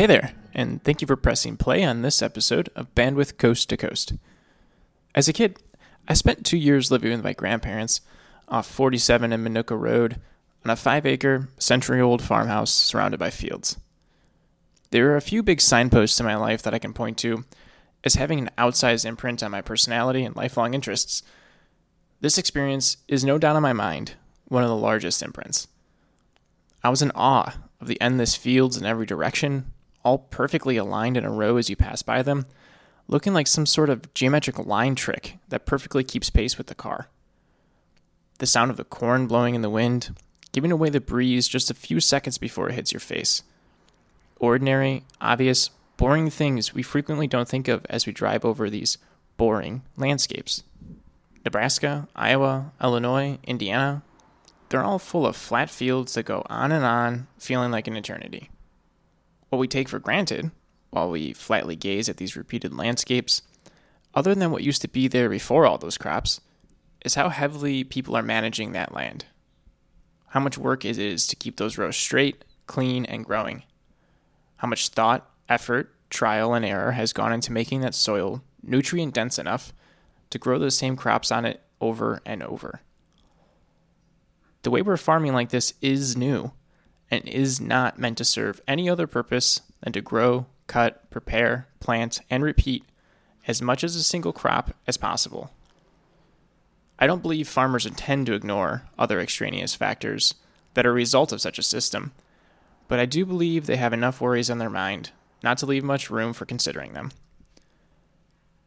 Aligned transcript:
Hey 0.00 0.06
there, 0.06 0.32
and 0.54 0.82
thank 0.82 1.02
you 1.02 1.06
for 1.06 1.14
pressing 1.14 1.58
play 1.58 1.84
on 1.84 2.00
this 2.00 2.22
episode 2.22 2.70
of 2.74 2.94
Bandwidth 2.94 3.36
Coast 3.36 3.68
to 3.68 3.76
Coast. 3.76 4.14
As 5.14 5.28
a 5.28 5.34
kid, 5.34 5.58
I 6.08 6.14
spent 6.14 6.46
two 6.46 6.56
years 6.56 6.90
living 6.90 7.10
with 7.10 7.22
my 7.22 7.34
grandparents 7.34 8.00
off 8.48 8.66
47 8.66 9.30
in 9.30 9.44
Minooka 9.44 9.78
Road 9.78 10.18
on 10.64 10.70
a 10.70 10.76
five 10.76 11.04
acre, 11.04 11.50
century 11.58 12.00
old 12.00 12.22
farmhouse 12.22 12.70
surrounded 12.70 13.20
by 13.20 13.28
fields. 13.28 13.76
There 14.90 15.12
are 15.12 15.16
a 15.16 15.20
few 15.20 15.42
big 15.42 15.60
signposts 15.60 16.18
in 16.18 16.24
my 16.24 16.36
life 16.36 16.62
that 16.62 16.72
I 16.72 16.78
can 16.78 16.94
point 16.94 17.18
to 17.18 17.44
as 18.02 18.14
having 18.14 18.38
an 18.38 18.50
outsized 18.56 19.04
imprint 19.04 19.42
on 19.42 19.50
my 19.50 19.60
personality 19.60 20.24
and 20.24 20.34
lifelong 20.34 20.72
interests. 20.72 21.22
This 22.22 22.38
experience 22.38 22.96
is 23.06 23.22
no 23.22 23.36
doubt 23.36 23.56
in 23.56 23.62
my 23.62 23.74
mind 23.74 24.14
one 24.46 24.62
of 24.62 24.70
the 24.70 24.76
largest 24.76 25.22
imprints. 25.22 25.68
I 26.82 26.88
was 26.88 27.02
in 27.02 27.12
awe 27.14 27.58
of 27.82 27.86
the 27.86 28.00
endless 28.00 28.34
fields 28.34 28.78
in 28.78 28.86
every 28.86 29.04
direction, 29.04 29.70
all 30.04 30.18
perfectly 30.18 30.76
aligned 30.76 31.16
in 31.16 31.24
a 31.24 31.30
row 31.30 31.56
as 31.56 31.70
you 31.70 31.76
pass 31.76 32.02
by 32.02 32.22
them, 32.22 32.46
looking 33.08 33.34
like 33.34 33.46
some 33.46 33.66
sort 33.66 33.90
of 33.90 34.12
geometric 34.14 34.58
line 34.58 34.94
trick 34.94 35.38
that 35.48 35.66
perfectly 35.66 36.04
keeps 36.04 36.30
pace 36.30 36.56
with 36.56 36.68
the 36.68 36.74
car. 36.74 37.08
The 38.38 38.46
sound 38.46 38.70
of 38.70 38.76
the 38.76 38.84
corn 38.84 39.26
blowing 39.26 39.54
in 39.54 39.62
the 39.62 39.70
wind, 39.70 40.16
giving 40.52 40.72
away 40.72 40.90
the 40.90 41.00
breeze 41.00 41.48
just 41.48 41.70
a 41.70 41.74
few 41.74 42.00
seconds 42.00 42.38
before 42.38 42.68
it 42.68 42.74
hits 42.74 42.92
your 42.92 43.00
face. 43.00 43.42
Ordinary, 44.38 45.04
obvious, 45.20 45.70
boring 45.96 46.30
things 46.30 46.72
we 46.72 46.82
frequently 46.82 47.26
don't 47.26 47.48
think 47.48 47.68
of 47.68 47.84
as 47.90 48.06
we 48.06 48.12
drive 48.12 48.44
over 48.44 48.70
these 48.70 48.96
boring 49.36 49.82
landscapes. 49.96 50.62
Nebraska, 51.44 52.08
Iowa, 52.14 52.72
Illinois, 52.82 53.38
Indiana, 53.44 54.02
they're 54.68 54.84
all 54.84 54.98
full 54.98 55.26
of 55.26 55.36
flat 55.36 55.68
fields 55.68 56.14
that 56.14 56.24
go 56.24 56.44
on 56.48 56.72
and 56.72 56.84
on, 56.84 57.26
feeling 57.38 57.70
like 57.70 57.88
an 57.88 57.96
eternity. 57.96 58.49
What 59.50 59.58
we 59.58 59.68
take 59.68 59.88
for 59.88 59.98
granted, 59.98 60.52
while 60.90 61.10
we 61.10 61.32
flatly 61.32 61.76
gaze 61.76 62.08
at 62.08 62.16
these 62.16 62.36
repeated 62.36 62.72
landscapes, 62.72 63.42
other 64.14 64.34
than 64.34 64.50
what 64.50 64.62
used 64.62 64.80
to 64.82 64.88
be 64.88 65.08
there 65.08 65.28
before 65.28 65.66
all 65.66 65.76
those 65.76 65.98
crops, 65.98 66.40
is 67.04 67.16
how 67.16 67.28
heavily 67.28 67.84
people 67.84 68.16
are 68.16 68.22
managing 68.22 68.72
that 68.72 68.94
land. 68.94 69.26
How 70.28 70.40
much 70.40 70.56
work 70.56 70.84
it 70.84 70.98
is 70.98 71.26
to 71.26 71.36
keep 71.36 71.56
those 71.56 71.78
rows 71.78 71.96
straight, 71.96 72.44
clean, 72.66 73.04
and 73.04 73.24
growing. 73.24 73.64
How 74.56 74.68
much 74.68 74.88
thought, 74.88 75.28
effort, 75.48 75.92
trial, 76.10 76.54
and 76.54 76.64
error 76.64 76.92
has 76.92 77.12
gone 77.12 77.32
into 77.32 77.52
making 77.52 77.80
that 77.80 77.94
soil 77.94 78.42
nutrient 78.62 79.14
dense 79.14 79.38
enough 79.38 79.72
to 80.30 80.38
grow 80.38 80.58
those 80.58 80.76
same 80.76 80.96
crops 80.96 81.32
on 81.32 81.44
it 81.44 81.60
over 81.80 82.20
and 82.24 82.42
over. 82.42 82.82
The 84.62 84.70
way 84.70 84.82
we're 84.82 84.96
farming 84.96 85.32
like 85.32 85.48
this 85.48 85.74
is 85.80 86.16
new 86.16 86.52
and 87.10 87.26
is 87.28 87.60
not 87.60 87.98
meant 87.98 88.18
to 88.18 88.24
serve 88.24 88.60
any 88.68 88.88
other 88.88 89.06
purpose 89.06 89.62
than 89.80 89.92
to 89.92 90.00
grow, 90.00 90.46
cut, 90.66 91.10
prepare, 91.10 91.66
plant, 91.80 92.20
and 92.30 92.44
repeat 92.44 92.84
as 93.46 93.60
much 93.60 93.82
as 93.82 93.96
a 93.96 94.02
single 94.02 94.32
crop 94.32 94.74
as 94.86 94.96
possible. 94.96 95.50
I 96.98 97.06
don't 97.06 97.22
believe 97.22 97.48
farmers 97.48 97.86
intend 97.86 98.26
to 98.26 98.34
ignore 98.34 98.82
other 98.98 99.20
extraneous 99.20 99.74
factors 99.74 100.34
that 100.74 100.86
are 100.86 100.90
a 100.90 100.94
result 100.94 101.32
of 101.32 101.40
such 101.40 101.58
a 101.58 101.62
system, 101.62 102.12
but 102.88 103.00
I 103.00 103.06
do 103.06 103.24
believe 103.24 103.66
they 103.66 103.76
have 103.76 103.92
enough 103.92 104.20
worries 104.20 104.50
on 104.50 104.58
their 104.58 104.70
mind 104.70 105.10
not 105.42 105.58
to 105.58 105.66
leave 105.66 105.82
much 105.82 106.10
room 106.10 106.32
for 106.32 106.44
considering 106.44 106.92
them. 106.92 107.12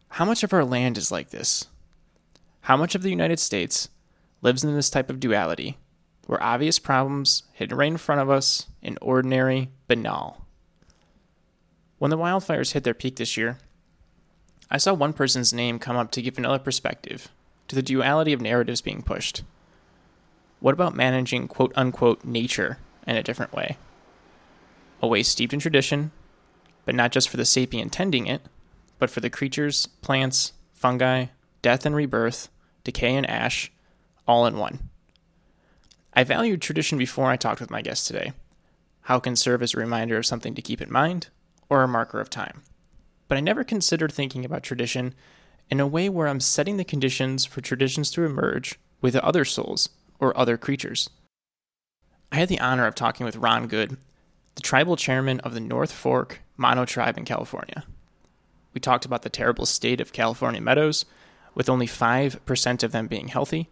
How 0.09 0.25
much 0.25 0.43
of 0.43 0.53
our 0.53 0.65
land 0.65 0.97
is 0.97 1.11
like 1.11 1.29
this? 1.29 1.67
How 2.61 2.77
much 2.77 2.95
of 2.95 3.03
the 3.03 3.09
United 3.09 3.39
States 3.39 3.89
lives 4.41 4.63
in 4.63 4.75
this 4.75 4.89
type 4.89 5.09
of 5.09 5.19
duality 5.19 5.77
where 6.27 6.41
obvious 6.41 6.79
problems 6.79 7.43
hidden 7.53 7.77
right 7.77 7.91
in 7.91 7.97
front 7.97 8.21
of 8.21 8.29
us 8.29 8.67
in 8.81 8.97
ordinary, 9.01 9.69
banal. 9.87 10.45
When 11.97 12.11
the 12.11 12.17
wildfires 12.17 12.73
hit 12.73 12.83
their 12.83 12.93
peak 12.93 13.15
this 13.17 13.37
year, 13.37 13.57
I 14.69 14.77
saw 14.77 14.93
one 14.93 15.13
person's 15.13 15.53
name 15.53 15.79
come 15.79 15.97
up 15.97 16.11
to 16.11 16.21
give 16.21 16.37
another 16.37 16.59
perspective 16.59 17.29
to 17.67 17.75
the 17.75 17.81
duality 17.81 18.33
of 18.33 18.41
narratives 18.41 18.81
being 18.81 19.01
pushed. 19.01 19.43
What 20.59 20.73
about 20.73 20.95
managing 20.95 21.47
quote 21.47 21.73
unquote 21.75 22.23
nature 22.23 22.77
in 23.05 23.15
a 23.15 23.23
different 23.23 23.53
way? 23.53 23.77
A 25.01 25.07
way 25.07 25.23
steeped 25.23 25.53
in 25.53 25.59
tradition, 25.59 26.11
but 26.85 26.95
not 26.95 27.11
just 27.11 27.29
for 27.29 27.37
the 27.37 27.45
sapient 27.45 27.91
tending 27.91 28.27
it, 28.27 28.41
but 28.99 29.09
for 29.09 29.19
the 29.19 29.29
creatures, 29.29 29.87
plants, 30.01 30.53
fungi, 30.73 31.25
death 31.61 31.85
and 31.85 31.95
rebirth, 31.95 32.49
decay 32.83 33.15
and 33.15 33.29
ash, 33.29 33.71
all 34.27 34.45
in 34.45 34.57
one. 34.57 34.89
I 36.15 36.23
valued 36.23 36.61
tradition 36.61 36.97
before 36.97 37.31
I 37.31 37.37
talked 37.37 37.59
with 37.59 37.71
my 37.71 37.81
guest 37.81 38.05
today, 38.05 38.33
how 39.01 39.19
can 39.19 39.35
serve 39.35 39.63
as 39.63 39.73
a 39.73 39.79
reminder 39.79 40.17
of 40.17 40.25
something 40.25 40.53
to 40.53 40.61
keep 40.61 40.81
in 40.81 40.91
mind 40.91 41.29
or 41.69 41.81
a 41.81 41.87
marker 41.87 42.19
of 42.19 42.29
time. 42.29 42.61
But 43.27 43.37
I 43.37 43.41
never 43.41 43.63
considered 43.63 44.11
thinking 44.11 44.45
about 44.45 44.61
tradition 44.61 45.15
in 45.71 45.79
a 45.79 45.87
way 45.87 46.09
where 46.09 46.27
I'm 46.27 46.39
setting 46.39 46.77
the 46.77 46.83
conditions 46.83 47.45
for 47.45 47.61
traditions 47.61 48.11
to 48.11 48.25
emerge 48.25 48.77
with 49.01 49.15
other 49.15 49.43
souls 49.43 49.89
or 50.19 50.37
other 50.37 50.55
creatures. 50.55 51.09
I 52.31 52.35
had 52.35 52.49
the 52.49 52.59
honor 52.59 52.85
of 52.85 52.93
talking 52.93 53.25
with 53.25 53.37
Ron 53.37 53.67
Goode, 53.67 53.97
the 54.55 54.61
tribal 54.61 54.95
chairman 54.95 55.39
of 55.39 55.55
the 55.55 55.59
North 55.59 55.91
Fork 55.91 56.41
Mono 56.57 56.85
Tribe 56.85 57.17
in 57.17 57.25
California. 57.25 57.85
We 58.73 58.79
talked 58.79 59.05
about 59.05 59.23
the 59.23 59.29
terrible 59.29 59.65
state 59.65 59.99
of 59.99 60.13
California 60.13 60.61
meadows, 60.61 61.05
with 61.55 61.69
only 61.69 61.87
5% 61.87 62.83
of 62.83 62.91
them 62.91 63.07
being 63.07 63.29
healthy, 63.29 63.69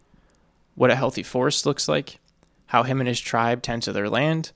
what 0.75 0.91
a 0.91 0.95
healthy 0.95 1.23
forest 1.23 1.65
looks 1.65 1.87
like, 1.87 2.19
how 2.71 2.83
him 2.83 3.01
and 3.01 3.07
his 3.09 3.19
tribe 3.19 3.61
tend 3.61 3.83
to 3.83 3.91
their 3.91 4.09
land, 4.09 4.53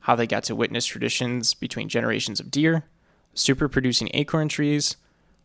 how 0.00 0.16
they 0.16 0.26
got 0.26 0.42
to 0.42 0.54
witness 0.54 0.86
traditions 0.86 1.52
between 1.52 1.90
generations 1.90 2.40
of 2.40 2.50
deer, 2.50 2.84
super 3.34 3.68
producing 3.68 4.08
acorn 4.14 4.48
trees, 4.48 4.96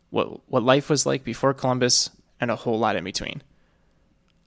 what, 0.08 0.40
what 0.48 0.62
life 0.62 0.88
was 0.88 1.04
like 1.04 1.22
before 1.22 1.52
Columbus, 1.52 2.08
and 2.40 2.50
a 2.50 2.56
whole 2.56 2.78
lot 2.78 2.96
in 2.96 3.04
between. 3.04 3.42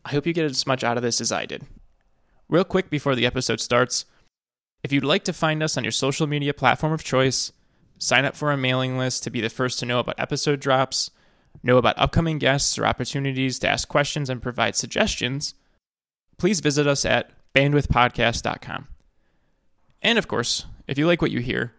I 0.03 0.09
hope 0.09 0.25
you 0.25 0.34
get 0.34 0.46
as 0.46 0.66
much 0.66 0.84
out 0.84 0.97
of 0.97 1.03
this 1.03 1.22
as 1.22 1.31
I 1.31 1.46
did. 1.46 1.68
Real 2.47 2.63
quick 2.63 2.90
before 2.90 3.13
the 3.13 3.28
episode 3.28 3.59
starts, 3.59 4.06
if 4.84 4.91
you'd 4.91 5.03
like 5.03 5.24
to 5.25 5.31
find 5.31 5.62
us 5.62 5.78
on 5.78 5.84
your 5.84 5.91
social 5.91 6.25
media 6.25 6.56
platform 6.56 6.91
of 6.91 7.03
choice, 7.03 7.52
sign 8.00 8.25
up 8.25 8.35
for 8.35 8.50
our 8.50 8.58
mailing 8.58 8.97
list 8.97 9.22
to 9.25 9.29
be 9.29 9.41
the 9.41 9.47
first 9.50 9.78
to 9.78 9.85
know 9.85 10.00
about 10.00 10.19
episode 10.19 10.59
drops, 10.59 11.12
know 11.62 11.78
about 11.78 12.00
upcoming 12.00 12.40
guests 12.40 12.79
or 12.79 12.88
opportunities 12.88 13.59
to 13.59 13.69
ask 13.69 13.88
questions 13.88 14.28
and 14.28 14.41
provide 14.41 14.75
suggestions, 14.75 15.53
please 16.40 16.61
visit 16.61 16.88
us 16.88 17.05
at 17.05 17.29
bandwidthpodcast.com. 17.55 18.87
And 20.01 20.17
of 20.17 20.28
course, 20.28 20.66
if 20.87 20.97
you 20.97 21.07
like 21.07 21.22
what 21.22 21.31
you 21.31 21.40
hear, 21.40 21.73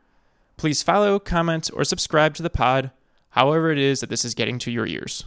please 0.57 0.83
follow, 0.83 1.19
comment, 1.19 1.71
or 1.73 1.85
subscribe 1.85 2.35
to 2.35 2.43
the 2.43 2.51
pod, 2.51 2.91
however 3.31 3.71
it 3.71 3.79
is 3.79 4.01
that 4.01 4.11
this 4.11 4.25
is 4.25 4.35
getting 4.35 4.59
to 4.61 4.71
your 4.71 4.87
ears. 4.87 5.25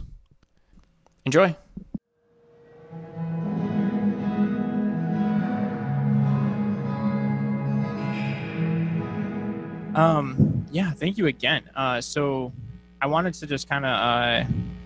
Enjoy! 1.24 1.56
Um, 9.94 10.66
yeah, 10.72 10.90
thank 10.90 11.18
you 11.18 11.26
again. 11.26 11.70
Uh, 11.74 12.00
so 12.00 12.52
I 13.00 13.06
wanted 13.06 13.34
to 13.34 13.46
just 13.46 13.68
kind 13.68 13.84
of 13.84 13.90
uh, 13.90 14.44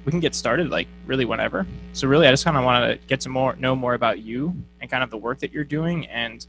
we 0.09 0.11
can 0.11 0.21
get 0.21 0.35
started 0.35 0.71
like 0.71 0.89
really 1.05 1.27
whenever. 1.27 1.67
So 1.93 2.09
really, 2.09 2.27
I 2.27 2.31
just 2.31 2.43
kind 2.43 2.57
of 2.57 2.65
want 2.65 2.99
to 2.99 3.07
get 3.09 3.21
to 3.21 3.29
more 3.29 3.55
know 3.57 3.77
more 3.77 3.93
about 3.93 4.21
you 4.21 4.57
and 4.81 4.91
kind 4.91 5.05
of 5.05 5.11
the 5.11 5.19
work 5.19 5.39
that 5.41 5.53
you're 5.53 5.65
doing, 5.65 6.07
and 6.07 6.47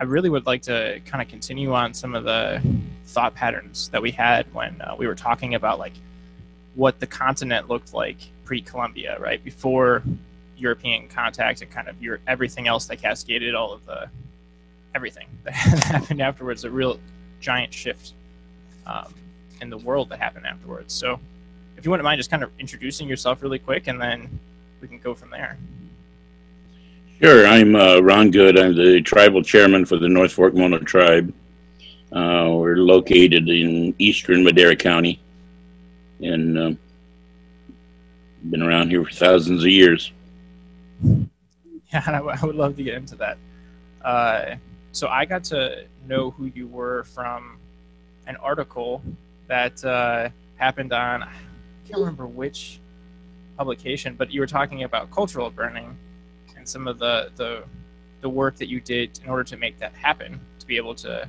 I 0.00 0.04
really 0.04 0.30
would 0.30 0.46
like 0.46 0.62
to 0.62 1.02
kind 1.04 1.20
of 1.20 1.28
continue 1.28 1.74
on 1.74 1.92
some 1.92 2.14
of 2.14 2.24
the 2.24 2.62
thought 3.04 3.34
patterns 3.34 3.90
that 3.90 4.00
we 4.00 4.10
had 4.10 4.50
when 4.54 4.80
uh, 4.80 4.94
we 4.96 5.06
were 5.06 5.14
talking 5.14 5.54
about 5.54 5.78
like 5.78 5.92
what 6.76 6.98
the 6.98 7.06
continent 7.06 7.68
looked 7.68 7.92
like 7.92 8.16
pre-Columbia, 8.46 9.18
right 9.20 9.44
before 9.44 10.02
European 10.56 11.06
contact 11.06 11.60
and 11.60 11.70
kind 11.70 11.88
of 11.88 12.02
your 12.02 12.20
everything 12.26 12.68
else 12.68 12.86
that 12.86 13.02
cascaded 13.02 13.54
all 13.54 13.70
of 13.70 13.84
the 13.84 14.08
everything 14.94 15.26
that 15.44 15.52
happened 15.52 16.22
afterwards. 16.22 16.64
A 16.64 16.70
real 16.70 16.98
giant 17.40 17.74
shift. 17.74 18.14
Um, 18.86 19.12
in 19.60 19.70
the 19.70 19.78
world 19.78 20.08
that 20.10 20.20
happened 20.20 20.46
afterwards. 20.46 20.92
So, 20.94 21.18
if 21.76 21.84
you 21.84 21.90
wouldn't 21.90 22.04
mind 22.04 22.18
just 22.18 22.30
kind 22.30 22.42
of 22.42 22.50
introducing 22.58 23.08
yourself 23.08 23.42
really 23.42 23.58
quick, 23.58 23.86
and 23.86 24.00
then 24.00 24.38
we 24.80 24.88
can 24.88 24.98
go 24.98 25.14
from 25.14 25.30
there. 25.30 25.58
Sure. 27.20 27.46
I'm 27.46 27.74
uh, 27.76 28.00
Ron 28.00 28.30
Goode. 28.30 28.58
I'm 28.58 28.74
the 28.74 29.00
tribal 29.00 29.42
chairman 29.42 29.84
for 29.84 29.98
the 29.98 30.08
North 30.08 30.32
Fork 30.32 30.54
Mono 30.54 30.78
Tribe. 30.78 31.32
Uh, 32.12 32.50
we're 32.52 32.76
located 32.76 33.48
in 33.48 33.94
eastern 33.98 34.44
Madera 34.44 34.76
County, 34.76 35.20
and 36.20 36.58
uh, 36.58 36.72
been 38.50 38.62
around 38.62 38.90
here 38.90 39.04
for 39.04 39.10
thousands 39.10 39.62
of 39.62 39.70
years. 39.70 40.12
Yeah, 41.02 42.02
I 42.06 42.44
would 42.44 42.56
love 42.56 42.76
to 42.76 42.82
get 42.82 42.94
into 42.94 43.16
that. 43.16 43.38
Uh, 44.02 44.56
so 44.92 45.08
I 45.08 45.24
got 45.24 45.44
to 45.44 45.86
know 46.06 46.30
who 46.30 46.46
you 46.46 46.66
were 46.66 47.04
from 47.04 47.58
an 48.26 48.36
article 48.36 49.02
that 49.48 49.84
uh, 49.84 50.28
happened 50.56 50.92
on 50.92 51.22
I 51.22 51.32
can't 51.86 52.00
remember 52.00 52.26
which 52.26 52.80
publication, 53.56 54.14
but 54.16 54.32
you 54.32 54.40
were 54.40 54.46
talking 54.46 54.82
about 54.84 55.10
cultural 55.10 55.50
burning 55.50 55.96
and 56.56 56.68
some 56.68 56.88
of 56.88 56.98
the 56.98 57.30
the 57.36 57.64
the 58.20 58.28
work 58.28 58.56
that 58.56 58.68
you 58.68 58.80
did 58.80 59.20
in 59.22 59.28
order 59.28 59.44
to 59.44 59.56
make 59.56 59.78
that 59.78 59.92
happen 59.94 60.40
to 60.58 60.66
be 60.66 60.76
able 60.76 60.94
to 60.94 61.28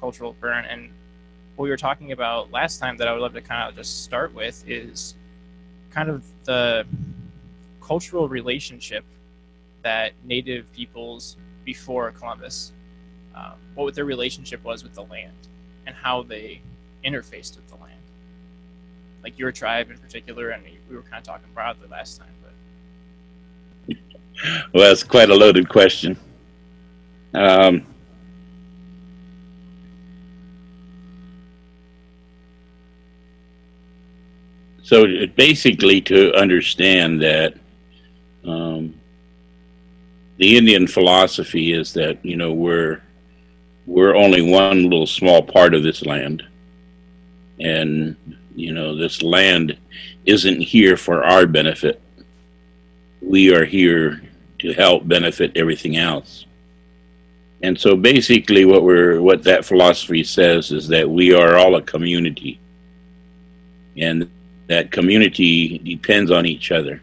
cultural 0.00 0.34
burn 0.40 0.64
and 0.64 0.90
what 1.54 1.64
we 1.64 1.70
were 1.70 1.76
talking 1.76 2.12
about 2.12 2.50
last 2.50 2.78
time 2.78 2.96
that 2.96 3.06
I 3.06 3.12
would 3.12 3.20
love 3.20 3.34
to 3.34 3.40
kind 3.40 3.68
of 3.68 3.76
just 3.76 4.02
start 4.02 4.34
with 4.34 4.64
is 4.66 5.14
kind 5.90 6.08
of 6.08 6.24
the 6.44 6.84
cultural 7.80 8.28
relationship 8.28 9.04
that 9.82 10.12
native 10.24 10.70
peoples 10.72 11.36
before 11.64 12.10
Columbus, 12.12 12.72
um, 13.34 13.52
what 13.74 13.94
their 13.94 14.04
relationship 14.04 14.64
was 14.64 14.82
with 14.82 14.94
the 14.94 15.02
land 15.04 15.36
and 15.86 15.94
how 15.94 16.22
they 16.22 16.62
interfaced 17.04 17.56
with 17.56 17.68
the 17.68 17.76
land. 17.76 17.81
Like 19.22 19.38
your 19.38 19.52
tribe 19.52 19.90
in 19.90 19.98
particular, 19.98 20.50
and 20.50 20.64
we 20.88 20.96
were 20.96 21.02
kind 21.02 21.18
of 21.18 21.24
talking 21.24 21.48
broadly 21.54 21.88
last 21.88 22.18
time, 22.18 22.28
but. 22.42 23.96
Well, 24.72 24.88
that's 24.88 25.04
quite 25.04 25.30
a 25.30 25.34
loaded 25.34 25.68
question. 25.68 26.16
Um, 27.34 27.86
so 34.82 35.06
basically, 35.36 36.00
to 36.02 36.34
understand 36.34 37.22
that 37.22 37.54
um, 38.44 38.94
the 40.38 40.56
Indian 40.56 40.86
philosophy 40.86 41.72
is 41.72 41.92
that 41.94 42.24
you 42.24 42.36
know 42.36 42.52
we're 42.52 43.00
we're 43.86 44.16
only 44.16 44.42
one 44.42 44.84
little 44.84 45.06
small 45.06 45.42
part 45.42 45.74
of 45.74 45.82
this 45.82 46.04
land, 46.04 46.42
and 47.60 48.16
you 48.54 48.72
know 48.72 48.96
this 48.96 49.22
land 49.22 49.76
isn't 50.26 50.60
here 50.60 50.96
for 50.96 51.24
our 51.24 51.46
benefit. 51.46 52.00
We 53.20 53.54
are 53.54 53.64
here 53.64 54.22
to 54.60 54.72
help 54.72 55.06
benefit 55.06 55.56
everything 55.56 55.96
else. 55.96 56.46
And 57.62 57.78
so 57.78 57.96
basically 57.96 58.64
what 58.64 58.82
we're 58.82 59.20
what 59.20 59.42
that 59.44 59.64
philosophy 59.64 60.24
says 60.24 60.72
is 60.72 60.88
that 60.88 61.08
we 61.08 61.32
are 61.32 61.56
all 61.56 61.76
a 61.76 61.82
community. 61.82 62.58
And 63.96 64.30
that 64.68 64.90
community 64.90 65.78
depends 65.78 66.30
on 66.30 66.46
each 66.46 66.72
other. 66.72 67.02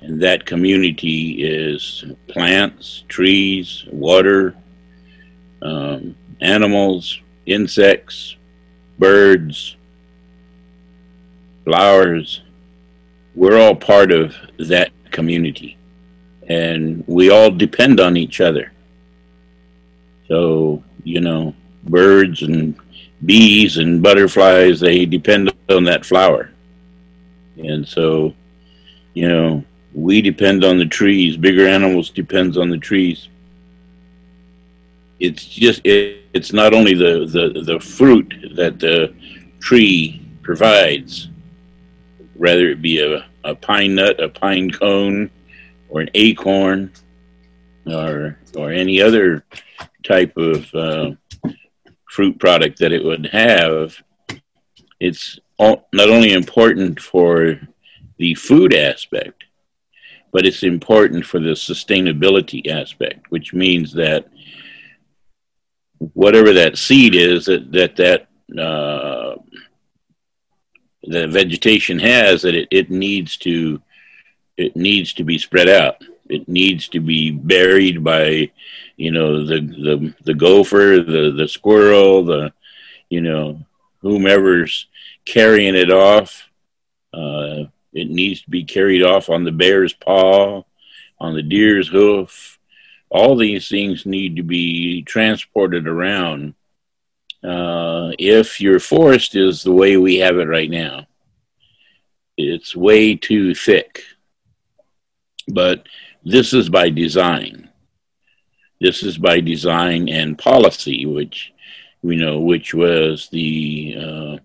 And 0.00 0.20
that 0.20 0.46
community 0.46 1.42
is 1.42 2.04
plants, 2.28 3.04
trees, 3.08 3.84
water, 3.90 4.54
um, 5.62 6.16
animals, 6.40 7.20
insects, 7.46 8.36
birds, 8.98 9.76
flowers. 11.64 12.42
We're 13.34 13.58
all 13.58 13.74
part 13.74 14.12
of 14.12 14.34
that 14.58 14.90
community. 15.10 15.76
And 16.48 17.04
we 17.06 17.30
all 17.30 17.50
depend 17.50 18.00
on 18.00 18.16
each 18.16 18.40
other. 18.40 18.72
So, 20.28 20.82
you 21.04 21.20
know, 21.20 21.54
birds 21.84 22.42
and 22.42 22.76
bees 23.24 23.78
and 23.78 24.02
butterflies, 24.02 24.80
they 24.80 25.06
depend 25.06 25.52
on 25.68 25.84
that 25.84 26.04
flower. 26.04 26.50
And 27.56 27.86
so, 27.86 28.34
you 29.14 29.28
know, 29.28 29.64
we 29.94 30.22
depend 30.22 30.64
on 30.64 30.78
the 30.78 30.86
trees. 30.86 31.36
Bigger 31.36 31.66
animals 31.66 32.10
depends 32.10 32.56
on 32.56 32.70
the 32.70 32.78
trees. 32.78 33.28
It's 35.20 35.44
just 35.44 35.82
it, 35.84 36.22
it's 36.32 36.52
not 36.52 36.74
only 36.74 36.94
the, 36.94 37.26
the, 37.26 37.60
the 37.62 37.78
fruit 37.78 38.34
that 38.56 38.80
the 38.80 39.14
tree 39.60 40.20
provides, 40.42 41.28
rather 42.36 42.70
it 42.70 42.82
be 42.82 43.00
a, 43.00 43.26
a 43.44 43.54
pine 43.54 43.94
nut, 43.94 44.22
a 44.22 44.28
pine 44.28 44.70
cone, 44.70 45.30
or 45.88 46.00
an 46.00 46.10
acorn, 46.14 46.92
or 47.86 48.38
or 48.56 48.70
any 48.70 49.00
other 49.00 49.44
type 50.02 50.36
of 50.36 50.74
uh, 50.74 51.10
fruit 52.08 52.38
product 52.38 52.78
that 52.78 52.92
it 52.92 53.02
would 53.02 53.26
have, 53.26 53.96
it's 55.00 55.38
all, 55.58 55.88
not 55.92 56.10
only 56.10 56.32
important 56.32 57.00
for 57.00 57.58
the 58.18 58.34
food 58.34 58.74
aspect, 58.74 59.44
but 60.32 60.46
it's 60.46 60.62
important 60.62 61.24
for 61.24 61.40
the 61.40 61.52
sustainability 61.52 62.68
aspect, 62.70 63.30
which 63.30 63.54
means 63.54 63.92
that 63.94 64.28
whatever 66.14 66.52
that 66.52 66.76
seed 66.76 67.14
is 67.14 67.46
that 67.46 67.70
that 67.72 67.96
that 67.96 68.28
uh, 68.60 69.36
the 71.04 71.26
vegetation 71.26 71.98
has, 71.98 72.42
that 72.42 72.54
it, 72.54 72.68
it 72.70 72.90
needs 72.90 73.36
to 73.38 73.80
it 74.56 74.76
needs 74.76 75.14
to 75.14 75.24
be 75.24 75.38
spread 75.38 75.68
out. 75.68 76.02
It 76.28 76.48
needs 76.48 76.88
to 76.88 77.00
be 77.00 77.30
buried 77.30 78.04
by 78.04 78.50
you 78.96 79.10
know 79.10 79.44
the 79.44 79.60
the 79.60 80.14
the 80.24 80.34
gopher, 80.34 81.02
the 81.02 81.32
the 81.36 81.48
squirrel, 81.48 82.24
the 82.24 82.52
you 83.08 83.20
know 83.20 83.60
whomever's 84.00 84.86
carrying 85.24 85.74
it 85.74 85.90
off. 85.90 86.48
Uh, 87.12 87.64
it 87.92 88.08
needs 88.08 88.42
to 88.42 88.50
be 88.50 88.64
carried 88.64 89.02
off 89.02 89.28
on 89.28 89.44
the 89.44 89.52
bear's 89.52 89.92
paw, 89.92 90.62
on 91.20 91.34
the 91.34 91.42
deer's 91.42 91.88
hoof. 91.88 92.58
All 93.10 93.36
these 93.36 93.68
things 93.68 94.06
need 94.06 94.36
to 94.36 94.42
be 94.42 95.02
transported 95.02 95.86
around. 95.86 96.54
Uh, 97.44 98.12
if 98.18 98.60
your 98.60 98.78
forest 98.78 99.34
is 99.34 99.62
the 99.62 99.72
way 99.72 99.96
we 99.96 100.16
have 100.16 100.38
it 100.38 100.48
right 100.48 100.70
now, 100.70 101.06
it's 102.36 102.76
way 102.76 103.14
too 103.14 103.54
thick. 103.54 104.02
But 105.48 105.86
this 106.24 106.52
is 106.52 106.68
by 106.68 106.90
design. 106.90 107.68
This 108.80 109.02
is 109.02 109.18
by 109.18 109.40
design 109.40 110.08
and 110.08 110.38
policy, 110.38 111.06
which 111.06 111.52
we 112.02 112.16
know, 112.16 112.40
which 112.40 112.74
was 112.74 113.28
the 113.30 113.96
uh, 113.98 114.36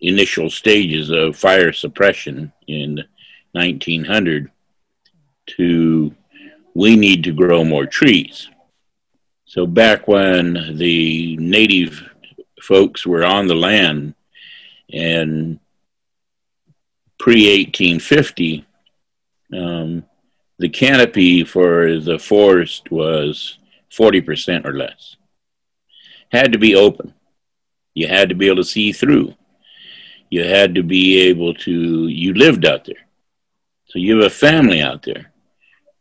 initial 0.00 0.50
stages 0.50 1.10
of 1.10 1.36
fire 1.36 1.72
suppression 1.72 2.52
in 2.66 3.02
1900 3.52 4.50
to 5.46 6.14
we 6.74 6.96
need 6.96 7.24
to 7.24 7.32
grow 7.32 7.64
more 7.64 7.86
trees. 7.86 8.49
So 9.50 9.66
back 9.66 10.06
when 10.06 10.76
the 10.76 11.36
native 11.38 12.00
folks 12.62 13.04
were 13.04 13.24
on 13.24 13.48
the 13.48 13.56
land 13.56 14.14
and 14.92 15.58
pre 17.18 17.48
1850, 17.58 18.64
um, 19.52 20.04
the 20.60 20.68
canopy 20.68 21.42
for 21.42 21.98
the 21.98 22.16
forest 22.16 22.92
was 22.92 23.58
40% 23.90 24.66
or 24.66 24.74
less. 24.74 25.16
Had 26.30 26.52
to 26.52 26.58
be 26.58 26.76
open. 26.76 27.12
You 27.92 28.06
had 28.06 28.28
to 28.28 28.36
be 28.36 28.46
able 28.46 28.62
to 28.62 28.64
see 28.64 28.92
through. 28.92 29.34
You 30.28 30.44
had 30.44 30.76
to 30.76 30.84
be 30.84 31.22
able 31.22 31.54
to, 31.54 32.06
you 32.06 32.34
lived 32.34 32.64
out 32.64 32.84
there. 32.84 33.08
So 33.86 33.98
you 33.98 34.18
have 34.18 34.26
a 34.26 34.30
family 34.30 34.80
out 34.80 35.02
there. 35.02 35.29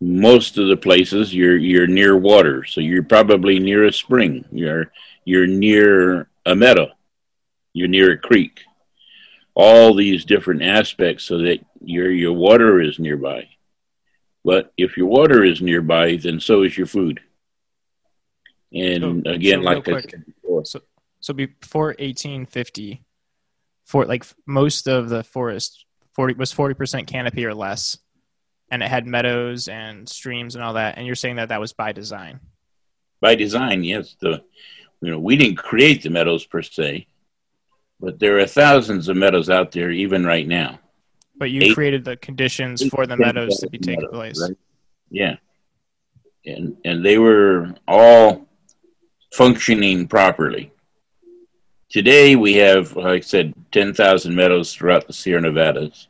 Most 0.02 0.58
of 0.58 0.68
the 0.68 0.78
places 0.78 1.34
you're 1.34 1.58
you're 1.58 1.88
near 1.88 2.16
water, 2.16 2.64
so 2.64 2.82
you're 2.82 3.04
probably 3.04 3.60
near 3.60 3.86
a 3.86 3.94
spring. 3.94 4.46
You're 4.52 4.92
you're 5.26 5.48
near 5.48 6.30
a 6.46 6.56
meadow. 6.56 6.92
You're 7.74 7.90
near 7.90 8.14
a 8.14 8.18
creek. 8.18 8.62
All 9.56 9.94
these 9.94 10.24
different 10.24 10.64
aspects 10.64 11.26
so 11.26 11.40
that 11.40 11.60
your 11.82 12.10
your 12.12 12.34
water 12.34 12.80
is 12.82 12.98
nearby 12.98 13.50
but 14.44 14.74
if 14.78 14.98
your 14.98 15.08
water 15.08 15.44
is 15.44 15.62
nearby, 15.62 16.16
then 16.16 16.40
so 16.40 16.64
is 16.64 16.78
your 16.78 16.88
food. 16.88 17.20
And 18.74 19.24
so, 19.26 19.32
again, 19.32 19.60
so 19.60 19.66
like 19.66 19.88
I 19.88 20.02
said 20.02 20.26
before. 20.26 20.66
So, 20.66 20.82
so 21.20 21.34
before 21.34 21.90
1850, 22.00 23.04
for 23.86 24.06
like 24.06 24.26
most 24.46 24.88
of 24.88 25.10
the 25.10 25.24
forest 25.24 25.86
40 26.14 26.36
was 26.36 26.54
40% 26.54 27.08
canopy 27.08 27.46
or 27.46 27.54
less 27.54 27.98
and 28.72 28.84
it 28.84 28.90
had 28.90 29.08
meadows 29.08 29.68
and 29.68 30.08
streams 30.08 30.56
and 30.56 30.64
all 30.64 30.74
that 30.74 30.98
and 30.98 31.06
you're 31.06 31.16
saying 31.16 31.38
that 31.38 31.50
that 31.50 31.60
was 31.60 31.74
by 31.74 31.92
design 31.92 32.40
by 33.22 33.36
design 33.36 33.84
yes 33.84 34.16
the 34.22 34.42
you 35.02 35.12
know 35.12 35.20
we 35.20 35.36
didn't 35.36 35.58
create 35.58 36.02
the 36.04 36.10
meadows 36.10 36.46
per 36.46 36.62
se 36.62 37.08
but 38.00 38.20
there 38.20 38.40
are 38.40 38.46
thousands 38.46 39.10
of 39.10 39.18
meadows 39.18 39.50
out 39.50 39.72
there 39.72 39.92
even 39.92 40.26
right 40.26 40.48
now 40.48 40.80
but 41.40 41.52
you 41.52 41.62
eight, 41.64 41.74
created 41.74 42.04
the 42.04 42.18
conditions 42.18 42.86
for 42.90 43.08
the 43.08 43.16
meadows 43.16 43.58
to 43.60 43.70
be 43.70 43.80
taking 43.80 44.10
place. 44.10 44.40
Right? 44.40 44.58
Yeah. 45.10 45.38
And 46.46 46.78
and 46.84 47.04
they 47.04 47.18
were 47.18 47.74
all 47.88 48.46
functioning 49.32 50.08
properly. 50.08 50.72
Today 51.90 52.36
we 52.36 52.56
have, 52.56 52.96
like 52.96 53.24
I 53.24 53.26
said, 53.26 53.56
10,000 53.72 54.36
meadows 54.36 54.76
throughout 54.76 55.08
the 55.08 55.14
Sierra 55.14 55.42
Nevadas. 55.42 56.08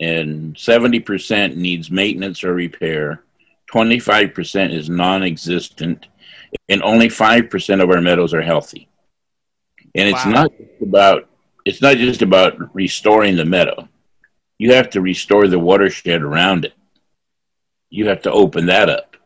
And 0.00 0.54
70% 0.54 1.56
needs 1.56 1.90
maintenance 1.90 2.44
or 2.44 2.54
repair. 2.54 3.24
25% 3.72 4.72
is 4.72 4.88
non 4.88 5.22
existent. 5.22 6.06
And 6.68 6.82
only 6.82 7.08
5% 7.08 7.82
of 7.82 7.90
our 7.90 8.00
meadows 8.00 8.32
are 8.32 8.42
healthy. 8.42 8.88
And 9.94 10.08
it's 10.08 10.24
wow. 10.24 10.32
not 10.32 10.52
about 10.80 11.28
it's 11.64 11.82
not 11.82 11.96
just 11.96 12.22
about 12.22 12.74
restoring 12.74 13.36
the 13.36 13.44
meadow 13.44 13.88
you 14.58 14.74
have 14.74 14.90
to 14.90 15.00
restore 15.00 15.46
the 15.46 15.58
watershed 15.58 16.22
around 16.22 16.64
it. 16.64 16.74
You 17.90 18.08
have 18.08 18.22
to 18.22 18.32
open 18.32 18.66
that 18.66 18.90
up. 18.90 19.16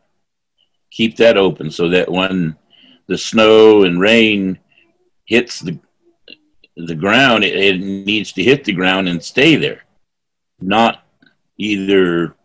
Keep 0.91 1.17
that 1.17 1.37
open 1.37 1.71
so 1.71 1.89
that 1.89 2.09
when 2.09 2.55
the 3.07 3.17
snow 3.17 3.83
and 3.83 3.99
rain 3.99 4.59
hits 5.25 5.59
the 5.59 5.79
the 6.75 6.95
ground, 6.95 7.43
it, 7.43 7.55
it 7.55 7.79
needs 7.79 8.31
to 8.31 8.43
hit 8.43 8.63
the 8.63 8.73
ground 8.73 9.07
and 9.07 9.21
stay 9.21 9.55
there, 9.55 9.83
not 10.67 11.03
either 11.57 12.35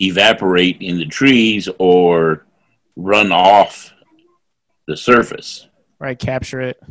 evaporate 0.00 0.80
in 0.80 0.98
the 0.98 1.06
trees 1.06 1.68
or 1.78 2.44
run 2.96 3.32
off 3.32 3.92
the 4.86 4.96
surface. 4.96 5.68
Right, 5.98 6.18
capture 6.18 6.60
it. 6.60 6.82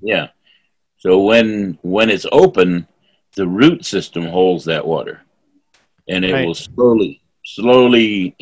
Yeah. 0.00 0.28
So 0.98 1.22
when 1.22 1.78
when 1.82 2.08
it's 2.10 2.26
open, 2.30 2.86
the 3.36 3.46
root 3.46 3.84
system 3.84 4.26
holds 4.26 4.64
that 4.66 4.86
water, 4.86 5.22
and 6.08 6.24
it 6.24 6.32
Right. 6.32 6.46
will 6.46 6.54
slowly, 6.54 7.20
slowly, 7.44 8.36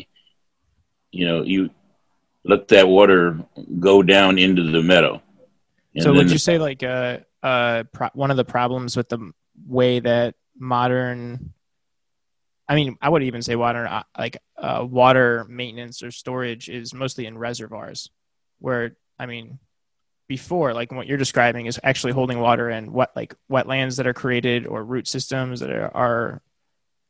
you 1.11 1.25
know, 1.25 1.41
you 1.43 1.71
let 2.45 2.67
that 2.69 2.87
water 2.87 3.39
go 3.79 4.03
down 4.03 4.37
into 4.37 4.63
the 4.63 4.83
meadow. 4.83 5.21
So 5.99 6.13
would 6.13 6.31
you 6.31 6.37
say 6.37 6.57
like 6.57 6.83
uh, 6.83 7.19
uh, 7.41 7.83
pro- 7.91 8.09
one 8.13 8.31
of 8.31 8.37
the 8.37 8.45
problems 8.45 8.95
with 8.95 9.09
the 9.09 9.31
way 9.67 9.99
that 9.99 10.35
modern 10.57 11.53
i 12.67 12.75
mean 12.75 12.97
i 13.01 13.09
would 13.09 13.23
even 13.23 13.41
say 13.41 13.55
water 13.55 13.85
uh, 13.87 14.03
like 14.17 14.37
uh, 14.57 14.85
water 14.87 15.45
maintenance 15.49 16.03
or 16.03 16.11
storage 16.11 16.69
is 16.69 16.93
mostly 16.93 17.25
in 17.25 17.37
reservoirs 17.37 18.09
where 18.59 18.95
i 19.19 19.25
mean 19.25 19.59
before 20.27 20.73
like 20.73 20.91
what 20.91 21.05
you're 21.07 21.17
describing 21.17 21.65
is 21.65 21.79
actually 21.83 22.13
holding 22.13 22.39
water 22.39 22.69
in 22.69 22.91
what 22.91 23.11
like 23.15 23.35
wetlands 23.51 23.97
that 23.97 24.07
are 24.07 24.13
created 24.13 24.65
or 24.65 24.83
root 24.83 25.07
systems 25.07 25.59
that 25.59 25.69
are, 25.69 25.95
are 25.95 26.41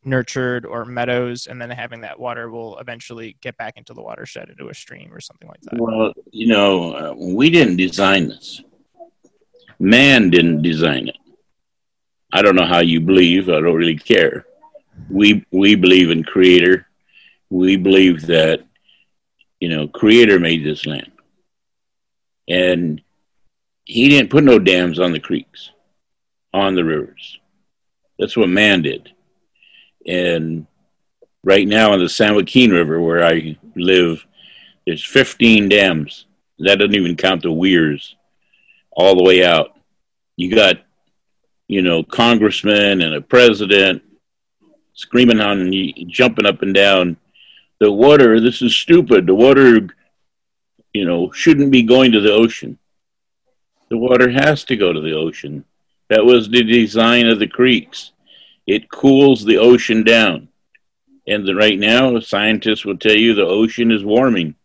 nurtured 0.05 0.65
or 0.65 0.85
meadows 0.85 1.47
and 1.47 1.61
then 1.61 1.69
having 1.69 2.01
that 2.01 2.19
water 2.19 2.49
will 2.49 2.77
eventually 2.79 3.37
get 3.41 3.55
back 3.57 3.77
into 3.77 3.93
the 3.93 4.01
watershed 4.01 4.49
into 4.49 4.69
a 4.69 4.73
stream 4.73 5.13
or 5.13 5.19
something 5.19 5.47
like 5.47 5.61
that 5.61 5.79
Well, 5.79 6.13
you 6.31 6.47
know, 6.47 6.93
uh, 6.93 7.13
we 7.15 7.49
didn't 7.49 7.77
design 7.77 8.27
this. 8.27 8.61
Man 9.79 10.29
didn't 10.29 10.61
design 10.61 11.07
it. 11.07 11.17
I 12.31 12.41
don't 12.41 12.55
know 12.55 12.65
how 12.65 12.79
you 12.79 12.99
believe. 12.99 13.49
I 13.49 13.59
don't 13.61 13.75
really 13.75 13.97
care. 13.97 14.45
We 15.09 15.45
we 15.51 15.75
believe 15.75 16.09
in 16.09 16.23
Creator. 16.23 16.87
We 17.49 17.77
believe 17.77 18.27
that 18.27 18.63
you 19.59 19.69
know 19.69 19.87
Creator 19.87 20.39
made 20.39 20.63
this 20.63 20.85
land, 20.85 21.11
and 22.47 23.01
He 23.85 24.09
didn't 24.09 24.31
put 24.31 24.43
no 24.43 24.59
dams 24.59 24.99
on 24.99 25.11
the 25.11 25.19
creeks, 25.19 25.71
on 26.53 26.75
the 26.75 26.83
rivers. 26.83 27.39
That's 28.17 28.37
what 28.37 28.49
man 28.49 28.81
did. 28.81 29.11
And 30.05 30.67
right 31.43 31.67
now 31.67 31.93
on 31.93 31.99
the 31.99 32.09
San 32.09 32.35
Joaquin 32.35 32.71
River, 32.71 33.01
where 33.01 33.23
I 33.23 33.57
live, 33.75 34.25
there's 34.85 35.03
15 35.03 35.69
dams. 35.69 36.25
That 36.59 36.79
doesn't 36.79 36.95
even 36.95 37.15
count 37.15 37.43
the 37.43 37.51
weirs 37.51 38.15
all 38.91 39.15
the 39.15 39.23
way 39.23 39.43
out. 39.43 39.77
You 40.35 40.53
got, 40.53 40.77
you 41.67 41.81
know, 41.81 42.03
congressmen 42.03 43.01
and 43.01 43.15
a 43.15 43.21
president 43.21 44.03
screaming 44.93 45.41
on 45.41 45.71
you, 45.71 45.93
jumping 46.07 46.45
up 46.45 46.61
and 46.61 46.73
down. 46.73 47.17
The 47.79 47.91
water, 47.91 48.39
this 48.39 48.61
is 48.61 48.75
stupid. 48.75 49.25
The 49.25 49.35
water, 49.35 49.87
you 50.93 51.05
know, 51.05 51.31
shouldn't 51.31 51.71
be 51.71 51.83
going 51.83 52.11
to 52.11 52.21
the 52.21 52.33
ocean. 52.33 52.77
The 53.89 53.97
water 53.97 54.29
has 54.29 54.63
to 54.65 54.77
go 54.77 54.93
to 54.93 55.01
the 55.01 55.13
ocean. 55.13 55.65
That 56.09 56.25
was 56.25 56.49
the 56.49 56.63
design 56.63 57.27
of 57.27 57.39
the 57.39 57.47
creeks. 57.47 58.11
It 58.65 58.89
cools 58.89 59.43
the 59.43 59.57
ocean 59.57 60.03
down. 60.03 60.49
And 61.27 61.45
the, 61.45 61.55
right 61.55 61.79
now, 61.79 62.19
scientists 62.19 62.85
will 62.85 62.97
tell 62.97 63.15
you 63.15 63.33
the 63.33 63.45
ocean 63.45 63.91
is 63.91 64.03
warming 64.03 64.55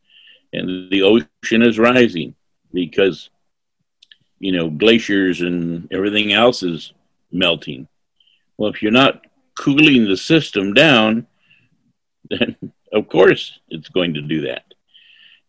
and 0.53 0.91
the 0.91 1.03
ocean 1.03 1.63
is 1.63 1.79
rising 1.79 2.35
because 2.73 3.31
you 4.39 4.53
know 4.53 4.71
glaciers 4.71 5.41
and 5.41 5.89
everything 5.93 6.33
else 6.33 6.63
is 6.63 6.93
melting 7.31 7.87
well 8.57 8.71
if 8.71 8.83
you're 8.83 8.93
not 8.93 9.25
cooling 9.59 10.05
the 10.05 10.17
system 10.17 10.73
down 10.73 11.27
then 12.31 12.57
of 12.93 13.09
course 13.09 13.59
it's 13.69 13.89
going 13.89 14.15
to 14.15 14.23
do 14.23 14.43
that 14.43 14.65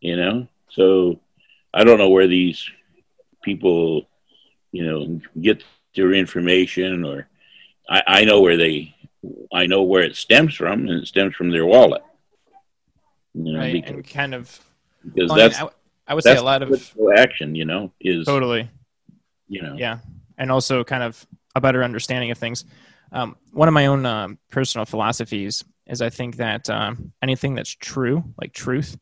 you 0.01 0.15
know? 0.15 0.47
So 0.69 1.19
i 1.73 1.83
don't 1.83 1.99
know 1.99 2.09
where 2.09 2.27
these 2.27 2.69
people 3.43 4.07
you 4.71 4.85
know 4.85 5.21
get 5.39 5.63
their 5.95 6.13
information 6.13 7.05
or 7.05 7.27
i, 7.89 8.01
I 8.07 8.25
know 8.25 8.41
where 8.41 8.57
they 8.57 8.95
i 9.53 9.65
know 9.65 9.83
where 9.83 10.03
it 10.03 10.15
stems 10.15 10.55
from 10.55 10.87
and 10.87 11.01
it 11.01 11.07
stems 11.07 11.35
from 11.35 11.51
their 11.51 11.65
wallet 11.65 12.03
you 13.33 13.53
know 13.53 13.59
right 13.59 13.73
because, 13.73 13.91
and 13.91 14.09
kind 14.09 14.33
of 14.33 14.59
because 15.05 15.29
well, 15.29 15.39
I 15.39 15.43
mean, 15.43 15.49
that's 15.49 15.61
I, 15.61 15.69
I 16.07 16.13
would 16.15 16.23
say 16.23 16.35
a 16.35 16.41
lot 16.41 16.63
of 16.63 16.93
action 17.15 17.55
you 17.55 17.65
know 17.65 17.91
is 18.01 18.25
totally. 18.25 18.69
you 19.47 19.61
know. 19.61 19.75
Yeah 19.77 19.99
and 20.39 20.51
also 20.51 20.83
kind 20.83 21.03
of 21.03 21.27
a 21.53 21.61
better 21.61 21.83
understanding 21.83 22.31
of 22.31 22.37
things 22.37 22.65
um, 23.11 23.35
one 23.51 23.67
of 23.67 23.73
my 23.73 23.87
own 23.87 24.05
um, 24.05 24.37
personal 24.51 24.85
philosophies 24.85 25.63
is 25.87 26.01
i 26.01 26.09
think 26.09 26.37
that 26.37 26.69
um, 26.69 27.11
anything 27.21 27.55
that's 27.55 27.71
true 27.71 28.23
like 28.39 28.53
truth 28.53 28.97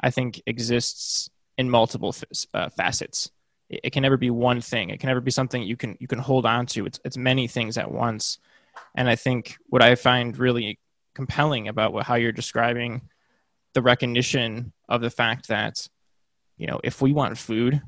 i 0.00 0.10
think 0.10 0.40
exists 0.46 1.30
in 1.58 1.68
multiple 1.68 2.14
f- 2.16 2.46
uh, 2.54 2.68
facets. 2.70 3.30
It, 3.68 3.80
it 3.84 3.90
can 3.92 4.02
never 4.02 4.16
be 4.16 4.30
one 4.30 4.60
thing. 4.60 4.90
It 4.90 5.00
can 5.00 5.08
never 5.08 5.20
be 5.20 5.30
something 5.30 5.62
you 5.62 5.76
can 5.76 5.96
you 6.00 6.08
can 6.08 6.18
hold 6.18 6.46
on 6.46 6.66
to. 6.66 6.86
It's, 6.86 7.00
it's 7.04 7.16
many 7.16 7.46
things 7.46 7.78
at 7.78 7.90
once. 7.90 8.38
And 8.94 9.08
i 9.08 9.16
think 9.16 9.56
what 9.68 9.82
i 9.82 9.94
find 9.94 10.36
really 10.38 10.78
compelling 11.14 11.68
about 11.68 11.92
what, 11.92 12.06
how 12.06 12.14
you're 12.14 12.32
describing 12.32 13.02
the 13.74 13.82
recognition 13.82 14.72
of 14.88 15.00
the 15.00 15.10
fact 15.10 15.48
that 15.48 15.86
you 16.56 16.66
know 16.66 16.80
if 16.82 17.02
we 17.02 17.12
want 17.12 17.36
food 17.38 17.80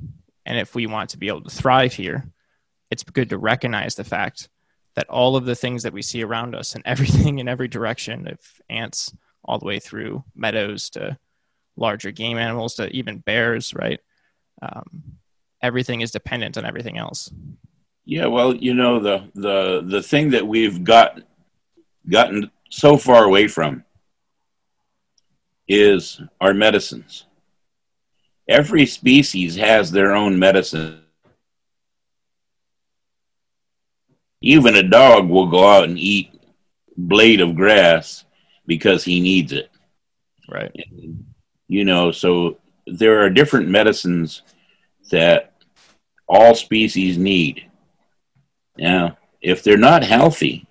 and 0.47 0.59
if 0.59 0.75
we 0.75 0.87
want 0.87 1.11
to 1.11 1.19
be 1.19 1.29
able 1.29 1.43
to 1.43 1.51
thrive 1.51 1.95
here, 1.95 2.31
it's 2.91 3.03
good 3.03 3.31
to 3.31 3.39
recognize 3.39 3.95
the 3.95 4.05
fact 4.05 4.51
that 4.97 5.09
all 5.09 5.37
of 5.37 5.45
the 5.45 5.57
things 5.57 5.83
that 5.83 5.93
we 5.93 6.03
see 6.03 6.23
around 6.23 6.55
us 6.55 6.75
and 6.75 6.83
everything 6.87 7.39
in 7.39 7.49
every 7.49 7.69
direction, 7.69 8.29
of 8.29 8.39
ants 8.69 9.15
all 9.45 9.59
the 9.59 9.67
way 9.67 9.79
through 9.79 10.25
meadows 10.35 10.91
to 10.91 11.19
larger 11.77 12.11
game 12.11 12.39
animals 12.39 12.75
to 12.75 12.89
even 12.91 13.19
bears, 13.19 13.75
right? 13.75 14.01
Um, 14.63 15.03
everything 15.63 16.01
is 16.01 16.11
dependent 16.11 16.57
on 16.57 16.65
everything 16.65 16.99
else. 16.99 17.33
Yeah, 18.07 18.27
well, 18.27 18.55
you 18.55 18.75
know 18.75 19.01
the 19.01 19.31
the 19.35 19.83
the 19.87 20.03
thing 20.03 20.31
that 20.31 20.47
we've 20.47 20.85
got 20.85 21.21
gotten 22.09 22.51
so 22.71 22.99
far 22.99 23.25
away 23.25 23.49
from 23.49 23.85
is 25.67 26.21
our 26.41 26.53
medicines. 26.53 27.25
Every 28.47 28.85
species 28.85 29.57
has 29.57 29.91
their 29.91 30.15
own 30.15 30.39
medicine. 30.39 31.04
Even 34.45 34.77
a 34.77 34.83
dog 34.83 35.27
will 35.27 35.47
go 35.47 35.67
out 35.67 35.85
and 35.85 35.99
eat 35.99 36.39
blade 36.99 37.41
of 37.41 37.57
grass 37.57 38.27
because 38.67 39.03
he 39.03 39.19
needs 39.19 39.53
it. 39.53 39.71
Right. 40.51 40.71
You 41.67 41.87
know, 41.87 42.13
so 42.13 42.59
there 42.87 43.23
are 43.23 43.31
different 43.31 43.71
medicines 43.71 44.43
that 45.11 45.55
all 46.29 46.55
species 46.55 47.17
need. 47.17 47.71
Now, 48.77 49.17
if 49.41 49.63
they're 49.63 49.79
not 49.79 50.05
healthy, 50.05 50.67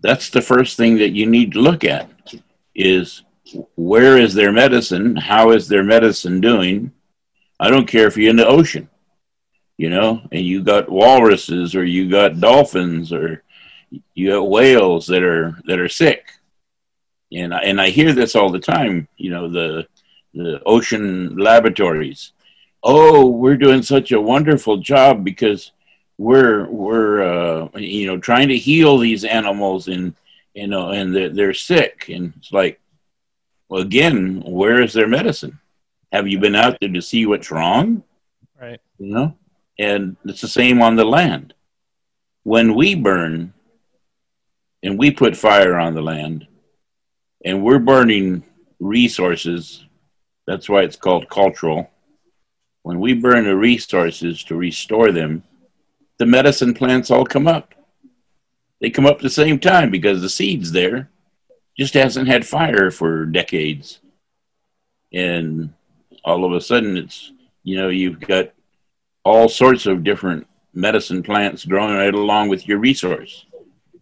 that's 0.00 0.30
the 0.30 0.42
first 0.42 0.76
thing 0.76 0.98
that 0.98 1.10
you 1.10 1.26
need 1.26 1.52
to 1.52 1.60
look 1.60 1.84
at 1.84 2.10
is 2.74 3.22
where 3.76 4.18
is 4.18 4.34
their 4.34 4.50
medicine? 4.50 5.14
How 5.14 5.52
is 5.52 5.68
their 5.68 5.84
medicine 5.84 6.40
doing? 6.40 6.90
I 7.60 7.70
don't 7.70 7.86
care 7.86 8.08
if 8.08 8.16
you're 8.16 8.30
in 8.30 8.36
the 8.36 8.46
ocean, 8.46 8.88
you 9.78 9.90
know, 9.90 10.20
and 10.30 10.44
you 10.44 10.62
got 10.62 10.88
walruses 10.90 11.74
or 11.74 11.84
you 11.84 12.08
got 12.10 12.40
dolphins 12.40 13.12
or 13.12 13.42
you 14.14 14.30
got 14.30 14.50
whales 14.50 15.06
that 15.06 15.22
are 15.22 15.58
that 15.66 15.78
are 15.80 15.88
sick. 15.88 16.26
And 17.32 17.54
I, 17.54 17.60
and 17.60 17.80
I 17.80 17.88
hear 17.88 18.12
this 18.12 18.36
all 18.36 18.50
the 18.50 18.60
time, 18.60 19.08
you 19.16 19.30
know, 19.30 19.48
the 19.48 19.86
the 20.34 20.62
ocean 20.64 21.36
laboratories. 21.36 22.32
Oh, 22.82 23.26
we're 23.28 23.56
doing 23.56 23.82
such 23.82 24.12
a 24.12 24.20
wonderful 24.20 24.78
job 24.78 25.24
because 25.24 25.72
we're 26.18 26.66
we're 26.68 27.22
uh, 27.22 27.68
you 27.78 28.06
know 28.06 28.18
trying 28.18 28.48
to 28.48 28.56
heal 28.58 28.98
these 28.98 29.24
animals 29.24 29.88
and 29.88 30.14
you 30.54 30.66
know 30.66 30.90
and 30.90 31.14
they're, 31.14 31.30
they're 31.30 31.54
sick 31.54 32.06
and 32.08 32.34
it's 32.36 32.52
like 32.52 32.78
well 33.68 33.80
again 33.80 34.42
where 34.44 34.82
is 34.82 34.92
their 34.92 35.08
medicine 35.08 35.58
have 36.12 36.28
you 36.28 36.38
been 36.38 36.54
out 36.54 36.76
there 36.80 36.90
to 36.90 37.00
see 37.00 37.24
what's 37.26 37.50
wrong 37.50 38.02
Right. 38.60 38.78
you 38.98 39.14
know 39.14 39.34
and 39.82 40.16
it's 40.24 40.40
the 40.40 40.48
same 40.48 40.80
on 40.80 40.94
the 40.94 41.04
land. 41.04 41.54
When 42.44 42.74
we 42.74 42.94
burn 42.94 43.52
and 44.82 44.96
we 44.96 45.10
put 45.10 45.36
fire 45.36 45.76
on 45.76 45.94
the 45.94 46.02
land 46.02 46.46
and 47.44 47.64
we're 47.64 47.80
burning 47.80 48.44
resources 48.78 49.84
that's 50.46 50.68
why 50.68 50.82
it's 50.82 50.96
called 50.96 51.28
cultural. 51.28 51.88
When 52.82 52.98
we 52.98 53.14
burn 53.14 53.44
the 53.44 53.56
resources 53.56 54.42
to 54.44 54.56
restore 54.56 55.12
them 55.12 55.42
the 56.18 56.26
medicine 56.26 56.74
plants 56.74 57.10
all 57.10 57.24
come 57.24 57.48
up. 57.48 57.74
They 58.80 58.90
come 58.90 59.06
up 59.06 59.16
at 59.16 59.22
the 59.22 59.30
same 59.30 59.58
time 59.58 59.90
because 59.90 60.20
the 60.20 60.28
seed's 60.28 60.70
there 60.70 61.10
just 61.76 61.94
hasn't 61.94 62.28
had 62.28 62.46
fire 62.46 62.92
for 62.92 63.26
decades. 63.26 63.98
And 65.12 65.74
all 66.24 66.44
of 66.44 66.52
a 66.52 66.60
sudden 66.60 66.96
it's 66.96 67.32
you 67.64 67.76
know 67.76 67.88
you've 67.88 68.20
got 68.20 68.52
all 69.24 69.48
sorts 69.48 69.86
of 69.86 70.04
different 70.04 70.46
medicine 70.74 71.22
plants 71.22 71.64
growing 71.64 71.94
right 71.94 72.14
along 72.14 72.48
with 72.48 72.66
your 72.66 72.78
resource 72.78 73.46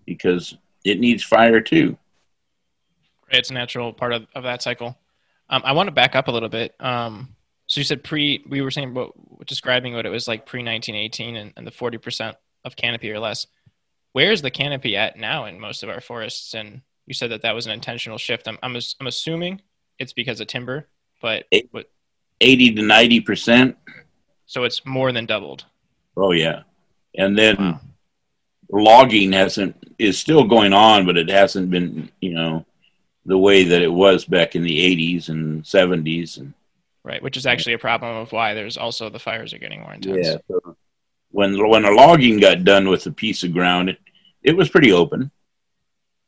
because 0.07 0.57
it 0.85 0.99
needs 0.99 1.23
fire 1.23 1.61
too. 1.61 1.97
It's 3.31 3.51
a 3.51 3.55
natural 3.55 3.93
part 3.93 4.13
of, 4.13 4.27
of 4.35 4.43
that 4.45 4.63
cycle. 4.63 4.99
Um, 5.49 5.63
I 5.65 5.73
want 5.73 5.89
to 5.89 5.93
back 5.93 6.15
up 6.15 6.29
a 6.29 6.31
little 6.31 6.49
bit. 6.49 6.75
Um, 6.81 7.35
so 7.67 7.81
you 7.81 7.85
said 7.85 8.03
pre, 8.03 8.45
we 8.49 8.63
were 8.63 8.71
saying 8.71 8.91
about 8.91 9.15
describing 9.47 9.95
what 9.95 10.07
it 10.07 10.11
was 10.11 10.27
like 10.27 10.47
pre 10.47 10.61
1918 10.61 11.37
and, 11.37 11.53
and 11.57 11.67
the 11.67 11.71
40% 11.71 12.35
of 12.65 12.77
canopy 12.77 13.11
or 13.11 13.19
less. 13.19 13.47
Where's 14.13 14.43
the 14.43 14.51
canopy 14.51 14.97
at 14.97 15.17
now 15.17 15.45
in 15.45 15.61
most 15.61 15.83
of 15.83 15.89
our 15.89 16.01
forests? 16.01 16.55
And 16.55 16.83
you 17.07 17.15
said 17.15 17.31
that 17.31 17.43
that 17.43 17.55
was 17.55 17.67
an 17.67 17.73
intentional 17.73 18.19
shift. 18.19 18.49
I'm, 18.49 18.59
I'm, 18.63 18.77
I'm 19.01 19.07
assuming 19.07 19.61
it's 19.99 20.13
because 20.13 20.41
of 20.41 20.49
timber, 20.49 20.89
but 21.23 21.45
what, 21.71 21.91
80 22.41 22.75
to 22.75 22.83
90%. 22.83 23.77
So 24.51 24.65
it's 24.65 24.85
more 24.85 25.13
than 25.13 25.27
doubled. 25.27 25.65
Oh 26.17 26.33
yeah. 26.33 26.63
And 27.15 27.39
then 27.39 27.57
wow. 27.57 27.81
logging 28.69 29.31
hasn't, 29.31 29.77
is 29.97 30.19
still 30.19 30.43
going 30.43 30.73
on, 30.73 31.07
but 31.07 31.17
it 31.17 31.31
hasn't 31.31 31.71
been, 31.71 32.11
you 32.21 32.35
know, 32.35 32.67
the 33.27 33.39
way 33.39 33.63
that 33.63 33.81
it 33.81 33.93
was 33.93 34.25
back 34.25 34.57
in 34.57 34.65
the 34.65 35.15
80s 35.15 35.29
and 35.29 35.63
70s 35.63 36.39
and 36.39 36.53
right 37.05 37.23
which 37.23 37.37
is 37.37 37.47
actually 37.47 37.75
a 37.75 37.79
problem 37.79 38.17
of 38.17 38.33
why 38.33 38.55
there's 38.55 38.77
also 38.77 39.09
the 39.09 39.19
fires 39.19 39.53
are 39.55 39.59
getting 39.59 39.83
more 39.83 39.93
intense 39.93 40.27
yeah 40.27 40.37
so 40.49 40.77
when 41.31 41.57
when 41.69 41.83
the 41.83 41.91
logging 41.91 42.41
got 42.41 42.65
done 42.65 42.89
with 42.89 43.07
a 43.07 43.13
piece 43.13 43.43
of 43.43 43.53
ground 43.53 43.89
it, 43.89 43.99
it 44.43 44.57
was 44.57 44.69
pretty 44.69 44.91
open 44.91 45.31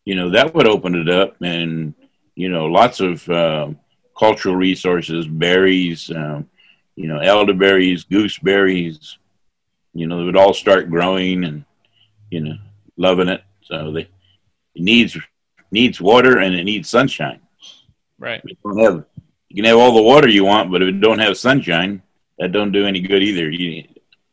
you 0.04 0.14
know 0.14 0.30
that 0.30 0.54
would 0.54 0.66
open 0.66 0.94
it 0.94 1.08
up 1.08 1.34
and 1.40 1.94
you 2.36 2.48
know 2.48 2.66
lots 2.66 3.00
of 3.00 3.28
uh, 3.28 3.68
cultural 4.16 4.54
resources 4.54 5.26
berries 5.26 6.10
um, 6.10 6.48
you 6.96 7.08
know 7.08 7.18
elderberries 7.18 8.04
gooseberries 8.04 9.18
you 9.94 10.06
know 10.06 10.18
they 10.18 10.24
would 10.24 10.36
all 10.36 10.54
start 10.54 10.90
growing 10.90 11.44
and 11.44 11.64
you 12.30 12.40
know 12.40 12.56
loving 12.96 13.28
it 13.28 13.42
so 13.62 13.92
they 13.92 14.08
it 14.74 14.82
needs 14.82 15.16
needs 15.72 16.00
water 16.00 16.38
and 16.38 16.54
it 16.54 16.64
needs 16.64 16.88
sunshine. 16.88 17.40
Right. 18.18 18.40
You, 18.44 18.56
don't 18.62 18.78
have, 18.78 19.04
you 19.48 19.56
can 19.56 19.64
have 19.64 19.78
all 19.78 19.94
the 19.94 20.02
water 20.02 20.28
you 20.28 20.44
want, 20.44 20.70
but 20.70 20.82
if 20.82 20.88
it 20.88 21.00
don't 21.00 21.18
have 21.18 21.36
sunshine, 21.36 22.02
that 22.38 22.52
don't 22.52 22.70
do 22.70 22.86
any 22.86 23.00
good 23.00 23.22
either. 23.22 23.50
You, 23.50 23.84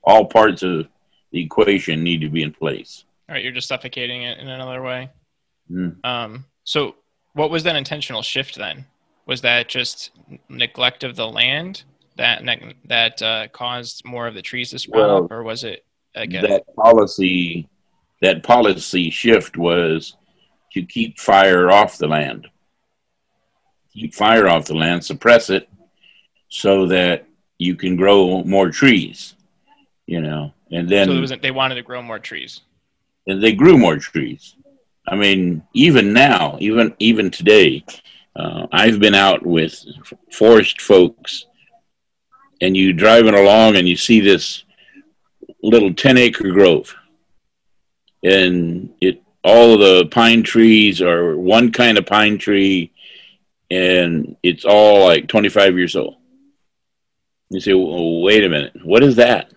all 0.03 0.25
parts 0.25 0.61
of 0.61 0.87
the 1.31 1.41
equation 1.41 2.03
need 2.03 2.21
to 2.21 2.29
be 2.29 2.43
in 2.43 2.53
place. 2.53 3.05
All 3.27 3.33
right, 3.33 3.43
you're 3.43 3.53
just 3.53 3.67
suffocating 3.67 4.23
it 4.23 4.37
in 4.37 4.47
another 4.47 4.81
way. 4.81 5.09
Mm. 5.71 6.03
Um, 6.03 6.45
so, 6.63 6.95
what 7.33 7.51
was 7.51 7.63
that 7.63 7.75
intentional 7.75 8.21
shift 8.21 8.55
then? 8.55 8.85
Was 9.25 9.41
that 9.41 9.69
just 9.69 10.11
neglect 10.49 11.03
of 11.03 11.15
the 11.15 11.27
land 11.27 11.83
that 12.19 12.61
that 12.85 13.21
uh, 13.21 13.47
caused 13.49 14.05
more 14.05 14.27
of 14.27 14.35
the 14.35 14.41
trees 14.41 14.69
to 14.71 14.79
sprout 14.79 15.07
well, 15.07 15.23
up, 15.25 15.31
or 15.31 15.43
was 15.43 15.63
it 15.63 15.85
again? 16.15 16.43
that 16.43 16.63
policy? 16.75 17.67
That 18.21 18.43
policy 18.43 19.09
shift 19.09 19.55
was 19.55 20.17
to 20.73 20.83
keep 20.83 21.19
fire 21.19 21.71
off 21.71 21.97
the 21.97 22.07
land. 22.07 22.47
Keep 23.93 24.13
fire 24.13 24.47
off 24.47 24.65
the 24.65 24.75
land, 24.75 25.03
suppress 25.03 25.49
it 25.49 25.69
so 26.49 26.87
that 26.87 27.25
you 27.57 27.75
can 27.75 27.95
grow 27.95 28.43
more 28.43 28.69
trees, 28.69 29.35
you 30.05 30.21
know. 30.21 30.53
And 30.71 30.89
then 30.89 31.27
so 31.27 31.35
they 31.35 31.51
wanted 31.51 31.75
to 31.75 31.81
grow 31.81 32.01
more 32.01 32.19
trees. 32.19 32.61
And 33.27 33.41
they 33.41 33.53
grew 33.53 33.77
more 33.77 33.97
trees. 33.97 34.55
I 35.07 35.15
mean, 35.15 35.63
even 35.73 36.13
now, 36.13 36.57
even 36.59 36.93
even 36.99 37.31
today, 37.31 37.83
uh, 38.35 38.67
I've 38.71 38.99
been 38.99 39.15
out 39.15 39.45
with 39.45 39.83
forest 40.31 40.81
folks, 40.81 41.45
and 42.61 42.75
you 42.75 42.93
driving 42.93 43.35
along 43.35 43.75
and 43.75 43.87
you 43.87 43.95
see 43.95 44.19
this 44.19 44.63
little 45.63 45.93
ten 45.93 46.17
acre 46.17 46.51
grove, 46.51 46.95
and 48.23 48.93
it 49.01 49.21
all 49.43 49.77
the 49.77 50.05
pine 50.07 50.43
trees 50.43 51.01
are 51.01 51.37
one 51.37 51.71
kind 51.71 51.97
of 51.97 52.05
pine 52.05 52.37
tree 52.37 52.91
and 53.71 54.35
it's 54.43 54.65
all 54.65 55.05
like 55.05 55.27
25 55.27 55.77
years 55.77 55.95
old. 55.95 56.15
You 57.49 57.59
say, 57.59 57.73
well, 57.73 58.21
wait 58.21 58.43
a 58.43 58.49
minute, 58.49 58.73
what 58.83 59.03
is 59.03 59.15
that? 59.17 59.51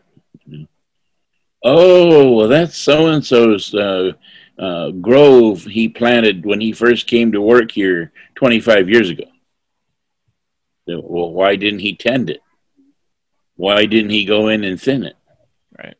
Oh, 1.65 2.33
well, 2.33 2.49
that's 2.49 2.77
so 2.77 3.09
and 3.09 3.25
so's 3.25 3.73
uh, 3.75 4.13
uh, 4.59 4.91
grove 4.91 5.63
he 5.63 5.89
planted 5.89 6.45
when 6.45 6.61
he 6.61 6.73
first 6.73 7.07
came 7.07 7.33
to 7.33 7.41
work 7.41 7.71
here 7.71 8.13
25 8.35 8.89
years 8.89 9.11
ago. 9.11 9.25
Well, 10.87 11.31
why 11.31 11.57
didn't 11.57 11.79
he 11.79 11.95
tend 11.95 12.31
it? 12.31 12.42
Why 13.57 13.87
didn't 13.87 14.11
he 14.11 14.25
go 14.25 14.49
in 14.49 14.65
and 14.65 14.81
thin 14.81 15.05
it? 15.05 15.17
Right. 15.77 15.97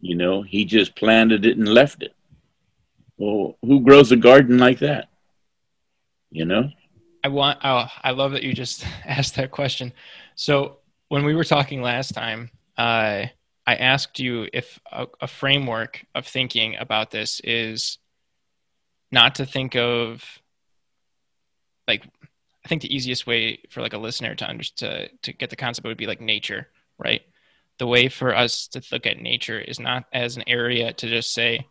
You 0.00 0.14
know, 0.14 0.42
he 0.42 0.64
just 0.64 0.96
planted 0.96 1.46
it 1.46 1.56
and 1.56 1.68
left 1.68 2.02
it. 2.02 2.14
Well, 3.16 3.56
who 3.62 3.80
grows 3.80 4.12
a 4.12 4.16
garden 4.16 4.58
like 4.58 4.78
that? 4.80 5.08
You 6.30 6.44
know? 6.44 6.70
I 7.24 7.28
want 7.28 7.58
oh, 7.64 7.86
I 8.02 8.12
love 8.12 8.32
that 8.32 8.42
you 8.42 8.52
just 8.52 8.86
asked 9.04 9.36
that 9.36 9.50
question. 9.50 9.92
So 10.34 10.78
when 11.08 11.24
we 11.24 11.34
were 11.34 11.44
talking 11.44 11.82
last 11.82 12.14
time, 12.14 12.50
uh, 12.76 13.26
I 13.66 13.74
asked 13.74 14.18
you 14.18 14.48
if 14.52 14.78
a, 14.90 15.06
a 15.20 15.26
framework 15.26 16.04
of 16.14 16.26
thinking 16.26 16.76
about 16.76 17.10
this 17.10 17.40
is 17.44 17.98
not 19.10 19.36
to 19.36 19.46
think 19.46 19.74
of 19.76 20.24
like 21.86 22.04
I 22.68 22.70
think 22.70 22.82
the 22.82 22.94
easiest 22.94 23.26
way 23.26 23.60
for 23.70 23.80
like 23.80 23.94
a 23.94 23.98
listener 23.98 24.34
to 24.34 24.46
under, 24.46 24.64
to 24.76 25.08
to 25.08 25.32
get 25.32 25.48
the 25.48 25.56
concept 25.56 25.86
would 25.86 25.96
be 25.96 26.06
like 26.06 26.20
nature, 26.20 26.68
right? 26.98 27.22
The 27.78 27.86
way 27.86 28.10
for 28.10 28.36
us 28.36 28.68
to 28.68 28.82
look 28.92 29.06
at 29.06 29.22
nature 29.22 29.58
is 29.58 29.80
not 29.80 30.04
as 30.12 30.36
an 30.36 30.44
area 30.46 30.92
to 30.92 31.08
just 31.08 31.32
say, 31.32 31.66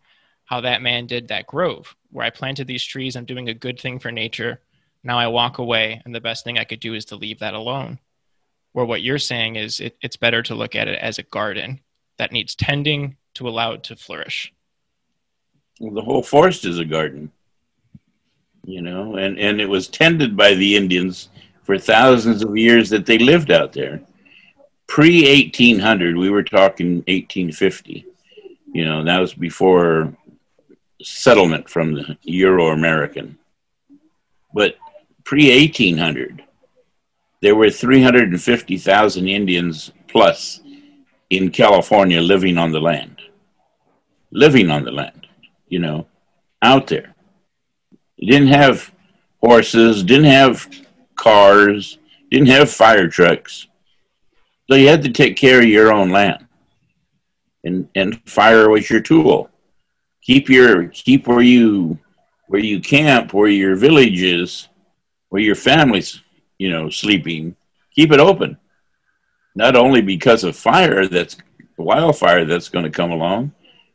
how 0.46 0.62
that 0.62 0.82
man 0.82 1.06
did 1.06 1.28
that 1.28 1.46
grove 1.46 1.94
where 2.10 2.26
I 2.26 2.30
planted 2.30 2.66
these 2.66 2.82
trees. 2.82 3.14
I'm 3.14 3.26
doing 3.26 3.48
a 3.48 3.54
good 3.54 3.78
thing 3.78 4.00
for 4.00 4.10
nature. 4.10 4.60
Now 5.04 5.20
I 5.20 5.28
walk 5.28 5.58
away, 5.58 6.02
and 6.04 6.12
the 6.12 6.20
best 6.20 6.42
thing 6.42 6.58
I 6.58 6.64
could 6.64 6.80
do 6.80 6.94
is 6.94 7.04
to 7.04 7.16
leave 7.16 7.38
that 7.38 7.54
alone. 7.54 8.00
Where 8.72 8.84
what 8.84 9.02
you're 9.02 9.18
saying 9.18 9.54
is 9.54 9.78
it, 9.78 9.96
it's 10.02 10.16
better 10.16 10.42
to 10.42 10.56
look 10.56 10.74
at 10.74 10.88
it 10.88 10.98
as 10.98 11.20
a 11.20 11.22
garden 11.22 11.78
that 12.16 12.32
needs 12.32 12.56
tending 12.56 13.18
to 13.34 13.48
allow 13.48 13.70
it 13.70 13.84
to 13.84 13.94
flourish. 13.94 14.52
Well, 15.78 15.94
the 15.94 16.02
whole 16.02 16.24
forest 16.24 16.64
is 16.64 16.80
a 16.80 16.84
garden, 16.84 17.30
you 18.68 18.82
know, 18.82 19.16
and, 19.16 19.38
and 19.38 19.62
it 19.62 19.68
was 19.68 19.88
tended 19.88 20.36
by 20.36 20.52
the 20.52 20.76
Indians 20.76 21.30
for 21.62 21.78
thousands 21.78 22.44
of 22.44 22.54
years 22.54 22.90
that 22.90 23.06
they 23.06 23.16
lived 23.16 23.50
out 23.50 23.72
there. 23.72 24.02
Pre 24.86 25.22
1800, 25.22 26.18
we 26.18 26.28
were 26.28 26.42
talking 26.42 26.96
1850. 27.08 28.04
You 28.74 28.84
know, 28.84 29.02
that 29.04 29.20
was 29.20 29.32
before 29.32 30.14
settlement 31.02 31.70
from 31.70 31.94
the 31.94 32.18
Euro 32.24 32.68
American. 32.68 33.38
But 34.52 34.76
pre 35.24 35.48
1800, 35.48 36.44
there 37.40 37.56
were 37.56 37.70
350,000 37.70 39.28
Indians 39.28 39.92
plus 40.08 40.60
in 41.30 41.50
California 41.50 42.20
living 42.20 42.58
on 42.58 42.72
the 42.72 42.80
land. 42.80 43.22
Living 44.30 44.70
on 44.70 44.84
the 44.84 44.92
land, 44.92 45.26
you 45.68 45.78
know, 45.78 46.06
out 46.60 46.86
there. 46.88 47.14
Didn't 48.20 48.48
have 48.48 48.92
horses, 49.40 50.02
didn't 50.02 50.24
have 50.24 50.68
cars, 51.14 51.98
didn't 52.30 52.48
have 52.48 52.70
fire 52.70 53.08
trucks. 53.08 53.66
So 54.68 54.76
you 54.76 54.88
had 54.88 55.02
to 55.02 55.10
take 55.10 55.36
care 55.36 55.60
of 55.60 55.68
your 55.68 55.92
own 55.92 56.10
land. 56.10 56.46
And, 57.64 57.88
and 57.94 58.20
fire 58.28 58.68
was 58.68 58.88
your 58.88 59.00
tool 59.00 59.50
keep 60.28 60.50
your 60.50 60.88
keep 60.88 61.26
where 61.26 61.40
you 61.40 61.98
where 62.48 62.60
you 62.60 62.80
camp, 62.80 63.32
where 63.32 63.48
your 63.48 63.76
village 63.76 64.22
is, 64.22 64.68
where 65.30 65.42
your 65.42 65.54
family's, 65.54 66.22
you 66.58 66.70
know, 66.70 66.88
sleeping. 66.88 67.56
Keep 67.94 68.12
it 68.12 68.20
open. 68.20 68.56
Not 69.54 69.74
only 69.74 70.02
because 70.02 70.44
of 70.44 70.54
fire 70.56 71.06
that's 71.06 71.36
wildfire 71.78 72.44
that's 72.44 72.68
going 72.68 72.84
to 72.84 72.90
come 72.90 73.10
along, 73.10 73.52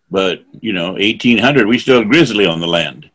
but 0.10 0.44
you 0.60 0.74
know, 0.74 0.94
1800 0.94 1.68
we 1.68 1.78
still 1.78 2.00
had 2.00 2.10
grizzly 2.10 2.46
on 2.46 2.60
the 2.60 2.68
land. 2.68 3.10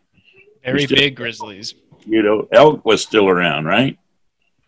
Very 0.64 0.84
still, 0.84 0.96
big 0.96 1.16
grizzlies. 1.16 1.74
You 2.04 2.22
know, 2.22 2.48
elk 2.52 2.84
was 2.84 3.02
still 3.02 3.28
around, 3.28 3.66
right? 3.66 3.98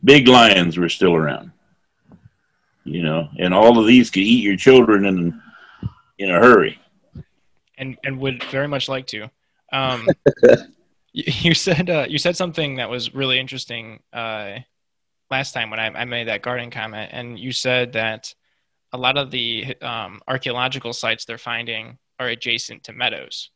Big 0.03 0.29
lions 0.29 0.79
were 0.79 0.89
still 0.89 1.15
around. 1.15 1.53
You 2.85 3.03
know, 3.03 3.29
and 3.39 3.53
all 3.53 3.79
of 3.79 3.87
these 3.87 4.11
could 4.11 4.23
eat 4.23 4.43
your 4.43 4.57
children 4.57 5.05
in 5.05 5.41
in 6.19 6.31
a 6.31 6.39
hurry 6.39 6.81
and 7.81 7.97
and 8.05 8.21
would 8.21 8.45
very 8.45 8.69
much 8.69 8.89
like 8.89 9.07
to. 9.09 9.29
Um, 9.73 10.07
you, 11.13 11.25
you, 11.27 11.55
said 11.55 11.91
uh, 11.91 12.07
you 12.09 12.19
said 12.19 12.37
something 12.37 12.77
that 12.77 12.89
was 12.89 13.15
really 13.15 13.41
interesting 13.41 14.01
uh, 14.13 14.59
last 15.31 15.53
time 15.53 15.71
when 15.71 15.81
I, 15.81 15.87
I, 15.87 16.05
made 16.05 16.29
that 16.29 16.43
garden 16.43 16.71
comment, 16.71 17.11
and 17.13 17.39
you 17.39 17.51
said 17.51 17.93
that 17.95 18.33
a 18.93 18.99
lot 18.99 19.17
of 19.17 19.31
the 19.31 19.77
um, 19.81 20.21
archaeological 20.29 20.93
sites 20.93 21.25
they're 21.25 21.39
finding 21.39 21.99
are 22.21 22.29
adjacent 22.29 22.85
to 22.85 22.93
meadows. 22.93 23.51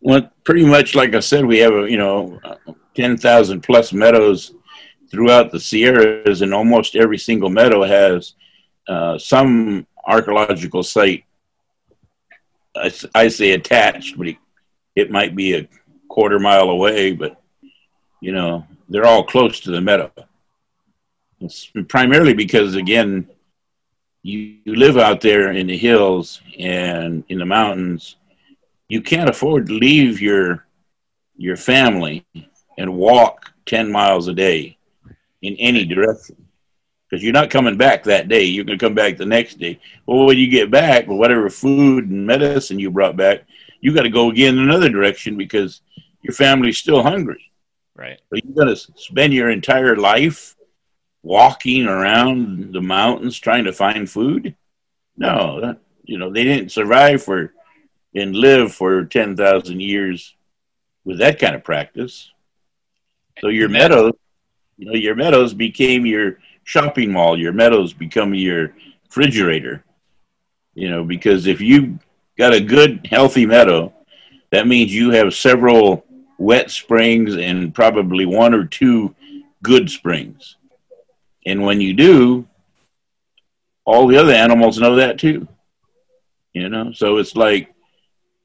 Well, 0.00 0.30
pretty 0.44 0.64
much 0.64 0.94
like 0.94 1.14
I 1.14 1.20
said, 1.20 1.44
we 1.44 1.58
have 1.58 1.74
a 1.74 1.90
you 1.90 1.98
know 1.98 2.40
ten 2.94 3.16
thousand 3.16 3.62
plus 3.62 3.92
meadows 3.92 4.52
throughout 5.10 5.50
the 5.50 5.60
Sierras, 5.60 6.42
and 6.42 6.52
almost 6.52 6.96
every 6.96 7.18
single 7.18 7.50
meadow 7.50 7.82
has 7.82 8.34
uh, 8.88 9.18
some 9.18 9.86
archaeological 10.06 10.82
site, 10.82 11.24
I, 12.74 12.92
I 13.14 13.28
say 13.28 13.52
attached, 13.52 14.16
but 14.16 14.28
it, 14.28 14.36
it 14.94 15.10
might 15.10 15.34
be 15.34 15.56
a 15.56 15.68
quarter 16.08 16.38
mile 16.38 16.70
away, 16.70 17.12
but 17.12 17.40
you 18.20 18.32
know, 18.32 18.66
they're 18.88 19.06
all 19.06 19.24
close 19.24 19.60
to 19.60 19.70
the 19.70 19.80
meadow. 19.80 20.10
It's 21.40 21.70
primarily 21.88 22.32
because, 22.32 22.74
again, 22.74 23.28
you, 24.22 24.56
you 24.64 24.74
live 24.74 24.96
out 24.96 25.20
there 25.20 25.52
in 25.52 25.66
the 25.66 25.76
hills 25.76 26.40
and 26.58 27.22
in 27.28 27.38
the 27.38 27.44
mountains. 27.44 28.16
You 28.88 29.02
can't 29.02 29.30
afford 29.30 29.66
to 29.66 29.72
leave 29.72 30.20
your 30.20 30.66
your 31.36 31.56
family 31.56 32.24
and 32.78 32.96
walk 32.96 33.52
10 33.66 33.92
miles 33.92 34.28
a 34.28 34.32
day 34.32 34.78
in 35.42 35.54
any 35.56 35.84
direction 35.84 36.46
because 37.08 37.22
you're 37.22 37.32
not 37.32 37.50
coming 37.50 37.76
back 37.76 38.04
that 38.04 38.28
day. 38.28 38.44
You're 38.44 38.64
going 38.64 38.78
to 38.78 38.84
come 38.84 38.94
back 38.94 39.16
the 39.16 39.26
next 39.26 39.58
day. 39.58 39.78
Well, 40.06 40.24
when 40.24 40.38
you 40.38 40.48
get 40.48 40.70
back, 40.70 41.06
with 41.06 41.18
whatever 41.18 41.50
food 41.50 42.08
and 42.08 42.26
medicine 42.26 42.78
you 42.78 42.90
brought 42.90 43.16
back, 43.16 43.44
you 43.80 43.94
got 43.94 44.02
to 44.02 44.08
go 44.08 44.30
again 44.30 44.56
in 44.56 44.64
another 44.64 44.88
direction 44.88 45.36
because 45.36 45.82
your 46.22 46.32
family's 46.32 46.78
still 46.78 47.02
hungry. 47.02 47.52
Right. 47.94 48.18
So 48.30 48.40
you're 48.42 48.54
going 48.54 48.74
to 48.74 48.92
spend 48.96 49.34
your 49.34 49.50
entire 49.50 49.96
life 49.96 50.56
walking 51.26 51.86
around 51.86 52.72
the 52.72 52.80
mountains 52.80 53.38
trying 53.38 53.64
to 53.64 53.72
find 53.72 54.08
food? 54.08 54.54
No, 55.16 55.60
that, 55.60 55.78
you 56.04 56.18
know, 56.18 56.32
they 56.32 56.44
didn't 56.44 56.70
survive 56.70 57.22
for 57.22 57.52
and 58.16 58.34
live 58.34 58.72
for 58.72 59.04
10,000 59.04 59.80
years 59.80 60.34
with 61.04 61.18
that 61.18 61.38
kind 61.38 61.54
of 61.54 61.62
practice. 61.62 62.30
So 63.40 63.48
your 63.48 63.68
meadows, 63.68 64.14
you 64.78 64.86
know, 64.86 64.94
your 64.94 65.14
meadows 65.14 65.52
became 65.52 66.06
your 66.06 66.38
shopping 66.64 67.12
mall. 67.12 67.38
Your 67.38 67.52
meadows 67.52 67.92
become 67.92 68.34
your 68.34 68.74
refrigerator. 69.04 69.84
You 70.74 70.90
know, 70.90 71.04
because 71.04 71.46
if 71.46 71.60
you 71.60 71.98
got 72.38 72.54
a 72.54 72.60
good, 72.60 73.06
healthy 73.10 73.46
meadow, 73.46 73.92
that 74.50 74.66
means 74.66 74.94
you 74.94 75.10
have 75.10 75.34
several 75.34 76.04
wet 76.38 76.70
springs 76.70 77.36
and 77.36 77.74
probably 77.74 78.26
one 78.26 78.54
or 78.54 78.64
two 78.64 79.14
good 79.62 79.90
springs. 79.90 80.56
And 81.44 81.62
when 81.62 81.80
you 81.80 81.94
do, 81.94 82.46
all 83.84 84.06
the 84.06 84.16
other 84.16 84.32
animals 84.32 84.78
know 84.78 84.96
that 84.96 85.18
too. 85.18 85.46
You 86.52 86.68
know, 86.70 86.92
so 86.92 87.18
it's 87.18 87.36
like 87.36 87.75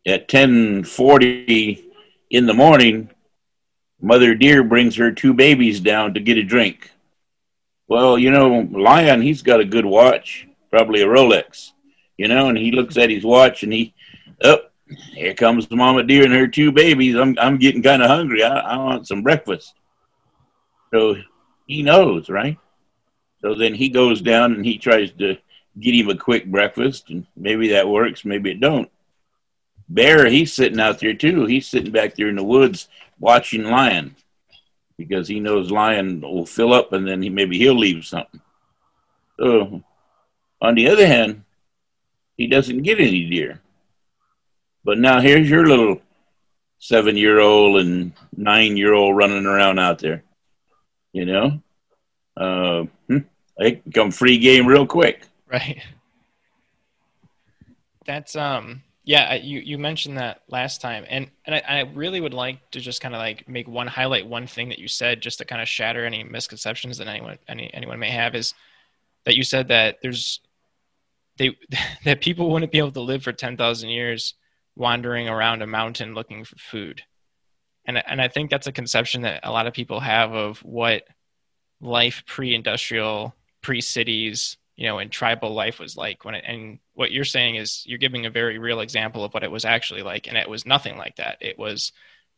at 0.05 0.31
1040 0.33 1.85
in 2.29 2.45
the 2.45 2.53
morning, 2.53 3.09
Mother 4.01 4.33
Deer 4.33 4.63
brings 4.63 4.95
her 4.95 5.11
two 5.11 5.33
babies 5.33 5.79
down 5.79 6.13
to 6.13 6.19
get 6.19 6.37
a 6.37 6.43
drink. 6.43 6.91
Well, 7.87 8.17
you 8.17 8.31
know, 8.31 8.67
Lion, 8.71 9.21
he's 9.21 9.41
got 9.41 9.59
a 9.59 9.65
good 9.65 9.85
watch, 9.85 10.47
probably 10.69 11.01
a 11.01 11.07
Rolex, 11.07 11.71
you 12.17 12.27
know, 12.27 12.49
and 12.49 12.57
he 12.57 12.71
looks 12.71 12.97
at 12.97 13.09
his 13.09 13.23
watch 13.23 13.63
and 13.63 13.73
he, 13.73 13.93
oh, 14.43 14.59
here 15.13 15.33
comes 15.33 15.69
mama 15.69 16.03
deer 16.03 16.23
and 16.23 16.33
her 16.33 16.47
two 16.47 16.71
babies. 16.71 17.15
I'm 17.15 17.37
I'm 17.39 17.57
getting 17.57 17.83
kind 17.83 18.01
of 18.01 18.09
hungry. 18.09 18.43
I, 18.43 18.59
I 18.59 18.77
want 18.77 19.07
some 19.07 19.21
breakfast. 19.21 19.73
So 20.93 21.15
he 21.67 21.83
knows, 21.83 22.29
right? 22.29 22.57
So 23.41 23.55
then 23.55 23.73
he 23.73 23.89
goes 23.89 24.21
down 24.21 24.53
and 24.53 24.65
he 24.65 24.77
tries 24.77 25.11
to 25.13 25.37
get 25.79 25.95
him 25.95 26.09
a 26.09 26.17
quick 26.17 26.45
breakfast, 26.45 27.09
and 27.09 27.25
maybe 27.35 27.69
that 27.69 27.87
works, 27.87 28.25
maybe 28.25 28.51
it 28.51 28.59
don't. 28.59 28.91
Bear, 29.93 30.27
he's 30.27 30.53
sitting 30.53 30.79
out 30.79 30.99
there 30.99 31.13
too. 31.13 31.45
He's 31.45 31.67
sitting 31.67 31.91
back 31.91 32.15
there 32.15 32.29
in 32.29 32.37
the 32.37 32.43
woods 32.43 32.87
watching 33.19 33.65
lion 33.65 34.15
because 34.97 35.27
he 35.27 35.41
knows 35.41 35.69
lion 35.69 36.21
will 36.21 36.45
fill 36.45 36.73
up 36.73 36.93
and 36.93 37.05
then 37.05 37.21
he, 37.21 37.29
maybe 37.29 37.57
he'll 37.57 37.77
leave 37.77 38.05
something. 38.05 38.39
So, 39.37 39.83
on 40.61 40.75
the 40.75 40.87
other 40.87 41.05
hand, 41.05 41.43
he 42.37 42.47
doesn't 42.47 42.83
get 42.83 43.01
any 43.01 43.29
deer. 43.29 43.59
But 44.85 44.97
now 44.97 45.19
here's 45.19 45.49
your 45.49 45.67
little 45.67 46.01
seven 46.79 47.17
year 47.17 47.39
old 47.39 47.81
and 47.81 48.13
nine 48.35 48.77
year 48.77 48.93
old 48.93 49.17
running 49.17 49.45
around 49.45 49.77
out 49.77 49.99
there. 49.99 50.23
You 51.11 51.25
know, 51.25 51.61
uh, 52.37 52.85
hmm, 53.07 53.17
they 53.57 53.73
become 53.75 54.11
free 54.11 54.37
game 54.37 54.65
real 54.65 54.87
quick. 54.87 55.23
Right. 55.51 55.81
That's 58.05 58.35
um 58.37 58.83
yeah 59.03 59.33
you 59.35 59.59
you 59.59 59.77
mentioned 59.77 60.17
that 60.17 60.41
last 60.47 60.81
time 60.81 61.05
and 61.09 61.29
and 61.45 61.55
I, 61.55 61.63
I 61.67 61.79
really 61.93 62.21
would 62.21 62.33
like 62.33 62.71
to 62.71 62.79
just 62.79 63.01
kind 63.01 63.15
of 63.15 63.19
like 63.19 63.47
make 63.47 63.67
one 63.67 63.87
highlight 63.87 64.27
one 64.27 64.47
thing 64.47 64.69
that 64.69 64.79
you 64.79 64.87
said 64.87 65.21
just 65.21 65.39
to 65.39 65.45
kind 65.45 65.61
of 65.61 65.67
shatter 65.67 66.05
any 66.05 66.23
misconceptions 66.23 66.97
that 66.99 67.07
anyone 67.07 67.37
any 67.47 67.73
anyone 67.73 67.99
may 67.99 68.11
have 68.11 68.35
is 68.35 68.53
that 69.25 69.35
you 69.35 69.43
said 69.43 69.67
that 69.69 69.97
there's 70.01 70.39
they 71.37 71.57
that 72.05 72.21
people 72.21 72.49
wouldn't 72.49 72.71
be 72.71 72.77
able 72.77 72.91
to 72.91 73.01
live 73.01 73.23
for 73.23 73.33
10,000 73.33 73.89
years 73.89 74.35
wandering 74.75 75.27
around 75.27 75.61
a 75.61 75.67
mountain 75.67 76.13
looking 76.13 76.43
for 76.43 76.55
food. 76.57 77.01
And, 77.85 78.01
and 78.07 78.21
I 78.21 78.27
think 78.27 78.49
that's 78.49 78.67
a 78.67 78.71
conception 78.71 79.23
that 79.23 79.41
a 79.43 79.51
lot 79.51 79.67
of 79.67 79.73
people 79.73 79.99
have 79.99 80.33
of 80.33 80.59
what 80.59 81.03
life 81.81 82.23
pre-industrial, 82.27 83.35
pre-cities, 83.61 84.57
you 84.81 84.87
know, 84.87 84.97
and 84.97 85.11
tribal 85.11 85.53
life 85.53 85.77
was 85.77 85.95
like. 85.95 86.25
When 86.25 86.33
it, 86.33 86.43
and 86.47 86.79
what 86.95 87.11
you're 87.11 87.23
saying 87.23 87.53
is 87.53 87.83
you're 87.85 87.99
giving 87.99 88.25
a 88.25 88.31
very 88.31 88.57
real 88.57 88.79
example 88.79 89.23
of 89.23 89.31
what 89.31 89.43
it 89.43 89.51
was 89.51 89.63
actually 89.63 90.01
like, 90.01 90.27
and 90.27 90.35
it 90.35 90.49
was 90.49 90.65
nothing 90.65 90.97
like 90.97 91.17
that. 91.17 91.37
It 91.39 91.59
was 91.59 91.91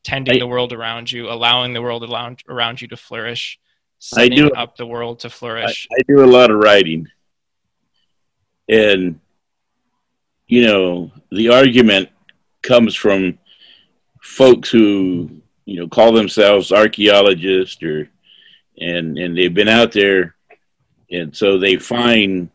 tending 0.04 0.36
I, 0.36 0.40
the 0.40 0.48
world 0.48 0.74
around 0.74 1.10
you, 1.10 1.32
allowing 1.32 1.72
the 1.72 1.82
world 1.82 2.04
around 2.04 2.44
around 2.50 2.82
you 2.82 2.90
to 2.90 2.98
flourish, 2.98 3.58
setting 4.00 4.34
I 4.34 4.36
do, 4.36 4.52
up 4.58 4.76
the 4.76 4.86
world 4.86 5.20
to 5.22 5.30
flourish. 5.30 5.88
I, 5.90 6.02
I 6.02 6.04
do 6.06 6.22
a 6.22 6.28
lot 6.28 6.52
of 6.52 6.58
writing, 6.58 7.08
and 8.68 9.22
you 10.48 10.66
know, 10.66 11.14
the 11.32 11.48
argument 11.48 12.10
comes 12.62 12.94
from 12.94 13.40
folks 14.22 14.70
who 14.70 15.30
you 15.64 15.80
know 15.80 15.88
call 15.88 16.12
themselves 16.12 16.74
archaeologists 16.74 17.82
or 17.82 18.10
and 18.82 19.18
and 19.18 19.38
they've 19.38 19.54
been 19.54 19.70
out 19.70 19.94
there 19.94 20.36
and 21.14 21.36
so 21.36 21.58
they 21.58 21.78
find 21.78 22.50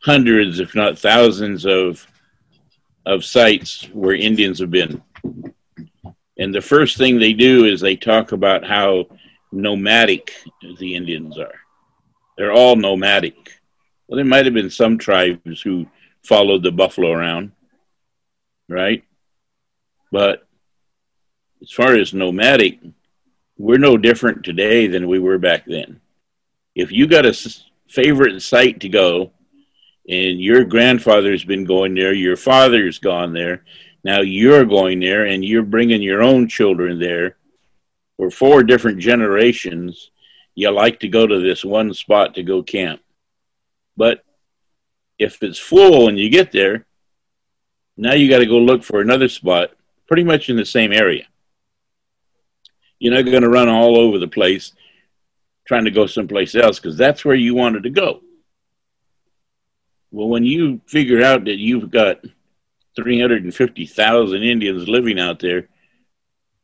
hundreds 0.00 0.60
if 0.60 0.74
not 0.74 0.98
thousands 0.98 1.66
of 1.66 2.06
of 3.04 3.24
sites 3.24 3.88
where 3.92 4.14
Indians 4.14 4.60
have 4.60 4.70
been. 4.70 5.02
And 6.38 6.54
the 6.54 6.60
first 6.60 6.96
thing 6.96 7.18
they 7.18 7.32
do 7.32 7.64
is 7.64 7.80
they 7.80 7.96
talk 7.96 8.30
about 8.32 8.64
how 8.64 9.06
nomadic 9.50 10.32
the 10.78 10.94
Indians 10.94 11.38
are. 11.38 11.60
They're 12.36 12.52
all 12.52 12.76
nomadic. 12.76 13.60
Well 14.06 14.16
there 14.16 14.24
might 14.24 14.44
have 14.44 14.54
been 14.54 14.70
some 14.70 14.98
tribes 14.98 15.60
who 15.62 15.86
followed 16.22 16.62
the 16.62 16.70
buffalo 16.70 17.10
around 17.10 17.52
right? 18.68 19.04
But 20.12 20.46
as 21.62 21.70
far 21.70 21.94
as 21.94 22.14
nomadic, 22.14 22.78
we're 23.56 23.78
no 23.78 23.96
different 23.96 24.44
today 24.44 24.86
than 24.86 25.08
we 25.08 25.18
were 25.18 25.38
back 25.38 25.64
then. 25.66 26.00
If 26.74 26.92
you 26.92 27.06
got 27.06 27.26
a 27.26 27.34
favorite 27.88 28.40
site 28.42 28.80
to 28.80 28.88
go, 28.88 29.32
and 30.08 30.40
your 30.40 30.64
grandfather's 30.64 31.44
been 31.44 31.64
going 31.64 31.94
there, 31.94 32.12
your 32.12 32.36
father's 32.36 32.98
gone 32.98 33.32
there, 33.32 33.64
now 34.04 34.20
you're 34.20 34.64
going 34.64 35.00
there, 35.00 35.26
and 35.26 35.44
you're 35.44 35.62
bringing 35.62 36.02
your 36.02 36.22
own 36.22 36.48
children 36.48 36.98
there. 36.98 37.36
For 38.16 38.30
four 38.30 38.62
different 38.62 38.98
generations, 38.98 40.10
you 40.54 40.70
like 40.70 41.00
to 41.00 41.08
go 41.08 41.26
to 41.26 41.40
this 41.40 41.64
one 41.64 41.94
spot 41.94 42.34
to 42.34 42.42
go 42.42 42.62
camp. 42.62 43.00
But 43.96 44.24
if 45.18 45.42
it's 45.42 45.58
full 45.58 46.06
when 46.06 46.16
you 46.16 46.30
get 46.30 46.52
there, 46.52 46.86
now 47.96 48.14
you 48.14 48.28
got 48.28 48.38
to 48.38 48.46
go 48.46 48.58
look 48.58 48.82
for 48.82 49.00
another 49.00 49.28
spot 49.28 49.70
pretty 50.06 50.24
much 50.24 50.48
in 50.48 50.56
the 50.56 50.64
same 50.64 50.92
area. 50.92 51.26
You're 52.98 53.14
not 53.14 53.22
going 53.22 53.42
to 53.42 53.48
run 53.48 53.68
all 53.68 53.96
over 53.98 54.18
the 54.18 54.26
place 54.26 54.72
trying 55.68 55.84
to 55.84 55.90
go 55.90 56.06
someplace 56.06 56.54
else 56.54 56.80
because 56.80 56.96
that's 56.96 57.24
where 57.24 57.36
you 57.36 57.54
wanted 57.54 57.84
to 57.84 57.90
go. 57.90 58.20
Well, 60.10 60.28
when 60.28 60.44
you 60.44 60.80
figure 60.86 61.22
out 61.22 61.44
that 61.44 61.58
you've 61.58 61.90
got 61.90 62.24
350,000 62.96 64.42
Indians 64.42 64.88
living 64.88 65.20
out 65.20 65.38
there, 65.38 65.68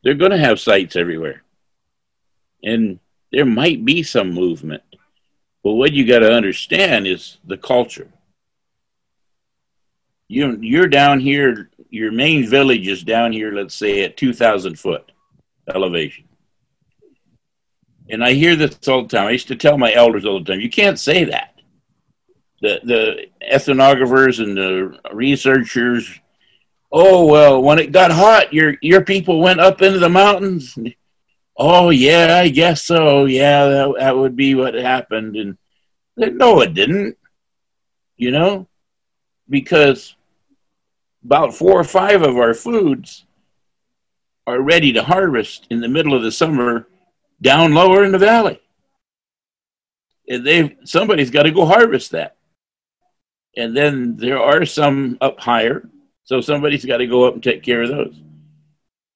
they're 0.03 0.15
going 0.15 0.31
to 0.31 0.39
have 0.39 0.59
sites 0.59 0.97
everywhere. 0.97 1.43
And 2.63 2.99
there 3.31 3.45
might 3.45 3.85
be 3.85 4.03
some 4.03 4.33
movement. 4.33 4.83
But 5.63 5.75
what 5.75 5.93
you 5.93 6.07
got 6.07 6.21
to 6.21 6.33
understand 6.33 7.07
is 7.07 7.37
the 7.45 7.59
culture. 7.59 8.09
You, 10.29 10.59
you're 10.61 10.89
down 10.89 11.21
here 11.21 11.71
your 11.95 12.11
main 12.11 12.45
village 12.45 12.89
is 12.89 13.05
down 13.05 13.33
here, 13.33 13.53
let's 13.53 13.75
say 13.75 14.03
at 14.03 14.17
2,000 14.17 14.77
foot 14.77 15.13
elevation. 15.73 16.25
And 18.11 18.23
I 18.23 18.33
hear 18.35 18.55
this 18.57 18.87
all 18.89 19.03
the 19.03 19.09
time. 19.09 19.27
I 19.27 19.31
used 19.31 19.49
to 19.49 19.57
tell 19.57 19.79
my 19.79 19.93
elders 19.93 20.25
all 20.27 20.39
the 20.39 20.53
time, 20.53 20.61
you 20.61 20.71
can't 20.71 20.99
say 20.99 21.25
that. 21.25 21.55
The, 22.61 22.81
the 22.85 23.27
ethnographers 23.53 24.43
and 24.43 24.57
the 24.57 24.99
researchers, 25.13 26.21
oh, 26.93 27.27
well, 27.27 27.63
when 27.63 27.79
it 27.79 27.93
got 27.93 28.11
hot, 28.11 28.53
your, 28.53 28.77
your 28.83 29.05
people 29.05 29.41
went 29.41 29.61
up 29.61 29.83
into 29.83 29.99
the 29.99 30.09
mountains. 30.09 30.77
Oh, 31.57 31.91
yeah, 31.91 32.39
I 32.43 32.49
guess 32.49 32.85
so. 32.85 33.27
Yeah, 33.27 33.67
that, 33.67 33.95
that 33.99 34.17
would 34.17 34.37
be 34.37 34.55
what 34.55 34.75
happened. 34.75 35.37
And 35.37 35.57
no, 36.17 36.61
it 36.61 36.75
didn't. 36.75 37.17
you 38.17 38.31
know, 38.31 38.67
because 39.49 40.17
about 41.25 41.55
four 41.55 41.79
or 41.79 41.85
five 41.85 42.23
of 42.23 42.37
our 42.37 42.55
foods 42.55 43.25
are 44.47 44.61
ready 44.61 44.93
to 44.93 45.03
harvest 45.03 45.67
in 45.71 45.81
the 45.81 45.89
middle 45.89 46.15
of 46.15 46.23
the 46.23 46.33
summer 46.33 46.87
down 47.45 47.75
lower 47.75 48.03
in 48.05 48.11
the 48.11 48.19
valley. 48.19 48.61
And 50.29 50.45
they 50.45 50.77
somebody's 50.85 51.31
got 51.31 51.45
to 51.45 51.53
go 51.53 51.67
harvest 51.67 52.11
that. 52.13 52.37
And 53.57 53.77
then 53.77 54.17
there 54.17 54.41
are 54.41 54.65
some 54.65 55.19
up 55.21 55.39
higher, 55.39 55.89
so 56.25 56.41
somebody's 56.41 56.85
got 56.85 56.97
to 56.97 57.07
go 57.07 57.25
up 57.25 57.35
and 57.35 57.43
take 57.43 57.63
care 57.63 57.83
of 57.83 57.91
those. 57.91 58.21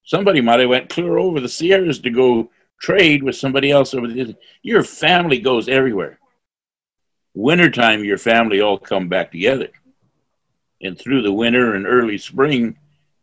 Somebody 0.05 0.41
might 0.41 0.61
have 0.61 0.69
went 0.69 0.91
clear 0.91 1.19
over 1.19 1.41
the 1.41 1.49
Sierras 1.49 1.99
to 2.01 2.11
go 2.11 2.51
trade 2.81 3.23
with 3.23 3.35
somebody 3.35 3.71
else 3.71 3.95
over 3.95 4.07
the 4.07 4.37
your 4.63 4.85
family 4.85 5.41
goes 5.41 5.69
everywhere. 5.69 6.19
Wintertime, 7.35 8.05
your 8.05 8.19
family 8.19 8.61
all 8.61 8.79
come 8.79 9.09
back 9.09 9.33
together. 9.33 9.69
And 10.81 10.97
through 10.97 11.23
the 11.23 11.33
winter 11.33 11.75
and 11.75 11.87
early 11.87 12.19
spring, 12.19 12.79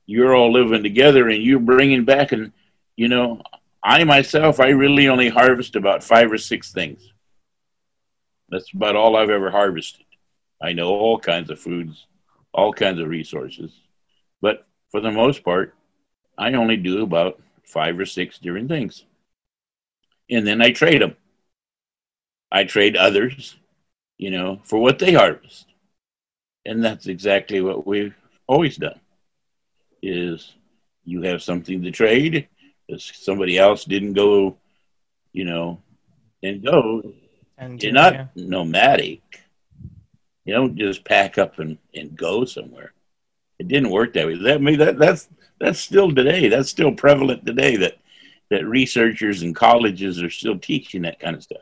you're 0.05 0.35
all 0.35 0.51
living 0.51 0.83
together 0.83 1.29
and 1.29 1.41
you're 1.41 1.59
bringing 1.59 2.03
back 2.03 2.31
and 2.31 2.51
you 2.95 3.07
know 3.07 3.41
i 3.85 4.03
myself 4.03 4.59
i 4.59 4.69
really 4.69 5.07
only 5.07 5.29
harvest 5.29 5.75
about 5.75 6.03
five 6.03 6.31
or 6.31 6.37
six 6.37 6.71
things. 6.73 7.13
That's 8.49 8.73
about 8.73 8.95
all 8.95 9.15
i've 9.15 9.29
ever 9.29 9.51
harvested. 9.51 10.05
I 10.61 10.73
know 10.73 10.89
all 10.89 11.19
kinds 11.19 11.49
of 11.51 11.59
foods 11.59 12.07
all 12.53 12.73
kinds 12.73 12.99
of 12.99 13.07
resources 13.07 13.71
but 14.41 14.65
for 14.89 15.01
the 15.01 15.11
most 15.11 15.43
part 15.43 15.75
i 16.37 16.51
only 16.53 16.77
do 16.77 17.03
about 17.03 17.39
five 17.65 17.99
or 17.99 18.05
six 18.05 18.39
different 18.39 18.69
things. 18.69 19.05
And 20.29 20.45
then 20.47 20.61
i 20.61 20.71
trade 20.71 21.01
them 21.01 21.15
i 22.51 22.63
trade 22.63 22.97
others 22.97 23.55
you 24.17 24.31
know 24.31 24.59
for 24.63 24.79
what 24.79 24.99
they 24.99 25.13
harvest. 25.13 25.67
And 26.65 26.83
that's 26.83 27.05
exactly 27.05 27.61
what 27.61 27.85
we've 27.85 28.15
always 28.47 28.77
done 28.77 28.99
is 30.01 30.53
you 31.03 31.21
have 31.23 31.43
something 31.43 31.83
to 31.83 31.91
trade. 31.91 32.47
Somebody 32.97 33.57
else 33.57 33.85
didn't 33.85 34.13
go, 34.13 34.57
you 35.33 35.45
know, 35.45 35.81
and 36.43 36.63
go. 36.63 37.13
And 37.57 37.81
you're 37.81 37.93
not 37.93 38.13
yeah. 38.13 38.27
nomadic. 38.35 39.21
You 40.45 40.53
don't 40.53 40.77
just 40.77 41.03
pack 41.03 41.37
up 41.37 41.59
and, 41.59 41.77
and 41.95 42.15
go 42.15 42.45
somewhere. 42.45 42.93
It 43.57 43.67
didn't 43.67 43.89
work 43.89 44.13
that 44.13 44.27
way. 44.27 44.37
That 44.37 44.55
I 44.55 44.57
mean 44.57 44.79
that 44.79 44.99
that's 44.99 45.29
that's 45.59 45.79
still 45.79 46.13
today. 46.13 46.49
That's 46.49 46.69
still 46.69 46.91
prevalent 46.91 47.45
today. 47.45 47.77
That 47.77 47.97
that 48.49 48.67
researchers 48.67 49.41
and 49.41 49.55
colleges 49.55 50.21
are 50.21 50.29
still 50.29 50.59
teaching 50.59 51.03
that 51.03 51.19
kind 51.19 51.35
of 51.35 51.43
stuff. 51.43 51.61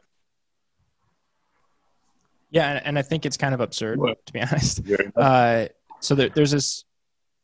Yeah, 2.49 2.79
and, 2.83 2.99
I 2.99 3.01
think 3.01 3.25
it's 3.25 3.37
kind 3.37 3.55
of 3.55 3.61
absurd 3.61 3.97
what? 3.97 4.23
to 4.27 4.33
be 4.33 4.41
honest. 4.41 4.81
Uh, 5.15 5.69
so 6.01 6.13
there, 6.13 6.29
there's 6.29 6.51
this 6.51 6.85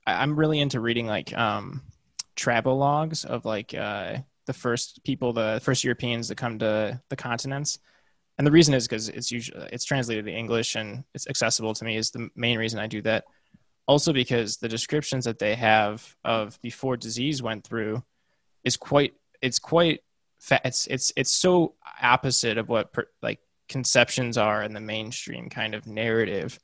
I'm 0.06 0.36
really 0.36 0.60
into 0.60 0.80
reading 0.80 1.08
like 1.08 1.36
um, 1.38 1.82
travel 2.40 2.78
logs 2.78 3.26
of 3.26 3.46
like 3.46 3.74
uh, 3.74 4.18
the 4.48 4.54
first 4.54 5.04
people, 5.04 5.34
the 5.34 5.60
first 5.62 5.84
Europeans 5.84 6.28
that 6.28 6.38
come 6.38 6.58
to 6.60 7.00
the 7.10 7.16
continents. 7.16 7.80
And 8.38 8.48
the 8.48 8.52
reason 8.52 8.74
is 8.74 8.88
because 8.88 9.10
it's 9.10 9.32
usually 9.32 9.68
it's 9.72 9.86
translated 9.86 10.26
to 10.26 10.32
English 10.32 10.76
and 10.76 11.04
it's 11.14 11.28
accessible 11.28 11.74
to 11.74 11.86
me 11.86 11.98
is 11.98 12.12
the 12.12 12.30
main 12.36 12.58
reason 12.58 12.80
I 12.80 12.88
do 12.88 13.02
that. 13.02 13.26
Also 13.88 14.14
because 14.14 14.58
the 14.58 14.70
descriptions 14.70 15.26
that 15.26 15.40
they 15.40 15.56
have 15.56 16.16
of 16.24 16.60
before 16.62 16.96
disease 16.96 17.44
went 17.44 17.66
through 17.66 18.02
is 18.64 18.78
quite 18.78 19.14
it's 19.42 19.60
quite 19.60 20.00
it's 20.64 20.88
it's 20.88 21.12
it's 21.18 21.32
so 21.32 21.76
opposite 22.02 22.58
of 22.58 22.70
what 22.70 22.94
per, 22.94 23.06
like 23.22 23.40
conceptions 23.68 24.38
are 24.38 24.64
in 24.64 24.74
the 24.74 24.80
mainstream 24.80 25.50
kind 25.50 25.76
of 25.76 25.86
narrative 25.86 26.60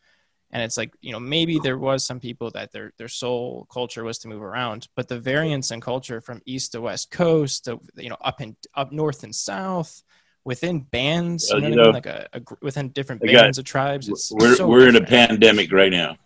and 0.55 0.63
it's 0.63 0.77
like 0.77 0.93
you 1.01 1.11
know 1.11 1.19
maybe 1.19 1.59
there 1.59 1.77
was 1.77 2.05
some 2.05 2.17
people 2.17 2.49
that 2.51 2.71
their 2.71 2.93
their 2.97 3.09
sole 3.09 3.67
culture 3.69 4.05
was 4.05 4.17
to 4.17 4.29
move 4.29 4.41
around 4.41 4.87
but 4.95 5.09
the 5.09 5.19
variance 5.19 5.71
in 5.71 5.81
culture 5.81 6.21
from 6.21 6.41
east 6.45 6.71
to 6.71 6.79
west 6.79 7.11
coast 7.11 7.65
to 7.65 7.77
you 7.95 8.09
know 8.09 8.15
up 8.21 8.39
and 8.39 8.55
up 8.73 8.93
north 8.93 9.25
and 9.25 9.35
south 9.35 10.01
within 10.45 10.79
bands 10.79 11.49
well, 11.51 11.61
you 11.61 11.69
know, 11.69 11.75
you 11.75 11.83
know 11.83 11.89
like 11.89 12.05
a, 12.05 12.25
a, 12.33 12.41
within 12.61 12.87
different 12.89 13.21
bands 13.21 13.57
got, 13.57 13.57
of 13.57 13.65
tribes 13.65 14.07
it's 14.07 14.31
we're, 14.31 14.55
so 14.55 14.65
we're 14.65 14.87
in 14.87 14.95
a 14.95 15.05
pandemic 15.05 15.71
right 15.73 15.91
now. 15.91 16.17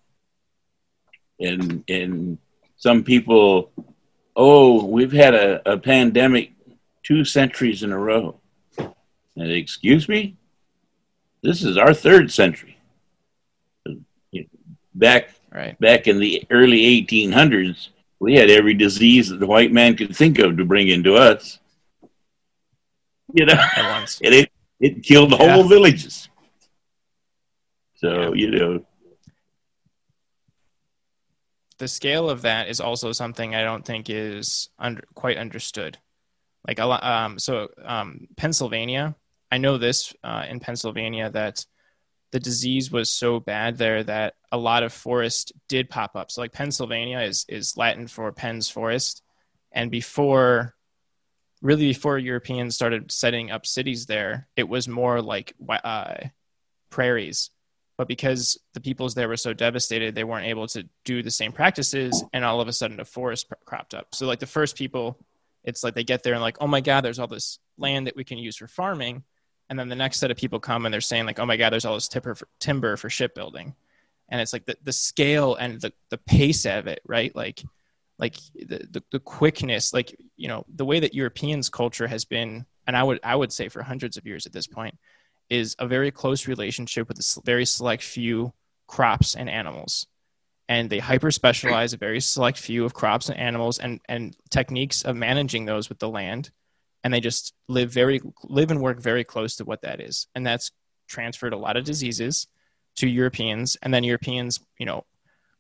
And 1.40 1.84
and 1.90 2.38
some 2.78 3.04
people 3.04 3.72
oh 4.36 4.86
we've 4.86 5.12
had 5.12 5.34
a, 5.34 5.72
a 5.72 5.78
pandemic 5.78 6.52
two 7.02 7.26
centuries 7.26 7.82
in 7.82 7.92
a 7.92 7.98
row. 7.98 8.40
And 8.78 9.52
excuse 9.52 10.08
me? 10.08 10.36
This 11.42 11.64
is 11.64 11.78
our 11.78 11.94
third 11.94 12.30
century 12.32 12.79
back 15.00 15.30
right. 15.52 15.80
back 15.80 16.08
in 16.08 16.20
the 16.20 16.44
early 16.52 17.04
1800s, 17.04 17.90
we 18.20 18.36
had 18.36 18.50
every 18.50 18.74
disease 18.74 19.30
that 19.30 19.40
the 19.40 19.48
white 19.48 19.72
man 19.72 19.96
could 19.96 20.16
think 20.16 20.40
of 20.40 20.58
to 20.58 20.66
bring 20.66 20.90
into 20.90 21.16
us. 21.16 21.60
You 23.34 23.46
know, 23.46 23.54
and 23.78 24.08
it 24.22 24.52
it 24.80 25.04
killed 25.04 25.32
yeah. 25.32 25.54
whole 25.54 25.64
villages. 25.64 26.30
So 27.96 28.34
yeah. 28.34 28.34
you 28.34 28.52
know, 28.52 28.86
the 31.80 31.88
scale 31.88 32.30
of 32.30 32.44
that 32.44 32.68
is 32.68 32.80
also 32.80 33.12
something 33.12 33.56
I 33.56 33.64
don't 33.64 33.86
think 33.86 34.10
is 34.10 34.70
under, 34.78 35.04
quite 35.16 35.38
understood. 35.38 35.98
Like 36.68 36.80
a 36.80 36.86
lot, 36.86 37.04
um, 37.04 37.40
so 37.40 37.70
um, 37.84 38.28
Pennsylvania, 38.36 39.16
I 39.50 39.58
know 39.58 39.78
this 39.78 40.14
uh, 40.24 40.46
in 40.48 40.60
Pennsylvania 40.60 41.30
that 41.32 41.66
the 42.32 42.40
disease 42.40 42.92
was 42.92 43.10
so 43.10 43.40
bad 43.40 43.78
there 43.78 44.04
that 44.04 44.36
a 44.52 44.58
lot 44.58 44.84
of 44.84 44.94
forest 44.94 45.52
did 45.68 45.90
pop 45.90 46.16
up. 46.16 46.32
So 46.32 46.42
like 46.42 46.54
Pennsylvania 46.54 47.20
is 47.22 47.46
is 47.50 47.78
Latin 47.78 48.08
for 48.08 48.32
Penn's 48.32 48.70
forest, 48.70 49.24
and 49.72 49.90
before 49.90 50.76
really 51.62 51.88
before 51.88 52.18
Europeans 52.18 52.76
started 52.76 53.12
setting 53.12 53.52
up 53.52 53.66
cities 53.66 54.06
there, 54.06 54.48
it 54.56 54.68
was 54.68 54.88
more 54.88 55.22
like 55.22 55.54
uh, 55.84 56.16
prairies. 56.90 57.50
But 57.98 58.08
because 58.08 58.58
the 58.74 58.80
peoples 58.80 59.14
there 59.14 59.28
were 59.28 59.36
so 59.36 59.52
devastated, 59.52 60.16
they 60.16 60.24
weren't 60.24 60.48
able 60.48 60.68
to 60.68 60.88
do 61.04 61.22
the 61.22 61.32
same 61.32 61.52
practices, 61.52 62.24
and 62.32 62.46
all 62.46 62.62
of 62.62 62.68
a 62.68 62.74
sudden 62.74 63.00
a 63.00 63.06
forest 63.06 63.48
cropped 63.66 63.94
up. 63.94 64.16
So 64.16 64.26
like 64.26 64.40
the 64.40 64.46
first 64.46 64.78
people, 64.78 65.20
it's 65.66 65.84
like 65.84 65.96
they 65.96 66.06
get 66.06 66.24
there 66.24 66.34
and 66.34 66.42
like, 66.42 66.58
oh 66.62 66.68
my 66.68 66.80
god, 66.80 67.02
there's 67.02 67.20
all 67.20 67.28
this 67.28 67.60
land 67.78 68.08
that 68.08 68.16
we 68.16 68.24
can 68.24 68.38
use 68.38 68.56
for 68.56 68.68
farming 68.68 69.24
and 69.70 69.78
then 69.78 69.90
the 69.90 69.96
next 69.96 70.20
set 70.20 70.32
of 70.32 70.38
people 70.38 70.60
come 70.60 70.86
and 70.86 70.94
they're 70.94 71.02
saying 71.02 71.26
like 71.26 71.40
oh 71.40 71.46
my 71.46 71.58
god 71.58 71.72
there's 71.72 71.86
all 71.86 71.96
this 71.96 72.08
timber 72.08 72.36
for, 72.36 72.48
timber 72.60 72.98
for 72.98 73.10
shipbuilding. 73.10 73.76
And 74.32 74.40
it's 74.40 74.54
like 74.54 74.66
the, 74.66 74.78
the 74.84 74.94
scale 74.94 75.56
and 75.56 75.82
the, 75.82 75.92
the 76.12 76.20
pace 76.20 76.66
of 76.66 76.88
it 76.88 77.02
right? 77.06 77.36
Like 77.36 77.64
like 78.18 78.36
the, 78.54 78.86
the, 78.92 79.04
the 79.12 79.20
quickness 79.20 79.94
like 79.94 80.16
you 80.36 80.50
know 80.50 80.66
the 80.76 80.84
way 80.84 81.00
that 81.00 81.14
europeans 81.14 81.70
culture 81.70 82.06
has 82.06 82.26
been 82.26 82.66
and 82.86 82.98
i 82.98 83.02
would 83.02 83.18
i 83.24 83.34
would 83.34 83.54
say 83.54 83.70
for 83.70 83.82
hundreds 83.82 84.18
of 84.18 84.28
years 84.28 84.46
at 84.46 84.52
this 84.52 84.68
point 84.68 84.94
is 85.50 85.76
a 85.80 85.88
very 85.88 86.12
close 86.12 86.48
relationship 86.48 87.08
with 87.08 87.18
a 87.18 87.42
very 87.46 87.66
select 87.66 88.04
few 88.04 88.54
crops 88.88 89.36
and 89.36 89.50
animals. 89.50 90.08
And 90.68 90.90
they 90.90 91.00
hyper 91.00 91.32
specialize 91.32 91.94
a 91.94 91.98
very 91.98 92.20
select 92.20 92.58
few 92.60 92.86
of 92.86 92.94
crops 92.94 93.30
and 93.30 93.40
animals 93.40 93.80
and 93.80 94.02
and 94.08 94.36
techniques 94.52 95.04
of 95.04 95.16
managing 95.16 95.66
those 95.66 95.90
with 95.90 95.98
the 96.00 96.10
land 96.10 96.52
and 97.04 97.14
they 97.14 97.20
just 97.20 97.54
live 97.68 97.92
very 97.92 98.22
live 98.44 98.72
and 98.72 98.82
work 98.82 99.00
very 99.00 99.24
close 99.24 99.56
to 99.58 99.66
what 99.66 99.82
that 99.82 100.02
is. 100.02 100.28
And 100.36 100.46
that's 100.46 100.72
transferred 101.08 101.54
a 101.54 101.58
lot 101.58 101.78
of 101.78 101.84
diseases 101.84 102.48
to 102.98 103.08
europeans. 103.08 103.78
And 103.82 103.94
then 103.94 104.04
europeans 104.04 104.60
you 104.78 104.86
know 104.86 105.06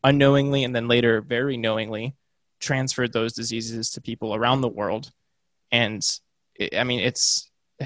unknowingly 0.04 0.64
and 0.64 0.76
then 0.76 0.88
later 0.88 1.22
very 1.22 1.58
knowingly 1.58 2.16
transferred 2.60 3.14
those 3.14 3.34
diseases 3.34 3.92
to 3.92 4.02
people 4.02 4.36
around 4.36 4.62
the 4.62 4.68
world. 4.68 5.12
And 5.72 6.04
it, 6.56 6.76
i 6.76 6.84
mean 6.84 7.00
it's 7.00 7.50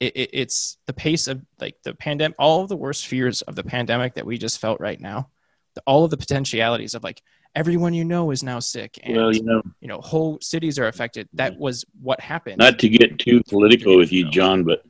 it, 0.00 0.16
it, 0.16 0.30
it's 0.32 0.78
the 0.86 0.92
pace 0.92 1.26
of 1.26 1.42
like 1.60 1.76
the 1.82 1.94
pandemic 1.94 2.36
all 2.38 2.62
of 2.62 2.68
the 2.68 2.76
worst 2.76 3.06
fears 3.06 3.42
of 3.42 3.56
the 3.56 3.64
pandemic 3.64 4.14
that 4.14 4.26
we 4.26 4.38
just 4.38 4.60
felt 4.60 4.80
right 4.80 5.00
now 5.00 5.28
the, 5.74 5.82
all 5.86 6.04
of 6.04 6.10
the 6.10 6.16
potentialities 6.16 6.94
of 6.94 7.02
like 7.02 7.20
everyone 7.54 7.94
you 7.94 8.04
know 8.04 8.30
is 8.30 8.42
now 8.42 8.58
sick 8.58 8.98
and 9.02 9.16
well 9.16 9.34
you 9.34 9.42
know 9.42 9.62
you 9.80 9.88
know 9.88 10.00
whole 10.00 10.38
cities 10.40 10.78
are 10.78 10.88
affected. 10.88 11.28
That 11.34 11.52
mm-hmm. 11.54 11.62
was 11.62 11.84
what 12.00 12.20
happened. 12.20 12.58
Not 12.58 12.78
to 12.80 12.88
get 12.88 13.18
too 13.18 13.42
political 13.48 13.96
with 13.96 14.12
you 14.12 14.30
john 14.30 14.64
but 14.64 14.84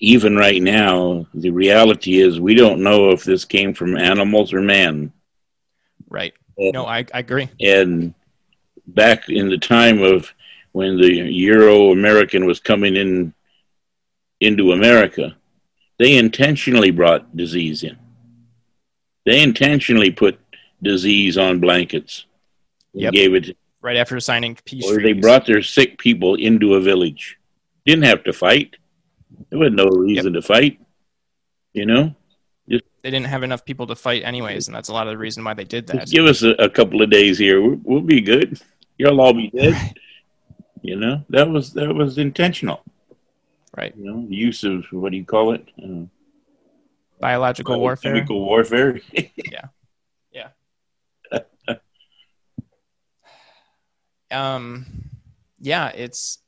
even 0.00 0.34
right 0.36 0.62
now 0.62 1.26
the 1.34 1.50
reality 1.50 2.20
is 2.20 2.40
we 2.40 2.54
don't 2.54 2.82
know 2.82 3.10
if 3.10 3.24
this 3.24 3.44
came 3.44 3.74
from 3.74 3.96
animals 3.96 4.52
or 4.52 4.60
man. 4.60 5.12
Right. 6.08 6.34
And, 6.56 6.72
no 6.72 6.86
I, 6.86 7.04
I 7.14 7.20
agree. 7.20 7.48
and 7.60 8.14
back 8.86 9.28
in 9.28 9.48
the 9.48 9.58
time 9.58 10.02
of 10.02 10.32
when 10.72 10.96
the 10.96 11.12
euro 11.12 11.92
american 11.92 12.44
was 12.44 12.58
coming 12.58 12.96
in 12.96 13.32
into 14.40 14.72
america 14.72 15.36
they 16.00 16.16
intentionally 16.16 16.90
brought 16.90 17.36
disease 17.36 17.82
in. 17.82 17.98
They 19.26 19.42
intentionally 19.42 20.10
put 20.10 20.40
disease 20.82 21.38
on 21.38 21.60
blankets. 21.60 22.26
Yep. 22.92 23.12
Gave 23.12 23.34
it 23.34 23.56
right 23.80 23.96
after 23.96 24.18
signing 24.20 24.58
peace. 24.64 24.84
Or 24.84 24.94
treaties. 24.94 25.14
they 25.14 25.20
brought 25.20 25.46
their 25.46 25.62
sick 25.62 25.98
people 25.98 26.34
into 26.34 26.74
a 26.74 26.80
village. 26.80 27.38
Didn't 27.86 28.04
have 28.04 28.24
to 28.24 28.32
fight. 28.32 28.76
There 29.48 29.58
was 29.58 29.72
no 29.72 29.86
reason 29.86 30.34
yep. 30.34 30.42
to 30.42 30.46
fight. 30.46 30.80
You 31.72 31.86
know, 31.86 32.14
just 32.68 32.84
they 33.02 33.10
didn't 33.10 33.26
have 33.26 33.42
enough 33.42 33.64
people 33.64 33.86
to 33.86 33.94
fight 33.94 34.24
anyways, 34.24 34.66
and 34.66 34.74
that's 34.74 34.88
a 34.88 34.92
lot 34.92 35.06
of 35.06 35.12
the 35.12 35.18
reason 35.18 35.44
why 35.44 35.54
they 35.54 35.64
did 35.64 35.86
that. 35.88 36.08
Give 36.08 36.26
us 36.26 36.42
a, 36.42 36.50
a 36.52 36.68
couple 36.68 37.00
of 37.00 37.10
days 37.10 37.38
here. 37.38 37.60
We'll, 37.60 37.78
we'll 37.82 38.00
be 38.00 38.20
good. 38.20 38.60
You'll 38.98 39.20
all 39.20 39.32
be 39.32 39.50
dead. 39.50 39.72
Right. 39.72 39.96
You 40.82 40.96
know 40.96 41.22
that 41.28 41.46
was 41.46 41.74
that 41.74 41.94
was 41.94 42.16
intentional. 42.16 42.82
Right. 43.76 43.94
You 43.94 44.04
know, 44.04 44.26
use 44.30 44.64
of 44.64 44.86
what 44.92 45.12
do 45.12 45.18
you 45.18 45.26
call 45.26 45.52
it? 45.52 45.68
Uh, 45.78 46.06
Biological 47.20 47.78
warfare. 47.78 48.14
Chemical 48.14 48.42
warfare. 48.42 48.98
um 54.30 54.86
yeah 55.60 55.88
it's 55.88 56.38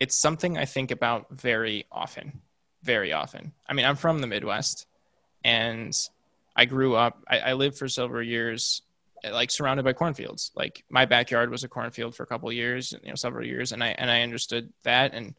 it's 0.00 0.16
something 0.16 0.58
i 0.58 0.64
think 0.64 0.90
about 0.90 1.26
very 1.30 1.86
often 1.90 2.40
very 2.82 3.12
often. 3.12 3.52
I 3.66 3.74
mean 3.74 3.86
i'm 3.86 3.96
from 3.96 4.20
the 4.20 4.26
midwest 4.26 4.86
and 5.44 5.96
i 6.56 6.64
grew 6.64 6.94
up 6.94 7.22
i, 7.28 7.38
I 7.38 7.52
lived 7.52 7.78
for 7.78 7.88
several 7.88 8.22
years 8.22 8.82
like 9.30 9.52
surrounded 9.52 9.84
by 9.84 9.92
cornfields. 9.92 10.50
Like 10.56 10.84
my 10.90 11.04
backyard 11.04 11.50
was 11.50 11.62
a 11.62 11.68
cornfield 11.68 12.16
for 12.16 12.24
a 12.24 12.26
couple 12.26 12.52
years 12.52 12.92
you 13.02 13.08
know 13.08 13.14
several 13.14 13.46
years 13.46 13.72
and 13.72 13.82
i 13.82 13.88
and 13.88 14.10
i 14.10 14.22
understood 14.22 14.72
that 14.82 15.14
and 15.14 15.34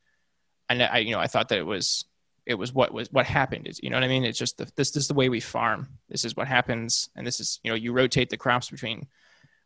and 0.69 0.81
i 0.81 0.99
you 0.99 1.12
know 1.12 1.19
i 1.19 1.27
thought 1.27 1.49
that 1.49 1.57
it 1.59 1.65
was 1.65 2.05
it 2.45 2.55
was 2.55 2.73
what 2.73 2.93
was 2.93 3.12
what 3.12 3.25
happened 3.25 3.67
is 3.67 3.81
you 3.83 3.89
know 3.89 3.97
what 3.97 4.03
i 4.03 4.07
mean? 4.07 4.23
It's 4.23 4.39
just 4.39 4.57
the, 4.57 4.65
this, 4.75 4.91
this 4.91 5.03
is 5.03 5.07
the 5.07 5.13
way 5.13 5.29
we 5.29 5.39
farm. 5.39 5.88
This 6.09 6.25
is 6.25 6.36
what 6.36 6.47
happens 6.47 7.09
and 7.15 7.25
this 7.25 7.39
is 7.39 7.59
you 7.63 7.69
know 7.71 7.75
you 7.75 7.93
rotate 7.93 8.29
the 8.29 8.38
crops 8.38 8.69
between 8.69 9.07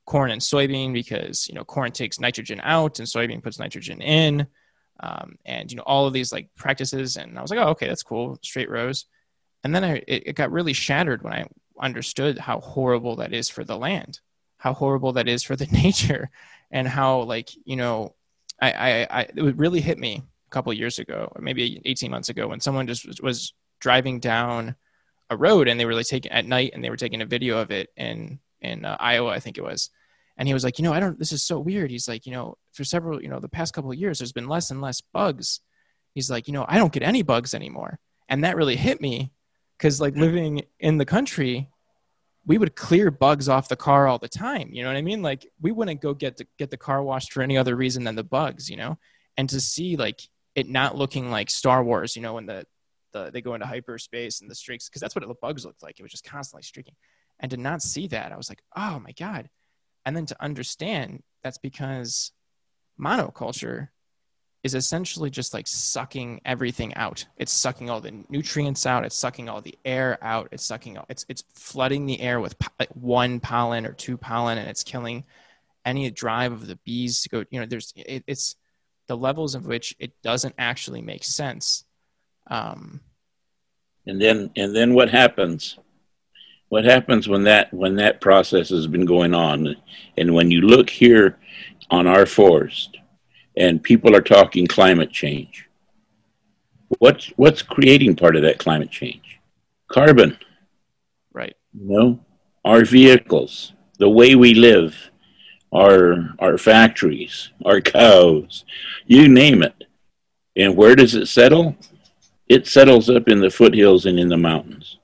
corn 0.07 0.31
and 0.31 0.41
soybean 0.41 0.93
because 0.93 1.47
you 1.47 1.53
know 1.53 1.63
corn 1.63 1.91
takes 1.91 2.19
nitrogen 2.19 2.59
out 2.63 2.97
and 2.97 3.07
soybean 3.07 3.43
puts 3.43 3.59
nitrogen 3.59 4.01
in. 4.01 4.47
Um, 4.99 5.35
and 5.45 5.69
you 5.69 5.77
know 5.77 5.83
all 5.83 6.07
of 6.07 6.13
these 6.13 6.31
like 6.31 6.49
practices. 6.55 7.17
And 7.17 7.37
i 7.37 7.41
was 7.41 7.51
like 7.51 7.59
oh 7.59 7.69
okay 7.69 7.87
that's 7.87 8.03
cool. 8.03 8.39
Straight 8.41 8.69
rows. 8.69 9.05
And 9.63 9.75
then 9.75 9.83
I, 9.83 9.95
it, 10.07 10.23
it 10.27 10.35
got 10.35 10.51
really 10.51 10.73
shattered 10.73 11.21
when 11.23 11.33
i 11.33 11.45
understood 11.79 12.39
how 12.39 12.59
horrible 12.59 13.17
that 13.17 13.33
is 13.33 13.49
for 13.49 13.63
the 13.63 13.77
land 13.77 14.19
how 14.57 14.73
horrible 14.73 15.13
that 15.13 15.27
is 15.27 15.43
for 15.43 15.55
the 15.55 15.67
nature 15.71 16.31
and 16.71 16.87
how 16.87 17.21
like 17.21 17.49
you 17.65 17.75
know 17.75 18.15
i 18.59 18.71
i, 18.71 19.07
I 19.09 19.21
it 19.21 19.57
really 19.57 19.81
hit 19.81 19.99
me 19.99 20.23
a 20.47 20.49
couple 20.49 20.73
years 20.73 20.97
ago 20.97 21.31
or 21.35 21.41
maybe 21.41 21.79
18 21.85 22.09
months 22.09 22.29
ago 22.29 22.47
when 22.47 22.61
someone 22.61 22.87
just 22.87 23.05
was, 23.05 23.21
was 23.21 23.53
driving 23.79 24.19
down 24.19 24.75
a 25.29 25.37
road 25.37 25.67
and 25.67 25.79
they 25.79 25.85
were 25.85 25.93
like 25.93 26.05
taking 26.05 26.31
at 26.31 26.45
night 26.45 26.71
and 26.73 26.83
they 26.83 26.89
were 26.89 26.97
taking 26.97 27.21
a 27.21 27.25
video 27.25 27.57
of 27.57 27.71
it. 27.71 27.89
In 27.97 28.39
in 28.61 28.85
uh, 28.85 28.97
Iowa, 28.99 29.29
I 29.29 29.39
think 29.39 29.57
it 29.57 29.63
was. 29.63 29.89
And 30.37 30.47
he 30.47 30.53
was 30.53 30.63
like, 30.63 30.77
you 30.77 30.83
know, 30.83 30.93
I 30.93 30.99
don't, 30.99 31.17
this 31.17 31.31
is 31.31 31.41
so 31.43 31.59
weird. 31.59 31.89
He's 31.89 32.07
like, 32.07 32.25
you 32.25 32.31
know, 32.31 32.57
for 32.73 32.83
several, 32.83 33.21
you 33.21 33.29
know, 33.29 33.39
the 33.39 33.49
past 33.49 33.73
couple 33.73 33.91
of 33.91 33.97
years, 33.97 34.19
there's 34.19 34.31
been 34.31 34.47
less 34.47 34.69
and 34.69 34.81
less 34.81 35.01
bugs. 35.01 35.61
He's 36.13 36.29
like, 36.29 36.47
you 36.47 36.53
know, 36.53 36.65
I 36.67 36.77
don't 36.77 36.93
get 36.93 37.03
any 37.03 37.23
bugs 37.23 37.53
anymore. 37.53 37.99
And 38.29 38.43
that 38.43 38.55
really 38.55 38.75
hit 38.75 39.01
me 39.01 39.31
because, 39.77 39.99
like, 39.99 40.15
living 40.15 40.63
in 40.79 40.97
the 40.97 41.05
country, 41.05 41.69
we 42.45 42.57
would 42.57 42.75
clear 42.75 43.09
bugs 43.09 43.49
off 43.49 43.67
the 43.67 43.75
car 43.75 44.07
all 44.07 44.19
the 44.19 44.27
time. 44.27 44.69
You 44.71 44.83
know 44.83 44.89
what 44.89 44.97
I 44.97 45.01
mean? 45.01 45.21
Like, 45.21 45.47
we 45.61 45.71
wouldn't 45.71 46.01
go 46.01 46.13
get 46.13 46.37
the, 46.37 46.47
get 46.57 46.69
the 46.69 46.77
car 46.77 47.01
washed 47.01 47.33
for 47.33 47.41
any 47.41 47.57
other 47.57 47.75
reason 47.75 48.03
than 48.03 48.15
the 48.15 48.23
bugs, 48.23 48.69
you 48.69 48.77
know? 48.77 48.97
And 49.37 49.49
to 49.49 49.59
see, 49.59 49.97
like, 49.97 50.21
it 50.55 50.67
not 50.69 50.97
looking 50.97 51.29
like 51.29 51.49
Star 51.49 51.83
Wars, 51.83 52.15
you 52.15 52.21
know, 52.21 52.33
when 52.33 52.45
the, 52.45 52.65
the 53.13 53.29
they 53.31 53.41
go 53.41 53.53
into 53.53 53.67
hyperspace 53.67 54.41
and 54.41 54.49
the 54.49 54.55
streaks, 54.55 54.89
because 54.89 55.01
that's 55.01 55.15
what 55.15 55.27
the 55.27 55.33
bugs 55.41 55.65
looked 55.65 55.83
like. 55.83 55.99
It 55.99 56.03
was 56.03 56.11
just 56.11 56.25
constantly 56.25 56.63
streaking 56.63 56.95
and 57.39 57.51
to 57.51 57.57
not 57.57 57.81
see 57.81 58.07
that 58.07 58.31
i 58.31 58.37
was 58.37 58.49
like 58.49 58.61
oh 58.75 58.99
my 58.99 59.11
god. 59.11 59.49
And 60.05 60.15
then 60.15 60.25
to 60.27 60.41
understand 60.41 61.21
that's 61.43 61.57
because 61.57 62.31
monoculture 62.99 63.89
is 64.63 64.73
essentially 64.73 65.29
just 65.29 65.53
like 65.53 65.67
sucking 65.67 66.41
everything 66.45 66.93
out. 66.95 67.25
It's 67.35 67.51
sucking 67.51 67.89
all 67.89 67.99
the 67.99 68.23
nutrients 68.29 68.85
out. 68.85 69.05
It's 69.05 69.17
sucking 69.17 69.49
all 69.49 69.61
the 69.61 69.77
air 69.83 70.17
out. 70.21 70.49
It's 70.51 70.63
sucking 70.63 70.97
all, 70.97 71.05
it's 71.09 71.25
it's 71.27 71.43
flooding 71.55 72.05
the 72.05 72.21
air 72.21 72.39
with 72.39 72.57
po- 72.57 72.71
like 72.79 72.89
one 72.95 73.41
pollen 73.41 73.85
or 73.85 73.91
two 73.91 74.17
pollen 74.17 74.57
and 74.57 74.69
it's 74.69 74.83
killing 74.83 75.25
any 75.85 76.09
drive 76.09 76.53
of 76.53 76.67
the 76.67 76.77
bees 76.85 77.21
to 77.21 77.29
go 77.29 77.43
you 77.49 77.59
know 77.59 77.65
there's 77.65 77.93
it, 77.95 78.23
it's 78.27 78.55
the 79.07 79.17
levels 79.17 79.55
of 79.55 79.65
which 79.65 79.95
it 79.99 80.11
doesn't 80.21 80.55
actually 80.57 81.01
make 81.01 81.23
sense. 81.23 81.83
Um, 82.49 83.01
and 84.05 84.21
then 84.21 84.51
and 84.55 84.73
then 84.73 84.93
what 84.93 85.09
happens 85.09 85.77
what 86.69 86.85
happens 86.85 87.27
when 87.27 87.43
that 87.43 87.73
when 87.73 87.95
that 87.95 88.21
process 88.21 88.69
has 88.69 88.87
been 88.87 89.05
going 89.05 89.33
on? 89.33 89.75
And 90.17 90.33
when 90.33 90.51
you 90.51 90.61
look 90.61 90.89
here 90.89 91.37
on 91.89 92.07
our 92.07 92.25
forest 92.25 92.97
and 93.55 93.81
people 93.81 94.15
are 94.15 94.21
talking 94.21 94.67
climate 94.67 95.11
change 95.11 95.67
what's 96.99 97.27
what's 97.35 97.61
creating 97.61 98.15
part 98.15 98.35
of 98.35 98.41
that 98.43 98.59
climate 98.59 98.91
change? 98.91 99.39
Carbon. 99.87 100.37
Right. 101.33 101.55
You 101.73 101.87
know 101.87 102.19
our 102.65 102.83
vehicles 102.83 103.73
the 103.99 104.09
way 104.09 104.35
we 104.35 104.53
live 104.53 105.11
our 105.73 106.35
our 106.39 106.57
factories 106.57 107.51
our 107.65 107.81
cows 107.81 108.65
you 109.05 109.27
name 109.27 109.63
it. 109.63 109.83
And 110.55 110.75
where 110.75 110.95
does 110.95 111.13
it 111.13 111.27
settle? 111.27 111.75
It 112.47 112.67
settles 112.67 113.09
up 113.09 113.27
in 113.27 113.39
the 113.39 113.49
foothills 113.49 114.05
and 114.05 114.19
in 114.19 114.27
the 114.27 114.37
mountains 114.37 114.96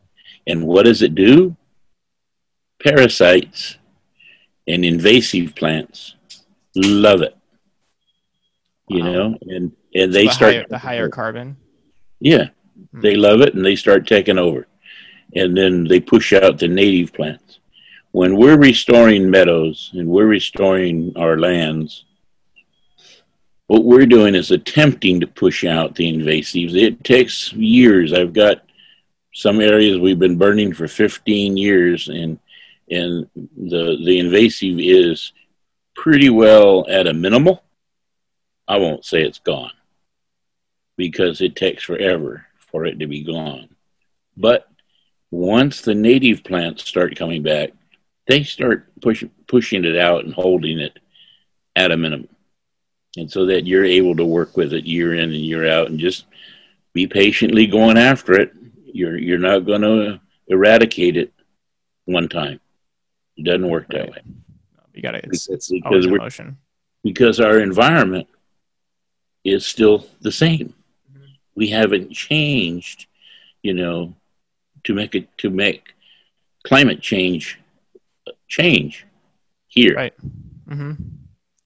and 0.47 0.65
what 0.65 0.83
does 0.85 1.01
it 1.01 1.15
do? 1.15 1.55
Parasites 2.83 3.77
and 4.67 4.83
invasive 4.83 5.55
plants 5.55 6.15
love 6.75 7.21
it. 7.21 7.35
You 8.89 9.03
Wow. 9.03 9.11
know, 9.13 9.37
and 9.43 9.71
and 9.95 10.13
they 10.13 10.25
the 10.25 10.33
start 10.33 10.53
higher, 10.55 10.65
the 10.69 10.77
higher 10.77 11.09
carbon 11.09 11.55
Yeah, 12.19 12.49
Hmm. 12.91 13.01
they 13.01 13.15
love 13.15 13.41
it 13.41 13.53
and 13.53 13.65
they 13.65 13.75
start 13.75 14.07
taking 14.07 14.37
over. 14.37 14.67
And 15.35 15.55
then 15.57 15.85
they 15.85 15.99
push 15.99 16.33
out 16.33 16.59
the 16.59 16.67
native 16.67 17.13
plants. 17.13 17.59
When 18.11 18.35
we're 18.37 18.57
restoring 18.57 19.29
meadows 19.29 19.89
and 19.93 20.07
we're 20.07 20.27
restoring 20.27 21.13
our 21.15 21.37
lands, 21.39 22.05
what 23.67 23.83
we're 23.85 24.05
doing 24.05 24.35
is 24.35 24.51
attempting 24.51 25.19
to 25.21 25.27
push 25.27 25.63
out 25.63 25.95
the 25.95 26.11
invasives. 26.13 26.75
It 26.75 27.03
takes 27.03 27.51
years. 27.53 28.13
I've 28.13 28.33
got 28.33 28.63
some 29.33 29.59
areas 29.59 29.97
we've 29.97 30.19
been 30.19 30.37
burning 30.37 30.73
for 30.73 30.87
15 30.87 31.57
years 31.57 32.07
and 32.07 32.39
and 32.89 33.27
the 33.35 33.97
the 34.05 34.19
invasive 34.19 34.79
is 34.79 35.31
pretty 35.95 36.29
well 36.29 36.85
at 36.89 37.07
a 37.07 37.13
minimal. 37.13 37.63
I 38.67 38.77
won't 38.77 39.05
say 39.05 39.23
it's 39.23 39.39
gone 39.39 39.71
because 40.97 41.41
it 41.41 41.55
takes 41.55 41.83
forever 41.83 42.45
for 42.71 42.85
it 42.85 42.99
to 42.99 43.07
be 43.07 43.23
gone. 43.23 43.69
But 44.37 44.67
once 45.31 45.81
the 45.81 45.95
native 45.95 46.43
plants 46.43 46.87
start 46.87 47.15
coming 47.15 47.43
back, 47.43 47.71
they 48.27 48.43
start 48.43 48.87
push, 49.01 49.23
pushing 49.47 49.85
it 49.85 49.97
out 49.97 50.25
and 50.25 50.33
holding 50.33 50.79
it 50.79 50.97
at 51.75 51.91
a 51.91 51.97
minimum. 51.97 52.29
And 53.17 53.31
so 53.31 53.45
that 53.47 53.65
you're 53.65 53.85
able 53.85 54.15
to 54.15 54.25
work 54.25 54.57
with 54.57 54.73
it 54.73 54.85
year 54.85 55.13
in 55.15 55.31
and 55.31 55.33
year 55.33 55.69
out 55.69 55.89
and 55.89 55.99
just 55.99 56.25
be 56.93 57.07
patiently 57.07 57.67
going 57.67 57.97
after 57.97 58.33
it. 58.33 58.53
You're, 58.93 59.17
you're 59.17 59.37
not 59.39 59.65
going 59.65 59.81
to 59.81 60.19
eradicate 60.47 61.17
it 61.17 61.33
one 62.05 62.29
time. 62.29 62.59
It 63.37 63.43
doesn't 63.45 63.67
work 63.69 63.87
that 63.89 64.09
way 64.11 64.21
you 64.93 65.01
got 65.01 65.15
it 65.15 65.25
it's, 65.25 65.49
it's 65.49 65.71
Because 65.71 65.85
always 65.85 66.07
we're- 66.07 66.19
motion 66.19 66.57
because 67.03 67.39
our 67.39 67.59
environment 67.59 68.27
is 69.43 69.65
still 69.65 70.05
the 70.21 70.31
same. 70.31 70.73
Mhm. 71.11 71.25
We 71.55 71.67
haven't 71.69 72.11
changed, 72.13 73.07
you 73.61 73.73
know, 73.73 74.13
to 74.85 74.93
make 74.93 75.15
it 75.15 75.27
to 75.39 75.49
make 75.49 75.95
climate 76.63 77.01
change 77.01 77.59
change 78.47 79.05
here. 79.67 79.95
Right. 79.95 80.13
Mm-hmm. 80.69 80.91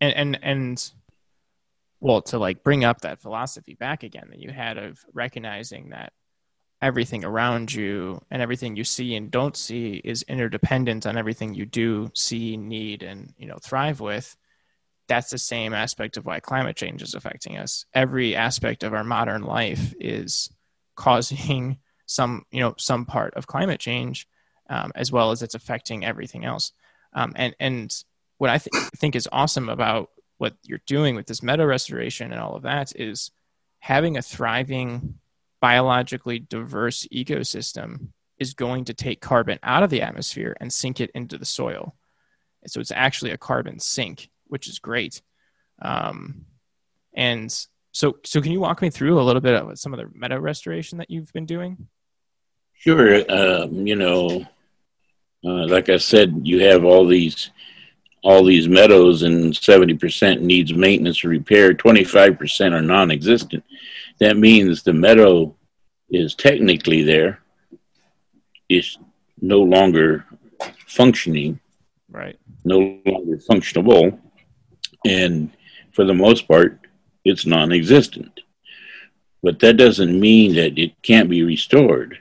And 0.02 0.14
and 0.16 0.40
and 0.42 0.92
well, 2.00 2.22
to 2.24 2.40
like 2.40 2.64
bring 2.64 2.84
up 2.84 3.02
that 3.02 3.20
philosophy 3.20 3.76
back 3.76 4.04
again 4.04 4.28
that 4.30 4.40
you 4.40 4.50
had 4.52 4.78
of 4.78 5.04
recognizing 5.14 5.90
that 5.90 6.14
everything 6.82 7.26
around 7.26 7.74
you 7.74 8.22
and 8.30 8.42
everything 8.42 8.76
you 8.76 8.84
see 8.84 9.16
and 9.16 9.32
don't 9.32 9.58
see 9.58 10.02
is 10.04 10.24
interdependent 10.24 11.06
on 11.08 11.18
everything 11.18 11.54
you 11.54 11.66
do 11.66 12.12
see, 12.14 12.58
need, 12.58 13.04
and 13.04 13.34
you 13.38 13.48
know 13.48 13.58
thrive 13.62 14.00
with. 14.00 14.36
That's 15.08 15.30
the 15.30 15.38
same 15.38 15.74
aspect 15.74 16.18
of 16.18 16.26
why 16.26 16.40
climate 16.40 16.76
change 16.76 17.02
is 17.02 17.16
affecting 17.16 17.58
us. 17.58 17.86
Every 17.94 18.36
aspect 18.36 18.84
of 18.84 18.94
our 18.94 19.06
modern 19.06 19.44
life 19.44 19.94
is 20.00 20.50
causing 20.96 21.78
some, 22.06 22.46
you 22.52 22.60
know, 22.60 22.76
some 22.78 23.06
part 23.06 23.34
of 23.34 23.48
climate 23.48 23.80
change, 23.80 24.28
um, 24.70 24.92
as 24.96 25.12
well 25.12 25.32
as 25.32 25.42
it's 25.42 25.56
affecting 25.56 26.06
everything 26.06 26.46
else. 26.46 26.74
Um, 27.14 27.34
and 27.36 27.56
and 27.60 28.04
what 28.38 28.50
I 28.50 28.60
th- 28.60 28.72
think 28.98 29.16
is 29.16 29.28
awesome 29.32 29.70
about 29.70 30.10
what 30.38 30.56
you're 30.64 30.82
doing 30.86 31.16
with 31.16 31.26
this 31.26 31.42
meadow 31.42 31.66
restoration 31.66 32.32
and 32.32 32.40
all 32.40 32.56
of 32.56 32.64
that 32.64 32.96
is 32.96 33.32
having 33.80 34.18
a 34.18 34.22
thriving, 34.22 35.16
biologically 35.62 36.40
diverse 36.40 37.08
ecosystem 37.14 38.10
is 38.40 38.54
going 38.54 38.86
to 38.86 38.94
take 38.94 39.22
carbon 39.22 39.60
out 39.64 39.84
of 39.84 39.90
the 39.90 40.02
atmosphere 40.02 40.56
and 40.60 40.72
sink 40.72 41.02
it 41.02 41.12
into 41.16 41.38
the 41.38 41.46
soil. 41.46 41.96
And 42.62 42.72
so 42.72 42.80
it's 42.80 42.92
actually 42.92 43.32
a 43.32 43.38
carbon 43.38 43.80
sink, 43.80 44.30
which 44.48 44.68
is 44.68 44.80
great. 44.80 45.22
Um, 45.82 46.46
and 47.14 47.52
so, 47.92 48.18
so 48.24 48.42
can 48.42 48.52
you 48.52 48.60
walk 48.60 48.82
me 48.82 48.90
through 48.90 49.20
a 49.20 49.24
little 49.24 49.42
bit 49.42 49.56
of 49.56 49.80
some 49.80 49.94
of 49.94 50.00
the 50.00 50.10
meadow 50.14 50.40
restoration 50.40 51.00
that 51.00 51.10
you've 51.10 51.34
been 51.34 51.46
doing? 51.46 51.88
Sure. 52.74 53.24
Um, 53.30 53.88
you 53.88 53.96
know, 53.96 54.46
uh, 55.44 55.68
like 55.68 55.90
I 55.90 55.98
said, 55.98 56.42
you 56.44 56.60
have 56.66 56.84
all 56.84 57.08
these 57.08 57.50
all 58.28 58.44
these 58.44 58.68
meadows, 58.68 59.24
and 59.24 59.56
seventy 59.56 59.94
percent 59.94 60.42
needs 60.42 60.74
maintenance 60.74 61.24
or 61.24 61.30
repair. 61.30 61.74
Twenty 61.74 62.04
five 62.04 62.38
percent 62.38 62.74
are 62.74 62.82
non-existent. 62.82 63.64
That 64.20 64.36
means 64.36 64.84
the 64.84 64.92
meadow 64.92 65.56
is 66.10 66.36
technically 66.36 67.04
there. 67.04 67.40
It's 68.68 68.98
no 69.40 69.60
longer 69.60 70.26
functioning. 70.88 71.62
Right. 72.12 72.38
No 72.66 73.00
longer 73.06 73.38
functionable, 73.50 74.20
and 75.06 75.50
for 75.94 76.04
the 76.04 76.14
most 76.14 76.50
part, 76.50 76.82
it's 77.24 77.46
non-existent. 77.46 78.42
But 79.42 79.60
that 79.60 79.78
doesn't 79.78 80.20
mean 80.20 80.56
that 80.56 80.78
it 80.78 81.02
can't 81.02 81.30
be 81.30 81.44
restored 81.44 82.20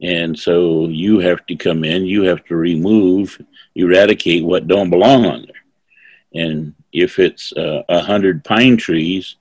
and 0.00 0.38
so 0.38 0.86
you 0.86 1.18
have 1.18 1.44
to 1.46 1.56
come 1.56 1.84
in, 1.84 2.06
you 2.06 2.22
have 2.22 2.44
to 2.46 2.56
remove, 2.56 3.40
eradicate 3.74 4.44
what 4.44 4.68
don't 4.68 4.90
belong 4.90 5.24
on 5.24 5.42
there. 5.42 6.42
And 6.42 6.74
if 6.92 7.18
it's 7.18 7.52
uh, 7.56 7.82
a 7.88 7.92
uh, 7.92 8.02
hundred 8.02 8.44
pine 8.44 8.76
trees 8.76 9.36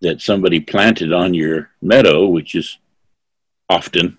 that 0.00 0.20
somebody 0.20 0.60
planted 0.60 1.12
on 1.12 1.32
your 1.32 1.70
meadow, 1.80 2.26
which 2.26 2.54
is 2.54 2.78
often, 3.68 4.18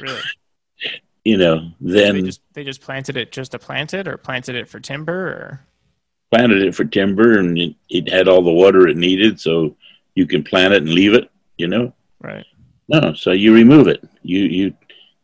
really? 0.00 0.20
you 1.24 1.38
know, 1.38 1.70
then 1.80 2.16
they 2.16 2.22
just, 2.22 2.40
they 2.52 2.64
just 2.64 2.80
planted 2.82 3.16
it 3.16 3.32
just 3.32 3.52
to 3.52 3.58
plant 3.58 3.94
it, 3.94 4.06
or 4.06 4.18
planted 4.18 4.56
it 4.56 4.68
for 4.68 4.78
timber, 4.78 5.26
or 5.26 5.60
planted 6.30 6.62
it 6.62 6.74
for 6.74 6.84
timber, 6.84 7.38
and 7.38 7.56
it, 7.58 7.74
it 7.88 8.10
had 8.10 8.28
all 8.28 8.42
the 8.42 8.52
water 8.52 8.86
it 8.88 8.96
needed, 8.96 9.40
so 9.40 9.74
you 10.14 10.26
can 10.26 10.44
plant 10.44 10.74
it 10.74 10.82
and 10.82 10.92
leave 10.92 11.14
it. 11.14 11.30
You 11.56 11.68
know, 11.68 11.94
right? 12.20 12.44
No, 12.88 13.14
so 13.14 13.32
you 13.32 13.54
remove 13.54 13.88
it. 13.88 14.06
You 14.22 14.40
you 14.40 14.74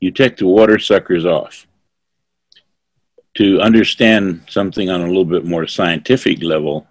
you 0.01 0.11
take 0.11 0.37
the 0.37 0.47
water 0.47 0.79
suckers 0.79 1.25
off. 1.25 1.67
To 3.35 3.61
understand 3.61 4.45
something 4.49 4.91
on 4.91 5.03
a 5.03 5.07
little 5.07 5.25
bit 5.25 5.45
more 5.45 5.67
scientific 5.67 6.43
level 6.43 6.87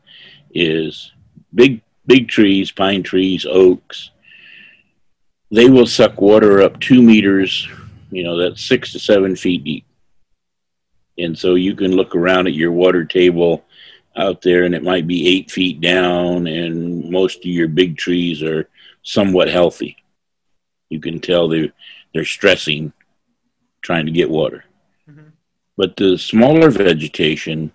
is 0.52 1.12
big 1.54 1.82
big 2.06 2.28
trees, 2.28 2.72
pine 2.72 3.04
trees, 3.04 3.46
oaks, 3.46 4.12
they 5.52 5.70
will 5.70 5.86
suck 5.86 6.22
water 6.22 6.62
up 6.62 6.80
two 6.80 7.02
meters, 7.02 7.68
you 8.12 8.24
know, 8.24 8.38
that's 8.38 8.64
six 8.64 8.92
to 8.92 9.00
seven 9.00 9.36
feet 9.36 9.64
deep. 9.64 9.86
And 11.18 11.38
so 11.38 11.56
you 11.56 11.76
can 11.76 11.96
look 11.96 12.16
around 12.16 12.48
at 12.48 12.54
your 12.54 12.72
water 12.72 13.04
table 13.04 13.66
out 14.16 14.42
there 14.42 14.64
and 14.64 14.74
it 14.74 14.84
might 14.84 15.08
be 15.08 15.28
eight 15.28 15.52
feet 15.52 15.82
down, 15.82 16.48
and 16.48 17.10
most 17.10 17.40
of 17.40 17.46
your 17.46 17.68
big 17.68 17.98
trees 17.98 18.42
are 18.42 18.70
somewhat 19.04 19.50
healthy. 19.50 19.98
You 20.90 21.00
can 21.00 21.20
tell 21.20 21.48
they're, 21.48 21.72
they're 22.14 22.26
stressing 22.26 22.94
trying 23.82 24.06
to 24.06 24.12
get 24.12 24.30
water. 24.30 24.64
Mm-hmm. 25.10 25.30
But 25.78 25.96
the 25.96 26.18
smaller 26.18 26.70
vegetation, 26.70 27.72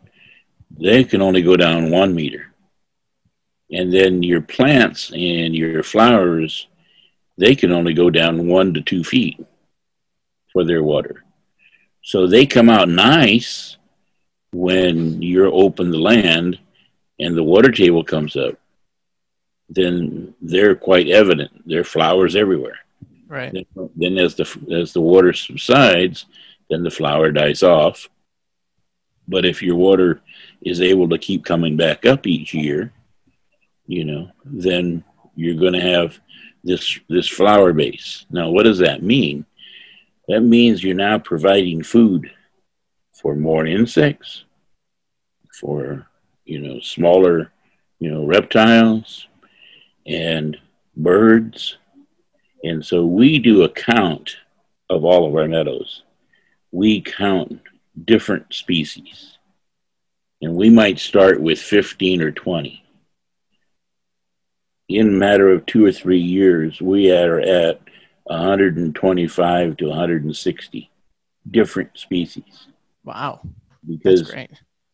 they 0.71 1.05
can 1.05 1.23
only 1.23 1.43
go 1.43 1.57
down 1.57 1.91
one 1.91 2.15
meter. 2.15 2.53
And 3.71 3.93
then 3.93 4.23
your 4.23 4.41
plants 4.41 5.11
and 5.11 5.55
your 5.55 5.83
flowers, 5.83 6.69
they 7.39 7.55
can 7.55 7.73
only 7.73 7.95
go 7.95 8.11
down 8.11 8.47
one 8.47 8.75
to 8.75 8.81
two 8.81 9.03
feet 9.03 9.45
for 10.53 10.65
their 10.65 10.83
water. 10.83 11.25
So 12.03 12.27
they 12.27 12.47
come 12.47 12.69
out 12.69 12.89
nice 12.89 13.79
when 14.53 15.23
you're 15.23 15.53
open 15.53 15.91
the 15.91 15.99
land 15.99 16.59
and 17.19 17.37
the 17.37 17.43
water 17.43 17.73
table 17.73 18.05
comes 18.05 18.37
up. 18.37 18.55
Then 19.69 20.35
they're 20.43 20.77
quite 20.77 21.09
evident. 21.09 21.67
There 21.67 21.81
are 21.81 21.85
flowers 21.85 22.37
everywhere. 22.37 22.79
Right. 23.35 23.53
Then, 23.53 23.91
then 23.97 24.19
as 24.19 24.37
the 24.37 24.47
as 24.71 24.93
the 24.93 25.01
water 25.01 25.33
subsides, 25.33 26.27
then 26.71 26.85
the 26.85 26.91
flower 26.91 27.33
dies 27.33 27.65
off. 27.65 28.09
But 29.27 29.45
if 29.45 29.61
your 29.61 29.75
water 29.75 30.21
is 30.63 30.81
able 30.81 31.09
to 31.09 31.19
keep 31.19 31.45
coming 31.45 31.77
back 31.77 32.07
up 32.07 32.29
each 32.29 32.55
year, 32.55 32.93
you 33.89 34.05
know, 34.05 34.31
then 34.45 35.03
you're 35.35 35.59
going 35.59 35.73
to 35.73 35.81
have 35.81 36.21
this 36.63 37.01
this 37.09 37.29
flower 37.29 37.73
base. 37.73 38.25
Now, 38.31 38.51
what 38.51 38.63
does 38.63 38.79
that 38.79 39.03
mean? 39.03 39.45
That 40.29 40.43
means 40.43 40.85
you're 40.85 40.95
now 40.95 41.19
providing 41.19 41.83
food 41.83 42.31
for 43.21 43.35
more 43.35 43.67
insects, 43.67 44.45
for 45.61 46.07
you 46.45 46.61
know 46.61 46.79
smaller, 46.79 47.51
you 47.99 48.13
know 48.13 48.25
reptiles, 48.27 49.27
and 50.07 50.57
birds, 50.97 51.79
and 52.65 52.85
so 52.85 53.05
we 53.05 53.39
do 53.39 53.63
a 53.63 53.69
count 53.69 54.37
of 54.89 55.05
all 55.05 55.29
of 55.29 55.37
our 55.37 55.47
meadows. 55.47 56.03
We 56.73 57.03
count 57.03 57.61
different 58.07 58.55
species. 58.55 59.37
And 60.41 60.57
we 60.57 60.71
might 60.71 60.99
start 60.99 61.43
with 61.43 61.61
15 61.61 62.23
or 62.23 62.33
20. 62.33 62.83
In 64.89 65.09
a 65.09 65.13
matter 65.13 65.51
of 65.51 65.67
two 65.67 65.85
or 65.85 65.93
three 65.93 66.21
years, 66.21 66.81
we 66.81 67.13
are 67.13 67.39
at 67.39 67.83
125 68.25 69.77
to 69.77 69.87
160 69.87 70.91
different 71.51 71.91
species. 71.99 72.67
Wow. 73.05 73.43
Because 73.87 74.33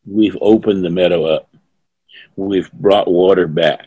we've 0.04 0.36
opened 0.40 0.84
the 0.84 0.90
meadow 0.90 1.24
up. 1.24 1.54
We've 2.34 2.70
brought 2.72 3.08
water 3.08 3.46
back. 3.46 3.86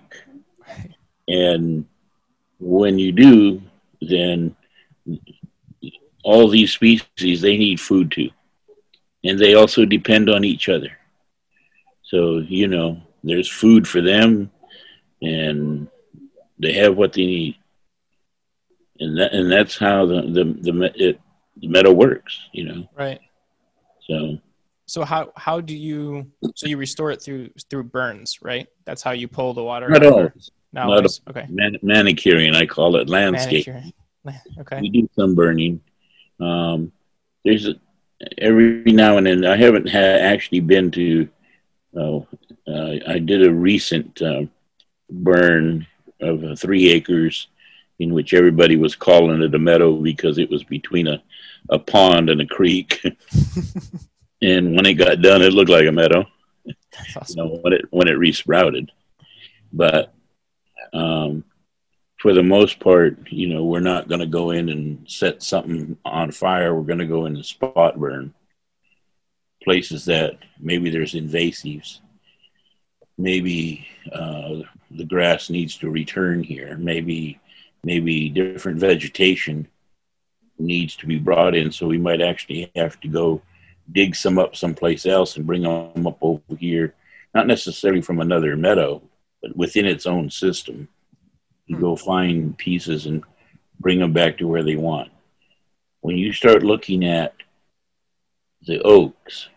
And 1.25 1.85
when 2.59 2.99
you 2.99 3.13
do, 3.13 3.61
then 4.09 4.55
all 6.23 6.47
these 6.47 6.71
species 6.71 7.41
they 7.41 7.57
need 7.57 7.79
food 7.79 8.11
too. 8.11 8.29
And 9.23 9.39
they 9.39 9.53
also 9.53 9.85
depend 9.85 10.29
on 10.29 10.43
each 10.43 10.69
other. 10.69 10.97
So 12.03 12.39
you 12.39 12.67
know 12.67 13.01
there's 13.23 13.49
food 13.49 13.87
for 13.87 14.01
them 14.01 14.51
and 15.21 15.87
they 16.59 16.73
have 16.73 16.97
what 16.97 17.13
they 17.13 17.25
need. 17.25 17.55
And 18.99 19.17
that 19.17 19.33
and 19.33 19.51
that's 19.51 19.77
how 19.77 20.05
the 20.05 20.21
the 20.21 20.43
the, 20.43 20.91
it, 20.95 21.19
the 21.57 21.67
meadow 21.67 21.91
works 21.91 22.39
you 22.51 22.65
know? 22.65 22.89
Right. 22.95 23.19
So. 24.07 24.37
So 24.85 25.03
how 25.03 25.31
how 25.37 25.61
do 25.61 25.75
you 25.75 26.29
so 26.55 26.67
you 26.67 26.77
restore 26.77 27.11
it 27.11 27.21
through 27.21 27.49
through 27.69 27.85
burns 27.85 28.39
right? 28.41 28.67
That's 28.85 29.01
how 29.01 29.11
you 29.11 29.27
pull 29.27 29.53
the 29.53 29.63
water 29.63 29.89
not 29.89 30.05
always 30.05 30.51
no, 30.73 30.87
Not 30.87 31.19
okay. 31.29 31.45
Man- 31.49 31.77
manicuring, 31.83 32.55
I 32.55 32.65
call 32.65 32.95
it 32.95 33.07
landscape. 33.07 33.67
Okay. 34.59 34.81
We 34.81 34.89
do 34.89 35.09
sunburning. 35.17 35.79
Um, 36.39 36.91
there's 37.45 37.67
a, 37.67 37.75
every 38.39 38.83
now 38.91 39.17
and 39.17 39.27
then. 39.27 39.45
I 39.45 39.55
haven't 39.55 39.87
had 39.87 40.21
actually 40.21 40.61
been 40.61 40.89
to. 40.91 41.29
Uh, 41.95 42.17
uh, 42.67 42.95
I 43.07 43.19
did 43.19 43.45
a 43.45 43.53
recent 43.53 44.19
uh, 44.21 44.43
burn 45.11 45.85
of 46.21 46.43
uh, 46.43 46.55
three 46.55 46.89
acres, 46.89 47.47
in 47.99 48.13
which 48.13 48.33
everybody 48.33 48.75
was 48.75 48.95
calling 48.95 49.43
it 49.43 49.53
a 49.53 49.59
meadow 49.59 49.95
because 49.97 50.39
it 50.39 50.49
was 50.49 50.63
between 50.63 51.07
a, 51.07 51.21
a 51.69 51.77
pond 51.77 52.29
and 52.29 52.41
a 52.41 52.47
creek. 52.47 52.99
and 54.41 54.75
when 54.75 54.85
it 54.85 54.95
got 54.95 55.21
done, 55.21 55.41
it 55.41 55.53
looked 55.53 55.69
like 55.69 55.85
a 55.85 55.91
meadow. 55.91 56.25
That's 56.65 57.17
Awesome. 57.17 57.37
You 57.37 57.43
know, 57.43 57.59
when 57.61 57.73
it 57.73 57.85
when 57.91 58.07
it 58.07 58.17
resprouted, 58.17 58.91
but 59.71 60.13
um, 60.93 61.43
for 62.19 62.33
the 62.33 62.43
most 62.43 62.79
part, 62.79 63.17
you 63.29 63.47
know, 63.47 63.65
we're 63.65 63.79
not 63.79 64.07
going 64.07 64.21
to 64.21 64.25
go 64.25 64.51
in 64.51 64.69
and 64.69 65.05
set 65.09 65.43
something 65.43 65.97
on 66.05 66.31
fire. 66.31 66.73
We're 66.73 66.83
going 66.83 66.99
to 66.99 67.05
go 67.05 67.25
in 67.25 67.35
and 67.35 67.45
spot 67.45 67.99
burn 67.99 68.33
places 69.63 70.05
that 70.05 70.37
maybe 70.59 70.89
there's 70.89 71.13
invasives. 71.13 71.99
Maybe 73.17 73.87
uh, 74.11 74.61
the 74.91 75.05
grass 75.05 75.49
needs 75.49 75.77
to 75.77 75.89
return 75.89 76.43
here. 76.43 76.77
Maybe 76.77 77.39
maybe 77.83 78.29
different 78.29 78.79
vegetation 78.79 79.67
needs 80.57 80.95
to 80.97 81.05
be 81.05 81.19
brought 81.19 81.55
in. 81.55 81.71
So 81.71 81.87
we 81.87 81.97
might 81.97 82.21
actually 82.21 82.71
have 82.75 82.99
to 83.01 83.07
go 83.07 83.41
dig 83.91 84.15
some 84.15 84.39
up 84.39 84.55
someplace 84.55 85.05
else 85.05 85.35
and 85.35 85.45
bring 85.45 85.63
them 85.63 86.07
up 86.07 86.17
over 86.21 86.41
here. 86.57 86.95
Not 87.33 87.47
necessarily 87.47 88.01
from 88.01 88.19
another 88.19 88.55
meadow, 88.55 89.01
but 89.43 89.55
within 89.55 89.85
its 89.85 90.07
own 90.07 90.31
system. 90.31 90.87
You 91.67 91.77
go 91.77 91.95
hmm. 91.95 92.03
find 92.03 92.57
pieces 92.57 93.05
and 93.05 93.23
bring 93.79 93.99
them 93.99 94.13
back 94.13 94.37
to 94.37 94.47
where 94.47 94.63
they 94.63 94.77
want. 94.77 95.11
When 96.01 96.17
you 96.17 96.33
start 96.33 96.63
looking 96.63 97.05
at 97.05 97.35
the 98.65 98.81
oaks 98.81 99.49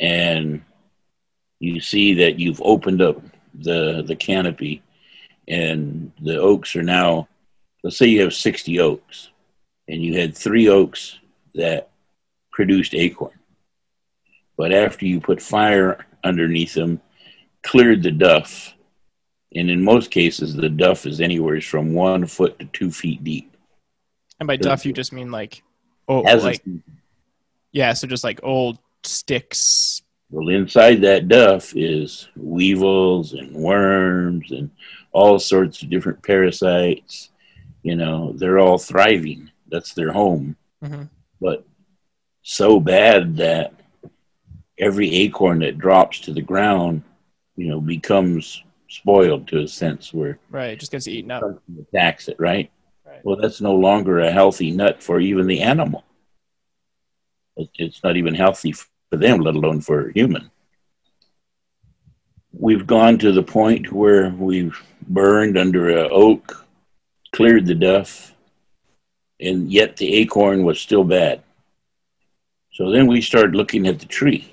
and 0.00 0.62
you 1.58 1.80
see 1.80 2.14
that 2.14 2.38
you've 2.38 2.62
opened 2.62 3.02
up 3.02 3.20
the 3.54 4.04
the 4.06 4.14
canopy 4.14 4.82
and 5.48 6.12
the 6.20 6.38
oaks 6.38 6.76
are 6.76 6.82
now 6.82 7.26
let's 7.82 7.96
say 7.96 8.06
you 8.06 8.20
have 8.20 8.34
60 8.34 8.78
oaks 8.80 9.30
and 9.88 10.02
you 10.02 10.18
had 10.18 10.36
three 10.36 10.68
oaks 10.68 11.18
that 11.54 11.88
produced 12.52 12.94
acorn 12.94 13.32
but 14.58 14.72
after 14.72 15.06
you 15.06 15.18
put 15.18 15.40
fire 15.40 16.06
underneath 16.22 16.74
them 16.74 17.00
cleared 17.62 18.02
the 18.02 18.10
duff 18.10 18.75
and 19.54 19.70
in 19.70 19.82
most 19.82 20.10
cases, 20.10 20.54
the 20.54 20.68
duff 20.68 21.06
is 21.06 21.20
anywhere 21.20 21.60
from 21.60 21.94
one 21.94 22.26
foot 22.26 22.58
to 22.58 22.66
two 22.66 22.90
feet 22.90 23.22
deep. 23.24 23.56
And 24.40 24.46
by 24.46 24.56
duff, 24.56 24.84
you 24.84 24.92
just 24.92 25.12
mean 25.12 25.30
like, 25.30 25.62
oh, 26.08 26.20
like 26.20 26.62
yeah, 27.72 27.92
so 27.92 28.06
just 28.06 28.24
like 28.24 28.40
old 28.42 28.78
sticks. 29.04 30.02
Well, 30.30 30.48
inside 30.48 31.00
that 31.02 31.28
duff 31.28 31.74
is 31.76 32.28
weevils 32.36 33.34
and 33.34 33.54
worms 33.54 34.50
and 34.50 34.70
all 35.12 35.38
sorts 35.38 35.82
of 35.82 35.90
different 35.90 36.22
parasites. 36.22 37.30
You 37.82 37.96
know, 37.96 38.32
they're 38.34 38.58
all 38.58 38.78
thriving. 38.78 39.50
That's 39.68 39.94
their 39.94 40.12
home. 40.12 40.56
hmm 40.82 41.04
But 41.40 41.64
so 42.42 42.80
bad 42.80 43.36
that 43.36 43.72
every 44.78 45.12
acorn 45.14 45.60
that 45.60 45.78
drops 45.78 46.20
to 46.20 46.32
the 46.32 46.42
ground, 46.42 47.02
you 47.56 47.68
know, 47.68 47.80
becomes 47.80 48.62
spoiled 48.96 49.46
to 49.48 49.60
a 49.60 49.68
sense 49.68 50.12
where 50.12 50.38
Right, 50.50 50.70
it 50.70 50.80
just 50.80 50.92
gets 50.92 51.08
eaten 51.08 51.30
up. 51.30 51.42
attacks 51.80 52.28
it, 52.28 52.36
right? 52.38 52.70
Right. 53.04 53.24
Well, 53.24 53.36
that's 53.36 53.60
no 53.60 53.74
longer 53.74 54.20
a 54.20 54.30
healthy 54.30 54.70
nut 54.70 55.02
for 55.02 55.20
even 55.20 55.46
the 55.46 55.60
animal. 55.60 56.04
It's 57.56 58.02
not 58.02 58.16
even 58.16 58.34
healthy 58.34 58.72
for 58.72 59.16
them, 59.16 59.40
let 59.40 59.54
alone 59.54 59.80
for 59.80 60.08
a 60.08 60.12
human. 60.12 60.50
We've 62.52 62.86
gone 62.86 63.18
to 63.18 63.32
the 63.32 63.42
point 63.42 63.92
where 63.92 64.30
we've 64.30 64.78
burned 65.08 65.56
under 65.56 65.90
a 65.90 66.08
oak, 66.08 66.66
cleared 67.34 67.66
the 67.66 67.74
duff, 67.74 68.34
and 69.40 69.70
yet 69.70 69.96
the 69.96 70.12
acorn 70.14 70.64
was 70.64 70.80
still 70.80 71.04
bad. 71.04 71.42
So 72.72 72.90
then 72.90 73.06
we 73.06 73.20
started 73.20 73.54
looking 73.54 73.86
at 73.86 74.00
the 74.00 74.06
tree, 74.06 74.52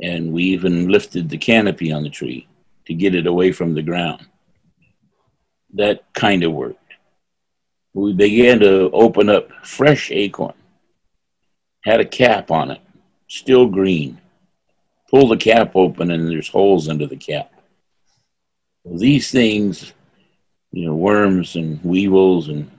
and 0.00 0.32
we 0.32 0.44
even 0.44 0.88
lifted 0.88 1.28
the 1.28 1.38
canopy 1.38 1.92
on 1.92 2.02
the 2.02 2.10
tree 2.10 2.46
to 2.90 2.94
get 2.94 3.14
it 3.14 3.26
away 3.26 3.52
from 3.52 3.74
the 3.74 3.82
ground. 3.82 4.26
That 5.74 6.12
kind 6.12 6.42
of 6.42 6.52
worked 6.52 6.80
we 7.92 8.12
began 8.12 8.60
to 8.60 8.90
open 8.92 9.28
up 9.28 9.50
fresh 9.64 10.10
acorn. 10.10 10.54
Had 11.84 12.00
a 12.00 12.04
cap 12.04 12.50
on 12.50 12.70
it, 12.70 12.80
still 13.28 13.66
green. 13.66 14.20
Pull 15.10 15.28
the 15.28 15.36
cap 15.36 15.72
open 15.74 16.10
and 16.10 16.28
there's 16.28 16.48
holes 16.48 16.88
under 16.88 17.06
the 17.06 17.16
cap. 17.16 17.52
Well, 18.84 18.98
these 18.98 19.30
things, 19.30 19.92
you 20.72 20.86
know, 20.86 20.94
worms 20.94 21.56
and 21.56 21.82
weevils 21.82 22.48
and 22.48 22.70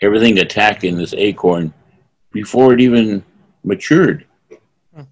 everything 0.00 0.38
attacking 0.38 0.96
this 0.96 1.12
acorn 1.12 1.74
before 2.32 2.72
it 2.72 2.80
even 2.80 3.22
matured. 3.62 4.24
Hmm. 4.94 5.02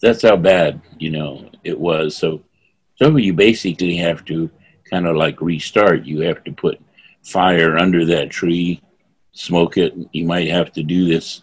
That's 0.00 0.22
how 0.22 0.36
bad, 0.36 0.80
you 0.98 1.10
know, 1.10 1.48
it 1.66 1.78
was. 1.78 2.16
So, 2.16 2.42
so 2.96 3.16
you 3.16 3.32
basically 3.32 3.96
have 3.96 4.24
to 4.26 4.50
kind 4.88 5.06
of 5.06 5.16
like 5.16 5.40
restart. 5.40 6.04
You 6.04 6.20
have 6.20 6.44
to 6.44 6.52
put 6.52 6.80
fire 7.22 7.76
under 7.76 8.04
that 8.06 8.30
tree, 8.30 8.80
smoke 9.32 9.76
it. 9.76 9.94
You 10.12 10.24
might 10.24 10.48
have 10.48 10.72
to 10.72 10.82
do 10.82 11.06
this, 11.06 11.42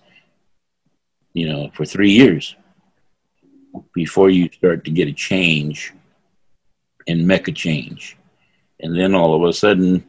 you 1.34 1.48
know, 1.48 1.70
for 1.74 1.86
three 1.86 2.12
years 2.12 2.56
before 3.94 4.30
you 4.30 4.50
start 4.52 4.86
to 4.86 4.92
get 4.92 5.08
a 5.08 5.14
change 5.14 5.94
and 7.08 7.28
make 7.28 7.48
a 7.48 7.52
change. 7.52 8.18
And 8.80 8.98
then 8.98 9.16
all 9.16 9.36
of 9.36 9.50
a 9.50 9.54
sudden, 9.54 10.06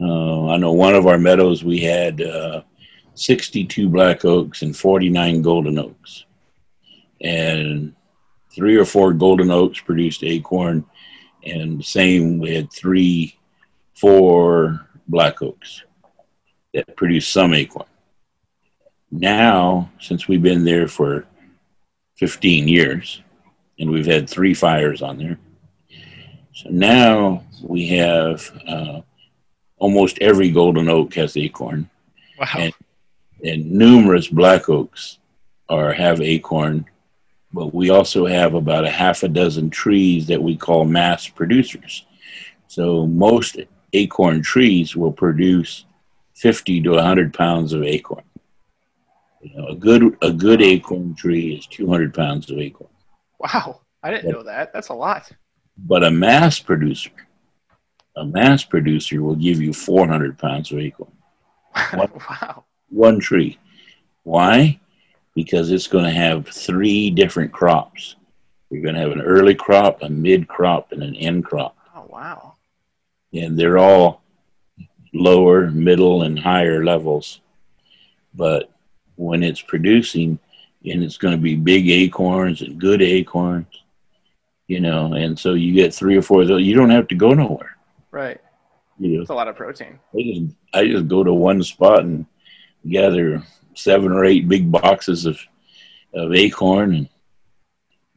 uh, 0.00 0.48
I 0.48 0.56
know 0.58 0.72
one 0.72 0.94
of 0.94 1.06
our 1.06 1.18
meadows 1.18 1.64
we 1.64 1.80
had 1.80 2.20
uh, 2.20 2.62
62 3.14 3.88
black 3.88 4.24
oaks 4.24 4.62
and 4.62 4.76
49 4.76 5.42
golden 5.42 5.78
oaks. 5.78 6.24
And 7.20 7.94
three 8.56 8.76
or 8.76 8.84
four 8.86 9.12
golden 9.12 9.50
oaks 9.50 9.80
produced 9.80 10.24
acorn, 10.24 10.84
and 11.44 11.84
same 11.84 12.38
we 12.38 12.54
had 12.54 12.72
three, 12.72 13.38
four 13.94 14.80
black 15.06 15.42
oaks 15.42 15.84
that 16.74 16.96
produced 16.96 17.30
some 17.32 17.54
acorn. 17.54 17.86
Now, 19.12 19.90
since 20.00 20.26
we've 20.26 20.42
been 20.42 20.64
there 20.64 20.88
for 20.88 21.26
15 22.16 22.66
years 22.66 23.22
and 23.78 23.90
we've 23.90 24.06
had 24.06 24.28
three 24.28 24.54
fires 24.54 25.02
on 25.02 25.18
there, 25.18 25.38
so 26.52 26.70
now 26.70 27.44
we 27.62 27.86
have 27.88 28.50
uh, 28.66 29.00
almost 29.76 30.18
every 30.20 30.50
golden 30.50 30.88
oak 30.88 31.14
has 31.14 31.36
acorn, 31.36 31.88
Wow. 32.38 32.46
And- 32.58 32.74
and 33.44 33.70
numerous 33.70 34.28
black 34.28 34.70
oaks 34.70 35.18
are 35.68 35.92
have 35.92 36.22
acorn. 36.22 36.86
But 37.56 37.72
we 37.72 37.88
also 37.88 38.26
have 38.26 38.52
about 38.52 38.84
a 38.84 38.90
half 38.90 39.22
a 39.22 39.28
dozen 39.28 39.70
trees 39.70 40.26
that 40.26 40.42
we 40.42 40.58
call 40.58 40.84
mass 40.84 41.26
producers. 41.26 42.04
So 42.66 43.06
most 43.06 43.56
acorn 43.94 44.42
trees 44.42 44.94
will 44.94 45.10
produce 45.10 45.86
50 46.34 46.82
to 46.82 46.90
100 46.90 47.32
pounds 47.32 47.72
of 47.72 47.82
acorn. 47.82 48.24
You 49.40 49.56
know, 49.56 49.68
a 49.68 49.74
good 49.74 50.18
a 50.20 50.32
good 50.34 50.60
acorn 50.60 51.14
tree 51.14 51.54
is 51.54 51.66
200 51.68 52.12
pounds 52.12 52.50
of 52.50 52.58
acorn. 52.58 52.90
wow. 53.38 53.80
I 54.02 54.10
didn't 54.10 54.32
know 54.32 54.42
that. 54.42 54.74
That's 54.74 54.90
a 54.90 54.94
lot. 54.94 55.32
But 55.78 56.04
a 56.04 56.10
mass 56.10 56.58
producer, 56.58 57.10
a 58.16 58.24
mass 58.26 58.64
producer 58.64 59.22
will 59.22 59.34
give 59.34 59.62
you 59.62 59.72
400 59.72 60.38
pounds 60.38 60.72
of 60.72 60.78
acorn. 60.78 61.12
wow. 61.94 62.64
One 62.90 63.18
tree. 63.18 63.58
Why? 64.24 64.78
Because 65.36 65.70
it's 65.70 65.86
going 65.86 66.04
to 66.04 66.10
have 66.10 66.48
three 66.48 67.10
different 67.10 67.52
crops. 67.52 68.16
You're 68.70 68.82
going 68.82 68.96
to 68.96 69.00
have 69.02 69.12
an 69.12 69.20
early 69.20 69.54
crop, 69.54 70.02
a 70.02 70.08
mid 70.08 70.48
crop, 70.48 70.90
and 70.90 71.02
an 71.04 71.14
end 71.14 71.44
crop. 71.44 71.76
Oh, 71.94 72.06
wow. 72.08 72.54
and 73.32 73.56
they're 73.56 73.78
all 73.78 74.22
lower, 75.14 75.70
middle, 75.70 76.22
and 76.22 76.36
higher 76.38 76.84
levels. 76.84 77.40
But 78.34 78.72
when 79.14 79.44
it's 79.44 79.62
producing, 79.62 80.40
and 80.84 81.02
it's 81.04 81.16
going 81.16 81.34
to 81.36 81.40
be 81.40 81.54
big 81.56 81.88
acorns 81.90 82.62
and 82.62 82.80
good 82.80 83.02
acorns, 83.02 83.66
you 84.68 84.80
know, 84.80 85.12
and 85.12 85.38
so 85.38 85.54
you 85.54 85.72
get 85.74 85.94
three 85.94 86.16
or 86.16 86.22
four 86.22 86.42
of 86.42 86.48
those. 86.48 86.62
You 86.62 86.74
don't 86.74 86.90
have 86.90 87.08
to 87.08 87.14
go 87.14 87.30
nowhere. 87.34 87.76
Right. 88.10 88.40
You 88.98 89.08
know, 89.12 89.18
That's 89.20 89.30
a 89.30 89.34
lot 89.34 89.48
of 89.48 89.56
protein. 89.56 89.98
I 90.14 90.22
just, 90.22 90.56
I 90.72 90.86
just 90.86 91.08
go 91.08 91.22
to 91.22 91.32
one 91.32 91.62
spot 91.62 92.00
and 92.00 92.26
gather 92.88 93.42
seven 93.76 94.12
or 94.12 94.24
eight 94.24 94.48
big 94.48 94.70
boxes 94.70 95.26
of 95.26 95.38
of 96.14 96.34
acorn, 96.34 96.94
and 96.94 97.08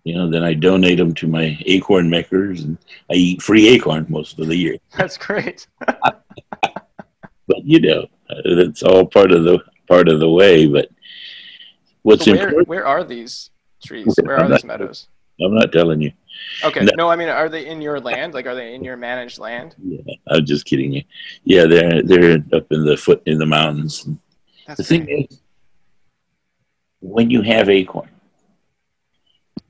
you 0.03 0.16
know, 0.16 0.30
then 0.30 0.43
I 0.43 0.53
donate 0.53 0.97
them 0.97 1.14
to 1.16 1.28
my 1.28 1.57
acorn 1.66 2.10
makers, 2.10 2.64
and 2.64 2.78
I 3.12 3.16
eat 3.16 3.41
free 3.41 3.68
acorn 3.70 4.05
most 4.10 4.39
of 4.39 4.47
the 4.47 4.55
year. 4.55 4.78
That's 4.97 5.18
great. 5.18 5.68
but 7.47 7.64
you 7.64 7.80
know 7.82 8.05
that's 8.57 8.84
all 8.84 9.05
part 9.05 9.32
of 9.32 9.43
the 9.43 9.60
part 9.88 10.07
of 10.07 10.20
the 10.20 10.30
way 10.30 10.68
but 10.68 10.88
what's 12.03 12.24
So 12.26 12.32
where, 12.32 12.43
important 12.43 12.68
where 12.68 12.86
are 12.86 13.03
these 13.03 13.49
trees? 13.84 14.14
Where 14.22 14.38
I'm 14.39 14.45
are 14.45 14.49
not- 14.49 14.55
these 14.62 14.66
meadows? 14.66 15.07
i'm 15.41 15.55
not 15.55 15.72
telling 15.72 16.01
you 16.01 16.12
Okay. 16.64 16.82
No. 16.86 16.91
No, 16.95 17.10
I 17.10 17.16
mean, 17.18 17.28
are 17.28 17.49
they 17.49 17.66
in 17.66 17.82
your 17.82 17.99
land? 17.99 18.34
Like, 18.34 18.45
are 18.45 18.55
they 18.55 18.74
in 18.76 18.84
your 18.84 18.95
managed 18.97 19.39
land? 19.39 19.76
yeah 19.84 19.99
i'm 20.28 20.45
just 20.45 20.66
kidding 20.66 20.93
you 20.93 21.03
yeah 21.43 21.66
they're 21.66 22.03
they're 22.03 22.38
up 22.53 22.68
in 22.72 22.86
the 22.86 22.95
foot 22.95 23.22
in 23.26 23.39
the 23.39 23.45
mountains 23.47 24.07
That's 24.68 24.78
the 24.78 24.84
thing 24.84 25.05
great. 25.05 25.32
is 25.32 25.41
when 27.02 27.30
you 27.30 27.41
have 27.41 27.70
acorn. 27.70 28.10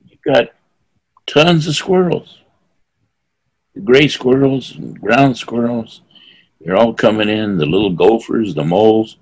You've 0.05 0.21
got 0.21 0.49
tons 1.25 1.67
of 1.67 1.75
squirrels 1.75 2.39
the 3.79 3.85
gray 3.85 4.07
squirrels 4.07 4.75
and 4.75 4.99
ground 4.99 5.37
squirrels. 5.37 6.01
They're 6.59 6.75
all 6.75 6.93
coming 6.93 7.29
in 7.29 7.57
the 7.57 7.65
little 7.65 7.91
gophers 7.91 8.53
the 8.53 8.63
moles. 8.63 9.17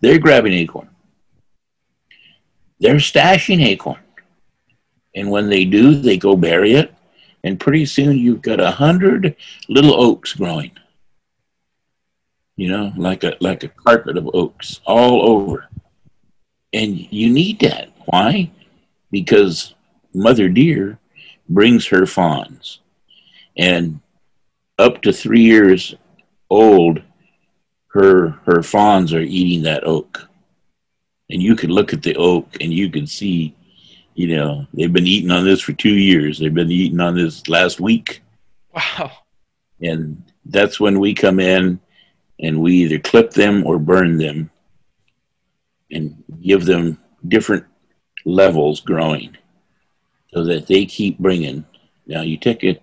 They're 0.00 0.18
grabbing 0.18 0.52
acorn. 0.52 0.90
They're 2.78 2.96
stashing 2.96 3.64
acorn. 3.64 4.00
And 5.14 5.30
when 5.30 5.48
they 5.48 5.64
do 5.64 5.94
they 5.94 6.18
go 6.18 6.36
bury 6.36 6.74
it. 6.74 6.92
And 7.44 7.58
pretty 7.58 7.86
soon 7.86 8.18
you've 8.18 8.42
got 8.42 8.60
a 8.60 8.70
hundred 8.70 9.36
little 9.68 9.94
oaks 9.94 10.34
growing. 10.34 10.72
You 12.56 12.70
know 12.70 12.92
like 12.96 13.24
a 13.24 13.36
like 13.40 13.64
a 13.64 13.68
carpet 13.68 14.18
of 14.18 14.28
oaks 14.34 14.80
all 14.84 15.30
over 15.30 15.68
and 16.72 16.96
you 17.12 17.30
need 17.30 17.60
that. 17.60 17.90
Why? 18.06 18.50
Because 19.10 19.74
mother 20.14 20.48
deer 20.48 20.98
brings 21.48 21.86
her 21.86 22.06
fawns. 22.06 22.80
And 23.56 24.00
up 24.78 25.02
to 25.02 25.12
three 25.12 25.42
years 25.42 25.94
old 26.50 27.02
her 27.88 28.30
her 28.44 28.62
fawns 28.62 29.14
are 29.14 29.20
eating 29.20 29.62
that 29.62 29.86
oak. 29.86 30.28
And 31.30 31.42
you 31.42 31.56
could 31.56 31.70
look 31.70 31.92
at 31.92 32.02
the 32.02 32.14
oak 32.16 32.46
and 32.60 32.72
you 32.72 32.90
could 32.90 33.08
see 33.08 33.54
you 34.14 34.36
know 34.36 34.66
they've 34.72 34.92
been 34.92 35.06
eating 35.06 35.30
on 35.30 35.44
this 35.44 35.60
for 35.60 35.72
two 35.72 35.94
years. 35.94 36.38
They've 36.38 36.52
been 36.52 36.70
eating 36.70 37.00
on 37.00 37.14
this 37.14 37.48
last 37.48 37.80
week. 37.80 38.22
Wow. 38.74 39.10
and 39.80 40.22
that's 40.44 40.78
when 40.78 41.00
we 41.00 41.14
come 41.14 41.40
in 41.40 41.80
and 42.40 42.60
we 42.60 42.74
either 42.74 42.98
clip 42.98 43.30
them 43.30 43.66
or 43.66 43.78
burn 43.78 44.18
them 44.18 44.50
and 45.90 46.22
give 46.42 46.64
them 46.64 46.98
different 47.28 47.64
levels 48.24 48.80
growing 48.80 49.36
so 50.32 50.44
that 50.44 50.66
they 50.66 50.84
keep 50.84 51.18
bringing 51.18 51.64
now 52.06 52.22
you 52.22 52.36
take 52.36 52.64
it 52.64 52.82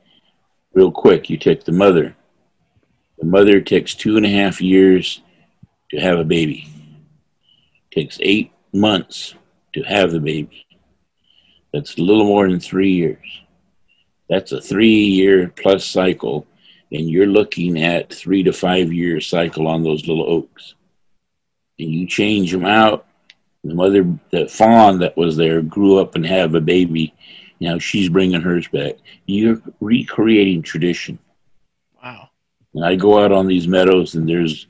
real 0.74 0.92
quick 0.92 1.30
you 1.30 1.38
take 1.38 1.64
the 1.66 1.72
mother 1.72 2.16
the 3.24 3.26
mother 3.26 3.62
takes 3.62 3.96
two 3.96 4.18
and 4.18 4.26
a 4.26 4.30
half 4.30 4.62
years 4.62 5.22
to 5.92 6.00
have 6.02 6.20
a 6.20 6.24
baby. 6.26 6.68
Takes 7.92 8.18
eight 8.22 8.52
months 8.74 9.36
to 9.74 9.84
have 9.84 10.12
the 10.12 10.20
baby. 10.20 10.66
That's 11.72 11.98
a 11.98 12.02
little 12.02 12.26
more 12.26 12.50
than 12.50 12.60
three 12.60 12.92
years. 12.92 13.42
That's 14.30 14.52
a 14.52 14.60
three 14.60 15.06
year 15.06 15.54
plus 15.56 15.86
cycle, 15.86 16.48
and 16.92 17.10
you're 17.10 17.28
looking 17.28 17.82
at 17.82 18.14
three 18.14 18.44
to 18.44 18.52
five 18.52 18.92
year 18.92 19.22
cycle 19.22 19.68
on 19.68 19.84
those 19.84 20.08
little 20.08 20.30
oaks. 20.30 20.76
And 21.80 21.90
you 21.90 22.08
change 22.08 22.52
them 22.52 22.66
out. 22.66 23.06
The 23.64 23.74
mother, 23.74 24.06
the 24.32 24.48
fawn 24.48 25.00
that 25.00 25.16
was 25.16 25.38
there, 25.38 25.62
grew 25.62 26.00
up 26.00 26.16
and 26.16 26.26
have 26.26 26.54
a 26.54 26.62
baby. 26.62 27.14
Now 27.60 27.80
she's 27.80 28.10
bringing 28.10 28.42
hers 28.42 28.68
back. 28.68 28.96
You're 29.26 29.62
recreating 29.80 30.62
tradition. 30.62 31.18
Wow. 32.04 32.30
And 32.74 32.84
I 32.86 32.96
go 32.96 33.24
out 33.24 33.32
on 33.32 33.48
these 33.48 33.68
meadows, 33.68 34.16
and 34.16 34.28
there's 34.28 34.68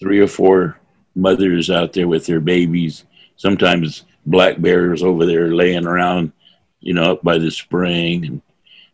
three 0.00 0.18
or 0.18 0.26
four 0.26 0.80
mothers 1.14 1.70
out 1.70 1.92
there 1.92 2.08
with 2.08 2.26
their 2.26 2.40
babies. 2.40 3.04
Sometimes 3.36 4.04
black 4.26 4.60
bears 4.60 5.02
over 5.02 5.24
there 5.24 5.54
laying 5.54 5.86
around, 5.86 6.32
you 6.80 6.94
know, 6.94 7.12
up 7.12 7.22
by 7.22 7.38
the 7.38 7.50
spring, 7.50 8.26
and 8.26 8.42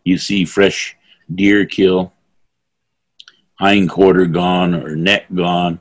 you 0.05 0.19
see 0.19 0.45
fresh 0.45 0.97
deer 1.35 1.65
kill, 1.65 2.13
hind 3.55 3.89
quarter 3.89 4.27
gone 4.27 4.75
or 4.75 4.95
neck 4.95 5.25
gone, 5.35 5.81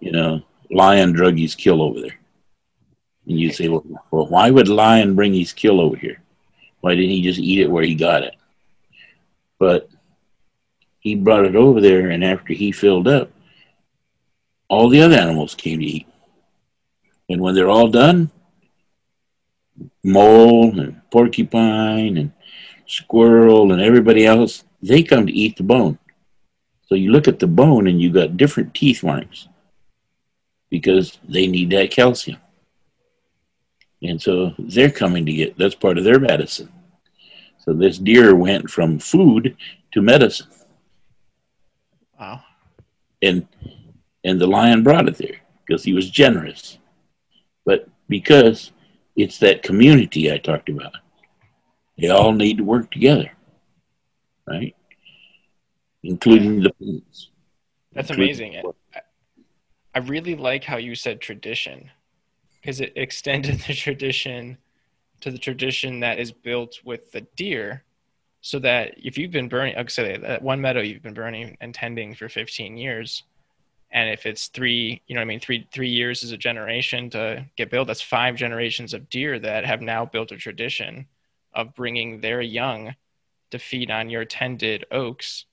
you 0.00 0.12
know, 0.12 0.42
lion 0.70 1.12
drug 1.12 1.38
his 1.38 1.54
kill 1.54 1.82
over 1.82 2.00
there. 2.00 2.18
And 3.26 3.38
you 3.38 3.52
say, 3.52 3.68
well, 3.68 3.84
well, 4.10 4.26
why 4.26 4.50
would 4.50 4.68
lion 4.68 5.14
bring 5.14 5.34
his 5.34 5.52
kill 5.52 5.80
over 5.80 5.96
here? 5.96 6.22
Why 6.80 6.94
didn't 6.94 7.10
he 7.10 7.22
just 7.22 7.40
eat 7.40 7.60
it 7.60 7.70
where 7.70 7.84
he 7.84 7.94
got 7.94 8.22
it? 8.22 8.34
But 9.58 9.88
he 11.00 11.14
brought 11.14 11.44
it 11.44 11.56
over 11.56 11.80
there, 11.80 12.10
and 12.10 12.24
after 12.24 12.52
he 12.52 12.72
filled 12.72 13.08
up, 13.08 13.30
all 14.68 14.88
the 14.88 15.00
other 15.00 15.16
animals 15.16 15.54
came 15.54 15.80
to 15.80 15.84
eat. 15.84 16.06
And 17.28 17.40
when 17.40 17.54
they're 17.54 17.68
all 17.68 17.88
done, 17.88 18.30
mole 20.02 20.78
and 20.78 21.00
porcupine 21.10 22.16
and 22.16 22.32
squirrel 22.86 23.72
and 23.72 23.80
everybody 23.82 24.24
else, 24.24 24.64
they 24.82 25.02
come 25.02 25.26
to 25.26 25.32
eat 25.32 25.56
the 25.56 25.62
bone. 25.62 25.98
So 26.86 26.94
you 26.94 27.10
look 27.10 27.28
at 27.28 27.38
the 27.38 27.46
bone 27.46 27.86
and 27.86 28.00
you 28.00 28.10
got 28.10 28.36
different 28.36 28.74
teeth 28.74 29.02
marks 29.02 29.47
because 30.70 31.18
they 31.28 31.46
need 31.46 31.70
that 31.70 31.90
calcium. 31.90 32.38
And 34.02 34.20
so 34.20 34.54
they're 34.58 34.90
coming 34.90 35.26
to 35.26 35.32
get 35.32 35.58
that's 35.58 35.74
part 35.74 35.98
of 35.98 36.04
their 36.04 36.20
medicine. 36.20 36.72
So 37.58 37.72
this 37.72 37.98
deer 37.98 38.34
went 38.34 38.70
from 38.70 38.98
food 38.98 39.56
to 39.92 40.02
medicine. 40.02 40.48
Wow. 42.18 42.42
And 43.22 43.46
and 44.24 44.40
the 44.40 44.46
lion 44.46 44.82
brought 44.82 45.08
it 45.08 45.16
there 45.16 45.40
because 45.66 45.82
he 45.82 45.92
was 45.92 46.10
generous. 46.10 46.78
But 47.64 47.88
because 48.08 48.72
it's 49.16 49.38
that 49.38 49.62
community 49.62 50.32
I 50.32 50.38
talked 50.38 50.68
about, 50.68 50.92
they 51.98 52.08
all 52.08 52.32
need 52.32 52.58
to 52.58 52.64
work 52.64 52.90
together, 52.90 53.30
right? 54.46 54.74
Including 56.04 56.62
the 56.62 56.72
police. 56.74 57.28
That's 57.92 58.10
amazing. 58.10 58.56
I, 58.56 58.62
I 59.98 60.00
really 60.02 60.36
like 60.36 60.62
how 60.62 60.76
you 60.76 60.94
said 60.94 61.20
tradition 61.20 61.90
because 62.60 62.80
it 62.80 62.92
extended 62.96 63.58
the 63.66 63.74
tradition 63.74 64.56
to 65.22 65.32
the 65.32 65.38
tradition 65.38 65.98
that 66.00 66.20
is 66.20 66.30
built 66.30 66.78
with 66.84 67.10
the 67.10 67.22
deer 67.34 67.82
so 68.40 68.60
that 68.60 68.94
if 68.96 69.18
you've 69.18 69.32
been 69.32 69.48
burning 69.48 69.74
like 69.74 69.90
say 69.90 70.16
that 70.16 70.40
one 70.40 70.60
meadow 70.60 70.80
you've 70.80 71.02
been 71.02 71.14
burning 71.14 71.56
and 71.60 71.74
tending 71.74 72.14
for 72.14 72.28
15 72.28 72.76
years 72.76 73.24
and 73.90 74.08
if 74.08 74.24
it's 74.24 74.46
three 74.46 75.02
you 75.08 75.16
know 75.16 75.20
what 75.20 75.24
i 75.24 75.24
mean 75.24 75.40
three 75.40 75.66
three 75.72 75.88
years 75.88 76.22
is 76.22 76.30
a 76.30 76.36
generation 76.36 77.10
to 77.10 77.44
get 77.56 77.68
built 77.68 77.88
that's 77.88 78.00
five 78.00 78.36
generations 78.36 78.94
of 78.94 79.10
deer 79.10 79.40
that 79.40 79.66
have 79.66 79.82
now 79.82 80.04
built 80.04 80.30
a 80.30 80.36
tradition 80.36 81.04
of 81.54 81.74
bringing 81.74 82.20
their 82.20 82.40
young 82.40 82.94
to 83.50 83.58
feed 83.58 83.90
on 83.90 84.08
your 84.08 84.24
tended 84.24 84.84
oaks 84.92 85.46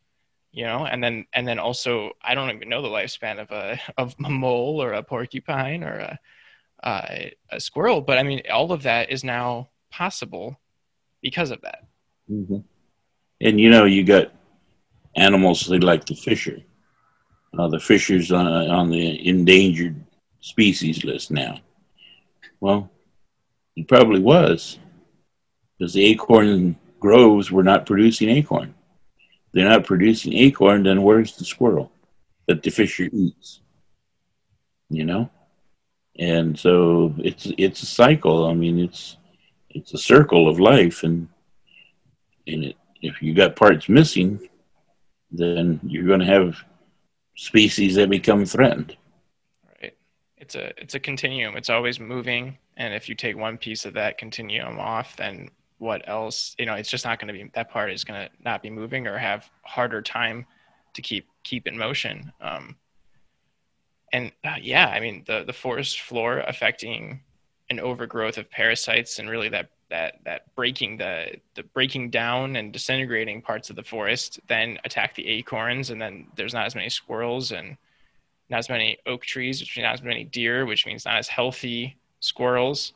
you 0.55 0.65
know 0.65 0.85
and 0.85 1.03
then 1.03 1.25
and 1.33 1.47
then 1.47 1.59
also 1.59 2.11
i 2.23 2.33
don't 2.33 2.49
even 2.49 2.69
know 2.69 2.81
the 2.81 2.87
lifespan 2.87 3.39
of 3.39 3.51
a 3.51 3.79
of 3.97 4.15
a 4.25 4.29
mole 4.29 4.81
or 4.81 4.93
a 4.93 5.03
porcupine 5.03 5.83
or 5.83 5.97
a 5.99 6.19
uh, 6.83 7.29
a 7.51 7.59
squirrel 7.59 8.01
but 8.01 8.17
i 8.17 8.23
mean 8.23 8.41
all 8.51 8.71
of 8.71 8.83
that 8.83 9.09
is 9.09 9.23
now 9.23 9.69
possible 9.91 10.59
because 11.21 11.51
of 11.51 11.61
that 11.61 11.83
mm-hmm. 12.29 12.57
and 13.41 13.59
you 13.59 13.69
know 13.69 13.85
you 13.85 14.03
got 14.03 14.31
animals 15.15 15.69
like 15.69 16.05
the 16.05 16.15
fisher 16.15 16.57
uh, 17.57 17.67
the 17.67 17.79
fishers 17.79 18.31
on, 18.31 18.47
on 18.69 18.89
the 18.89 19.27
endangered 19.27 20.03
species 20.45 21.03
list 21.03 21.31
now. 21.31 21.59
Well, 22.59 22.91
he 23.73 23.83
probably 23.83 24.21
was, 24.21 24.77
because 25.77 25.93
the 25.93 26.05
acorn 26.05 26.77
groves 26.99 27.51
were 27.51 27.63
not 27.63 27.87
producing 27.87 28.29
acorn. 28.29 28.74
They're 29.55 29.69
not 29.69 29.85
producing 29.85 30.33
acorn, 30.33 30.83
then 30.83 31.01
where's 31.01 31.37
the 31.37 31.45
squirrel 31.45 31.89
that 32.45 32.61
the 32.61 32.69
fisher 32.69 33.07
eats? 33.13 33.61
You 34.89 35.05
know, 35.05 35.29
and 36.19 36.59
so 36.59 37.15
it's 37.17 37.47
it's 37.57 37.81
a 37.81 37.85
cycle. 37.85 38.47
I 38.47 38.53
mean, 38.53 38.77
it's 38.77 39.15
it's 39.69 39.93
a 39.93 39.97
circle 39.97 40.49
of 40.49 40.59
life, 40.59 41.03
and 41.03 41.29
and 42.45 42.65
it, 42.65 42.75
if 43.01 43.21
you 43.21 43.33
got 43.33 43.55
parts 43.55 43.87
missing, 43.87 44.41
then 45.31 45.79
you're 45.83 46.05
going 46.05 46.19
to 46.19 46.25
have 46.25 46.57
species 47.37 47.95
that 47.95 48.09
become 48.09 48.43
threatened. 48.45 48.97
Right. 49.81 49.95
It's 50.35 50.55
a 50.55 50.73
it's 50.77 50.95
a 50.95 50.99
continuum. 50.99 51.55
It's 51.55 51.69
always 51.69 51.97
moving, 51.97 52.57
and 52.75 52.93
if 52.93 53.07
you 53.07 53.15
take 53.15 53.37
one 53.37 53.57
piece 53.57 53.85
of 53.85 53.93
that 53.93 54.17
continuum 54.17 54.79
off, 54.79 55.15
then 55.15 55.49
what 55.78 56.07
else? 56.07 56.55
You 56.57 56.65
know, 56.65 56.76
it's 56.76 56.89
just 56.89 57.05
not 57.05 57.19
going 57.19 57.28
to 57.28 57.34
be 57.34 57.49
that 57.53 57.69
part 57.69 57.91
is 57.91 58.03
going 58.03 58.21
to 58.21 58.30
not 58.43 58.61
be 58.61 58.69
moving 58.69 59.07
or 59.07 59.17
have 59.17 59.49
harder 59.63 60.01
time 60.01 60.45
to 60.93 61.01
keep 61.01 61.28
keep 61.43 61.67
in 61.67 61.78
motion. 61.78 62.32
Um, 62.41 62.76
and 64.13 64.32
uh, 64.43 64.55
yeah, 64.61 64.88
I 64.88 64.99
mean 64.99 65.23
the 65.28 65.43
the 65.45 65.53
forest 65.53 66.01
floor 66.01 66.39
affecting 66.39 67.21
an 67.69 67.80
overgrowth 67.80 68.38
of 68.38 68.49
parasites 68.49 69.19
and 69.19 69.30
really 69.30 69.49
that 69.49 69.69
that 69.89 70.19
that 70.26 70.55
breaking 70.55 70.97
the 70.97 71.36
the 71.55 71.63
breaking 71.63 72.09
down 72.09 72.55
and 72.55 72.73
disintegrating 72.73 73.41
parts 73.41 73.69
of 73.69 73.76
the 73.76 73.84
forest 73.84 74.39
then 74.47 74.78
attack 74.84 75.15
the 75.15 75.28
acorns 75.28 75.89
and 75.89 76.01
then 76.01 76.28
there's 76.36 76.53
not 76.53 76.65
as 76.65 76.76
many 76.76 76.89
squirrels 76.89 77.51
and 77.51 77.78
not 78.49 78.59
as 78.59 78.69
many 78.69 78.97
oak 79.05 79.23
trees 79.23 79.59
which 79.59 79.76
means 79.76 79.84
not 79.84 79.93
as 79.93 80.03
many 80.03 80.23
deer 80.23 80.65
which 80.65 80.86
means 80.86 81.05
not 81.05 81.17
as 81.17 81.28
healthy 81.28 81.97
squirrels 82.19 82.93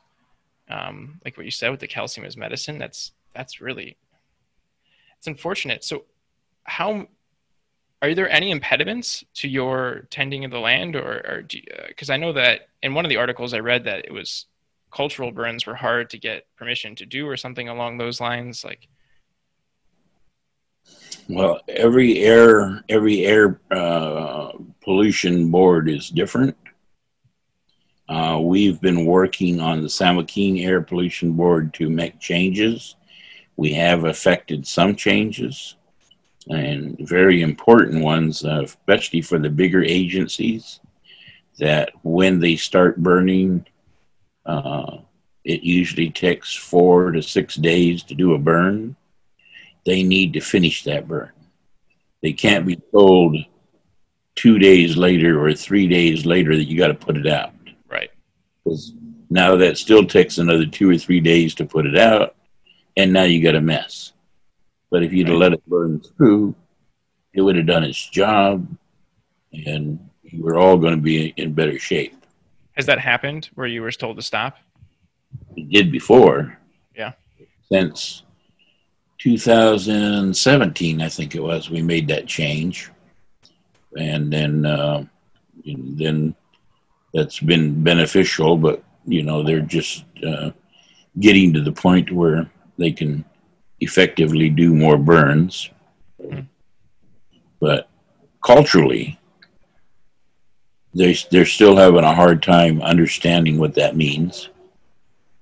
um, 0.70 1.20
like 1.24 1.36
what 1.36 1.44
you 1.44 1.50
said 1.50 1.70
with 1.70 1.80
the 1.80 1.86
calcium 1.86 2.26
as 2.26 2.36
medicine 2.36 2.78
that's 2.78 3.12
that's 3.34 3.60
really 3.60 3.96
it's 5.18 5.26
unfortunate. 5.26 5.84
So 5.84 6.04
how 6.64 7.06
are 8.00 8.14
there 8.14 8.30
any 8.30 8.50
impediments 8.50 9.22
to 9.34 9.48
your 9.48 10.06
tending 10.08 10.46
of 10.46 10.50
the 10.50 10.58
land 10.58 10.96
or 10.96 11.44
because 11.88 12.08
uh, 12.08 12.14
i 12.14 12.16
know 12.16 12.32
that 12.32 12.68
in 12.82 12.94
one 12.94 13.04
of 13.04 13.10
the 13.10 13.16
articles 13.16 13.52
i 13.52 13.58
read 13.58 13.84
that 13.84 14.04
it 14.06 14.12
was 14.12 14.46
cultural 14.90 15.30
burns 15.30 15.66
were 15.66 15.74
hard 15.74 16.08
to 16.10 16.18
get 16.18 16.46
permission 16.56 16.94
to 16.96 17.06
do 17.06 17.28
or 17.28 17.36
something 17.36 17.68
along 17.68 17.98
those 17.98 18.20
lines 18.20 18.64
like? 18.64 18.88
Well 21.28 21.60
every 21.68 22.20
air 22.20 22.82
every 22.88 23.26
air 23.26 23.60
uh, 23.70 24.52
pollution 24.82 25.50
board 25.50 25.88
is 25.88 26.08
different 26.08 26.56
uh, 28.10 28.40
we've 28.40 28.80
been 28.80 29.06
working 29.06 29.60
on 29.60 29.82
the 29.82 29.88
San 29.88 30.16
Joaquin 30.16 30.58
Air 30.58 30.80
Pollution 30.80 31.32
Board 31.32 31.72
to 31.74 31.88
make 31.88 32.18
changes. 32.18 32.96
We 33.56 33.72
have 33.74 34.04
affected 34.04 34.66
some 34.66 34.96
changes 34.96 35.76
and 36.48 36.96
very 36.98 37.40
important 37.40 38.02
ones, 38.02 38.44
uh, 38.44 38.62
especially 38.64 39.22
for 39.22 39.38
the 39.38 39.48
bigger 39.48 39.84
agencies, 39.84 40.80
that 41.60 41.92
when 42.02 42.40
they 42.40 42.56
start 42.56 42.96
burning, 42.96 43.64
uh, 44.44 44.98
it 45.44 45.62
usually 45.62 46.10
takes 46.10 46.52
four 46.52 47.12
to 47.12 47.22
six 47.22 47.54
days 47.54 48.02
to 48.02 48.16
do 48.16 48.34
a 48.34 48.38
burn. 48.38 48.96
They 49.86 50.02
need 50.02 50.32
to 50.32 50.40
finish 50.40 50.82
that 50.82 51.06
burn. 51.06 51.30
They 52.22 52.32
can't 52.32 52.66
be 52.66 52.76
told 52.90 53.36
two 54.34 54.58
days 54.58 54.96
later 54.96 55.40
or 55.40 55.54
three 55.54 55.86
days 55.86 56.26
later 56.26 56.56
that 56.56 56.68
you 56.68 56.76
got 56.76 56.88
to 56.88 56.94
put 56.94 57.16
it 57.16 57.28
out. 57.28 57.52
Because 58.64 58.92
now 59.28 59.56
that 59.56 59.78
still 59.78 60.04
takes 60.04 60.38
another 60.38 60.66
two 60.66 60.90
or 60.90 60.98
three 60.98 61.20
days 61.20 61.54
to 61.56 61.64
put 61.64 61.86
it 61.86 61.98
out, 61.98 62.34
and 62.96 63.12
now 63.12 63.22
you 63.22 63.42
got 63.42 63.54
a 63.54 63.60
mess. 63.60 64.12
But 64.90 65.02
if 65.02 65.12
you'd 65.12 65.28
right. 65.28 65.38
let 65.38 65.52
it 65.52 65.66
burn 65.66 66.00
through, 66.00 66.54
it 67.32 67.40
would 67.40 67.56
have 67.56 67.66
done 67.66 67.84
its 67.84 68.08
job, 68.10 68.66
and 69.52 70.10
we're 70.32 70.58
all 70.58 70.76
going 70.76 70.96
to 70.96 71.00
be 71.00 71.32
in 71.36 71.54
better 71.54 71.78
shape. 71.78 72.14
Has 72.72 72.86
that 72.86 72.98
happened 72.98 73.50
where 73.54 73.66
you 73.66 73.82
were 73.82 73.92
told 73.92 74.16
to 74.16 74.22
stop? 74.22 74.56
It 75.56 75.68
did 75.68 75.92
before. 75.92 76.58
Yeah. 76.96 77.12
Since 77.70 78.24
2017, 79.18 81.00
I 81.00 81.08
think 81.08 81.34
it 81.34 81.42
was, 81.42 81.70
we 81.70 81.82
made 81.82 82.08
that 82.08 82.26
change. 82.26 82.90
And 83.96 84.32
then, 84.32 84.66
uh, 84.66 85.04
and 85.66 85.98
then 85.98 86.34
that's 87.12 87.40
been 87.40 87.82
beneficial, 87.82 88.56
but 88.56 88.82
you 89.06 89.22
know 89.22 89.42
they're 89.42 89.60
just 89.60 90.04
uh, 90.26 90.50
getting 91.18 91.52
to 91.52 91.60
the 91.60 91.72
point 91.72 92.10
where 92.12 92.50
they 92.78 92.92
can 92.92 93.24
effectively 93.80 94.48
do 94.48 94.74
more 94.74 94.96
burns. 94.96 95.70
Mm. 96.22 96.46
But 97.60 97.88
culturally, 98.44 99.18
they 100.94 101.16
they're 101.30 101.46
still 101.46 101.76
having 101.76 102.04
a 102.04 102.14
hard 102.14 102.42
time 102.42 102.82
understanding 102.82 103.58
what 103.58 103.74
that 103.74 103.96
means, 103.96 104.48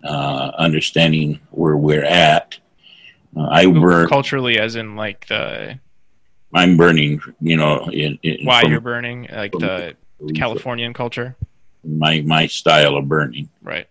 uh, 0.04 0.52
understanding 0.58 1.40
where 1.50 1.76
we're 1.76 2.04
at. 2.04 2.58
Uh, 3.36 3.48
I 3.50 3.66
burn 3.66 4.08
culturally, 4.08 4.58
as 4.58 4.76
in 4.76 4.96
like 4.96 5.26
the. 5.28 5.78
I'm 6.54 6.78
burning, 6.78 7.20
you 7.40 7.58
know. 7.58 7.90
In, 7.92 8.18
in 8.22 8.46
why 8.46 8.62
from, 8.62 8.70
you're 8.70 8.80
burning, 8.80 9.28
like 9.30 9.52
the 9.52 9.96
Californian 10.34 10.94
culture. 10.94 11.36
My 11.84 12.20
my 12.22 12.46
style 12.46 12.96
of 12.96 13.08
burning. 13.08 13.48
Right. 13.62 13.86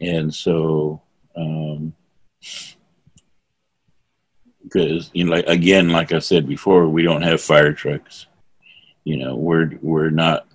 And 0.00 0.34
so, 0.34 1.02
um, 1.36 1.94
because 4.62 5.10
you 5.12 5.24
know, 5.24 5.32
like 5.32 5.46
again, 5.46 5.90
like 5.90 6.12
I 6.12 6.18
said 6.20 6.46
before, 6.46 6.88
we 6.88 7.02
don't 7.02 7.22
have 7.22 7.40
fire 7.40 7.72
trucks. 7.72 8.26
You 9.04 9.16
know, 9.18 9.36
we're 9.36 9.78
we're 9.82 10.10
not 10.10 10.46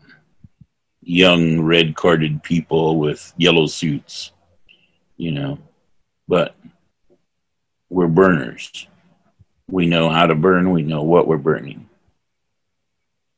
young 1.01 1.61
red 1.61 1.95
carded 1.95 2.41
people 2.43 2.97
with 2.97 3.33
yellow 3.37 3.67
suits. 3.67 4.31
You 5.17 5.31
know, 5.31 5.59
but 6.27 6.55
we're 7.89 8.07
burners. 8.07 8.87
We 9.69 9.87
know 9.87 10.09
how 10.09 10.27
to 10.27 10.35
burn. 10.35 10.71
We 10.71 10.83
know 10.83 11.03
what 11.03 11.27
we're 11.27 11.37
burning. 11.37 11.89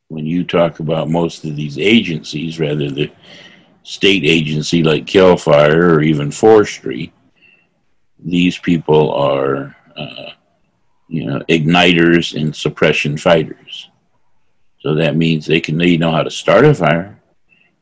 When 0.09 0.25
you 0.25 0.43
talk 0.43 0.79
about 0.79 1.09
most 1.09 1.43
of 1.43 1.55
these 1.55 1.77
agencies, 1.77 2.59
rather 2.59 2.89
the 2.89 3.11
state 3.83 4.23
agency 4.25 4.83
like 4.83 5.05
Cal 5.07 5.37
Fire 5.37 5.95
or 5.95 6.01
even 6.01 6.31
forestry, 6.31 7.13
these 8.19 8.57
people 8.57 9.11
are, 9.11 9.75
uh, 9.95 10.31
you 11.07 11.25
know, 11.25 11.39
igniters 11.49 12.39
and 12.39 12.55
suppression 12.55 13.17
fighters. 13.17 13.89
So 14.79 14.95
that 14.95 15.15
means 15.15 15.45
they 15.45 15.59
can 15.59 15.77
they 15.77 15.97
know 15.97 16.11
how 16.11 16.23
to 16.23 16.31
start 16.31 16.65
a 16.65 16.73
fire, 16.73 17.21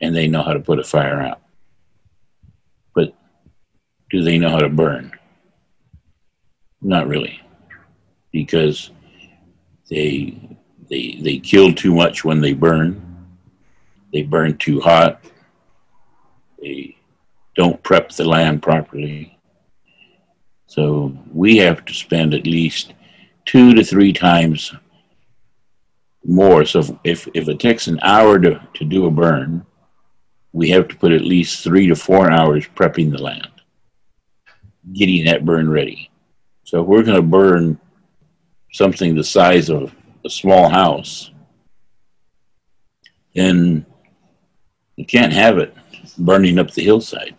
and 0.02 0.16
they 0.16 0.28
know 0.28 0.42
how 0.42 0.54
to 0.54 0.60
put 0.60 0.80
a 0.80 0.84
fire 0.84 1.22
out. 1.22 1.42
But 2.94 3.16
do 4.10 4.24
they 4.24 4.38
know 4.38 4.50
how 4.50 4.60
to 4.60 4.70
burn? 4.70 5.12
Not 6.82 7.08
really, 7.08 7.40
because 8.32 8.92
they 9.90 10.58
they 10.90 11.20
they 11.22 11.38
kill 11.40 11.74
too 11.74 11.94
much 11.94 12.24
when 12.24 12.42
they 12.42 12.54
burn. 12.54 13.02
They 14.14 14.24
burn 14.24 14.58
too 14.58 14.80
hot. 14.80 15.22
They 16.62 16.96
don't 17.56 17.82
prep 17.84 18.12
the 18.12 18.26
land 18.26 18.62
properly. 18.62 19.38
So 20.68 21.18
we 21.32 21.58
have 21.58 21.86
to 21.86 21.94
spend 21.94 22.34
at 22.34 22.46
least 22.46 22.94
two 23.46 23.74
to 23.74 23.84
three 23.84 24.12
times 24.12 24.74
more. 26.26 26.66
So 26.66 27.00
if, 27.04 27.28
if 27.34 27.48
it 27.48 27.60
takes 27.60 27.88
an 27.88 28.00
hour 28.02 28.40
to, 28.40 28.68
to 28.74 28.84
do 28.84 29.06
a 29.06 29.12
burn, 29.12 29.66
we 30.52 30.70
have 30.70 30.88
to 30.88 30.96
put 30.96 31.12
at 31.12 31.22
least 31.22 31.64
three 31.64 31.88
to 31.88 31.96
four 31.96 32.32
hours 32.32 32.66
prepping 32.76 33.12
the 33.12 33.22
land, 33.22 33.50
getting 34.94 35.26
that 35.26 35.46
burn 35.46 35.70
ready. 35.70 36.10
So 36.64 36.82
if 36.82 36.88
we're 36.88 37.04
going 37.04 37.16
to 37.16 37.22
burn 37.22 37.80
something 38.72 39.16
the 39.16 39.24
size 39.24 39.70
of 39.70 39.96
a 40.26 40.30
small 40.30 40.68
house, 40.68 41.32
then 43.36 43.86
you 44.96 45.06
can't 45.06 45.34
have 45.34 45.58
it 45.60 45.74
burning 46.18 46.58
up 46.58 46.72
the 46.72 46.84
hillside. 46.84 47.36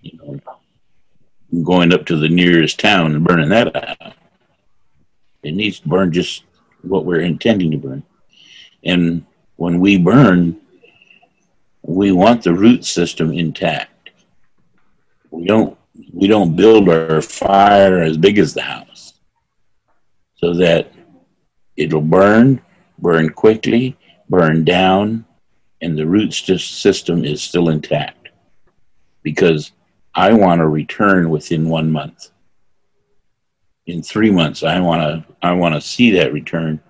You 0.00 0.18
know, 0.18 1.62
going 1.62 1.92
up 1.92 2.06
to 2.06 2.16
the 2.16 2.28
nearest 2.28 2.80
town 2.80 3.14
and 3.14 3.24
burning 3.24 3.50
that 3.50 3.74
out. 3.76 4.14
It 5.42 5.54
needs 5.54 5.80
to 5.80 5.88
burn 5.88 6.12
just 6.12 6.44
what 6.82 7.04
we're 7.04 7.20
intending 7.20 7.70
to 7.72 7.78
burn. 7.78 8.02
And 8.84 9.24
when 9.56 9.80
we 9.80 9.98
burn, 9.98 10.60
we 11.82 12.12
want 12.12 12.42
the 12.42 12.54
root 12.54 12.84
system 12.84 13.32
intact. 13.32 14.10
We 15.30 15.44
don't 15.44 15.76
we 16.12 16.28
don't 16.28 16.56
build 16.56 16.88
our 16.88 17.20
fire 17.20 18.02
as 18.02 18.16
big 18.16 18.38
as 18.38 18.54
the 18.54 18.62
house 18.62 19.14
so 20.36 20.54
that 20.54 20.92
it'll 21.80 22.02
burn, 22.02 22.60
burn 22.98 23.30
quickly, 23.30 23.96
burn 24.28 24.64
down, 24.64 25.24
and 25.80 25.96
the 25.96 26.06
root 26.06 26.32
system 26.34 27.24
is 27.24 27.42
still 27.42 27.70
intact. 27.70 28.28
Because 29.22 29.72
I 30.14 30.32
want 30.34 30.60
to 30.60 30.68
return 30.68 31.30
within 31.30 31.68
one 31.68 31.90
month. 31.90 32.30
In 33.86 34.02
three 34.02 34.30
months, 34.30 34.62
I 34.62 34.78
want 34.80 35.02
to 35.02 35.34
I 35.42 35.52
want 35.52 35.74
to 35.74 35.80
see 35.80 36.12
that 36.12 36.32
return 36.32 36.80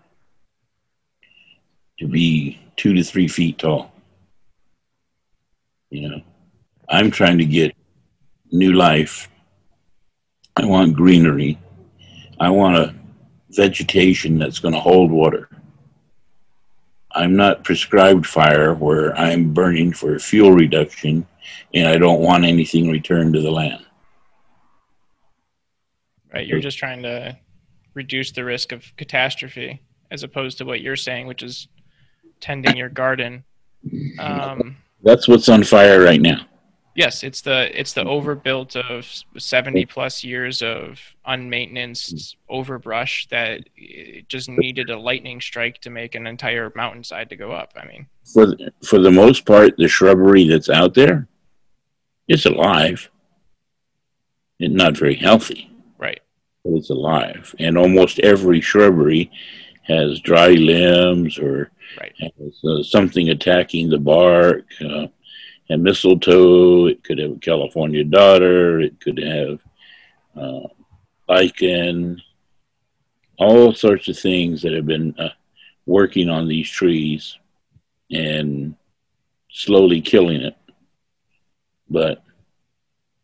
to 1.98 2.08
be 2.08 2.60
two 2.76 2.92
to 2.94 3.04
three 3.04 3.28
feet 3.28 3.58
tall. 3.58 3.92
You 5.90 6.08
know, 6.08 6.22
I'm 6.88 7.10
trying 7.10 7.38
to 7.38 7.44
get 7.44 7.74
new 8.50 8.72
life. 8.72 9.28
I 10.56 10.66
want 10.66 10.96
greenery. 10.96 11.58
I 12.38 12.50
want 12.50 12.76
a 12.76 12.94
vegetation 13.50 14.38
that's 14.38 14.58
going 14.58 14.74
to 14.74 14.80
hold 14.80 15.10
water. 15.10 15.48
I'm 17.12 17.34
not 17.34 17.64
prescribed 17.64 18.26
fire 18.26 18.74
where 18.74 19.16
I'm 19.16 19.52
burning 19.52 19.92
for 19.92 20.18
fuel 20.18 20.52
reduction 20.52 21.26
and 21.74 21.88
I 21.88 21.98
don't 21.98 22.20
want 22.20 22.44
anything 22.44 22.90
returned 22.90 23.34
to 23.34 23.40
the 23.40 23.50
land. 23.50 23.84
Right. 26.32 26.46
You're 26.46 26.60
just 26.60 26.78
trying 26.78 27.02
to 27.02 27.36
reduce 27.94 28.30
the 28.30 28.44
risk 28.44 28.70
of 28.70 28.84
catastrophe 28.96 29.82
as 30.12 30.22
opposed 30.22 30.58
to 30.58 30.64
what 30.64 30.80
you're 30.80 30.96
saying, 30.96 31.26
which 31.26 31.42
is 31.42 31.66
tending 32.40 32.76
your 32.76 32.88
garden. 32.88 33.44
Um, 34.18 34.76
That's 35.02 35.26
what's 35.26 35.48
on 35.48 35.64
fire 35.64 36.00
right 36.00 36.20
now. 36.20 36.46
Yes, 37.00 37.22
it's 37.22 37.40
the 37.40 37.80
it's 37.80 37.94
the 37.94 38.04
overbuilt 38.04 38.76
of 38.76 39.08
seventy 39.38 39.86
plus 39.86 40.22
years 40.22 40.60
of 40.60 41.00
unmaintenanced 41.26 42.36
overbrush 42.50 43.26
that 43.30 43.62
just 44.28 44.50
needed 44.50 44.90
a 44.90 44.98
lightning 44.98 45.40
strike 45.40 45.80
to 45.80 45.88
make 45.88 46.14
an 46.14 46.26
entire 46.26 46.70
mountainside 46.76 47.30
to 47.30 47.36
go 47.36 47.52
up. 47.52 47.72
I 47.74 47.86
mean, 47.86 48.06
for 48.34 48.44
the, 48.44 48.70
for 48.84 48.98
the 48.98 49.10
most 49.10 49.46
part, 49.46 49.78
the 49.78 49.88
shrubbery 49.88 50.46
that's 50.46 50.68
out 50.68 50.92
there, 50.92 51.26
it's 52.28 52.44
alive. 52.44 53.10
It's 54.58 54.74
not 54.74 54.94
very 54.94 55.14
healthy, 55.14 55.70
right? 55.96 56.20
But 56.62 56.74
it's 56.74 56.90
alive, 56.90 57.54
and 57.58 57.78
almost 57.78 58.18
every 58.18 58.60
shrubbery 58.60 59.30
has 59.84 60.20
dry 60.20 60.48
limbs 60.50 61.38
or 61.38 61.70
right. 61.98 62.12
has 62.20 62.60
uh, 62.62 62.82
something 62.82 63.30
attacking 63.30 63.88
the 63.88 63.98
bark. 63.98 64.66
Uh, 64.84 65.06
and 65.70 65.84
mistletoe. 65.84 66.86
It 66.86 67.02
could 67.02 67.18
have 67.18 67.30
a 67.30 67.38
California 67.38 68.04
dodder. 68.04 68.80
It 68.80 69.00
could 69.00 69.18
have 69.18 69.60
uh, 70.36 70.68
lichen. 71.28 72.20
All 73.38 73.72
sorts 73.72 74.08
of 74.08 74.18
things 74.18 74.60
that 74.62 74.74
have 74.74 74.84
been 74.84 75.14
uh, 75.18 75.30
working 75.86 76.28
on 76.28 76.46
these 76.46 76.68
trees 76.68 77.38
and 78.10 78.74
slowly 79.50 80.02
killing 80.02 80.42
it. 80.42 80.56
But 81.88 82.22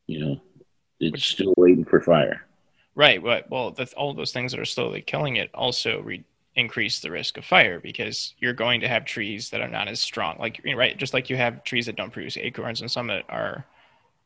you 0.07 0.21
know, 0.25 0.41
it's 1.01 1.25
still 1.25 1.53
waiting 1.57 1.85
for 1.85 2.01
fire. 2.01 2.47
Right. 2.95 3.23
But 3.23 3.51
well, 3.51 3.75
all 3.97 4.15
those 4.15 4.33
things 4.33 4.53
that 4.53 4.61
are 4.61 4.65
slowly 4.65 5.03
killing 5.03 5.37
it 5.37 5.51
also 5.53 6.01
re- 6.01 6.25
increase 6.57 7.01
the 7.01 7.11
risk 7.11 7.37
of 7.37 7.45
fire 7.45 7.79
because 7.79 8.35
you're 8.39 8.53
going 8.53 8.81
to 8.81 8.89
have 8.89 9.05
trees 9.05 9.51
that 9.51 9.61
are 9.61 9.69
not 9.69 9.89
as 9.89 10.01
strong 10.01 10.37
like 10.39 10.61
right 10.75 10.97
just 10.97 11.13
like 11.13 11.29
you 11.29 11.37
have 11.37 11.63
trees 11.65 11.87
that 11.87 11.97
don't 11.97 12.13
produce 12.13 12.37
acorns 12.39 12.81
and 12.81 12.91
some 12.91 13.07
that 13.09 13.25
are 13.29 13.67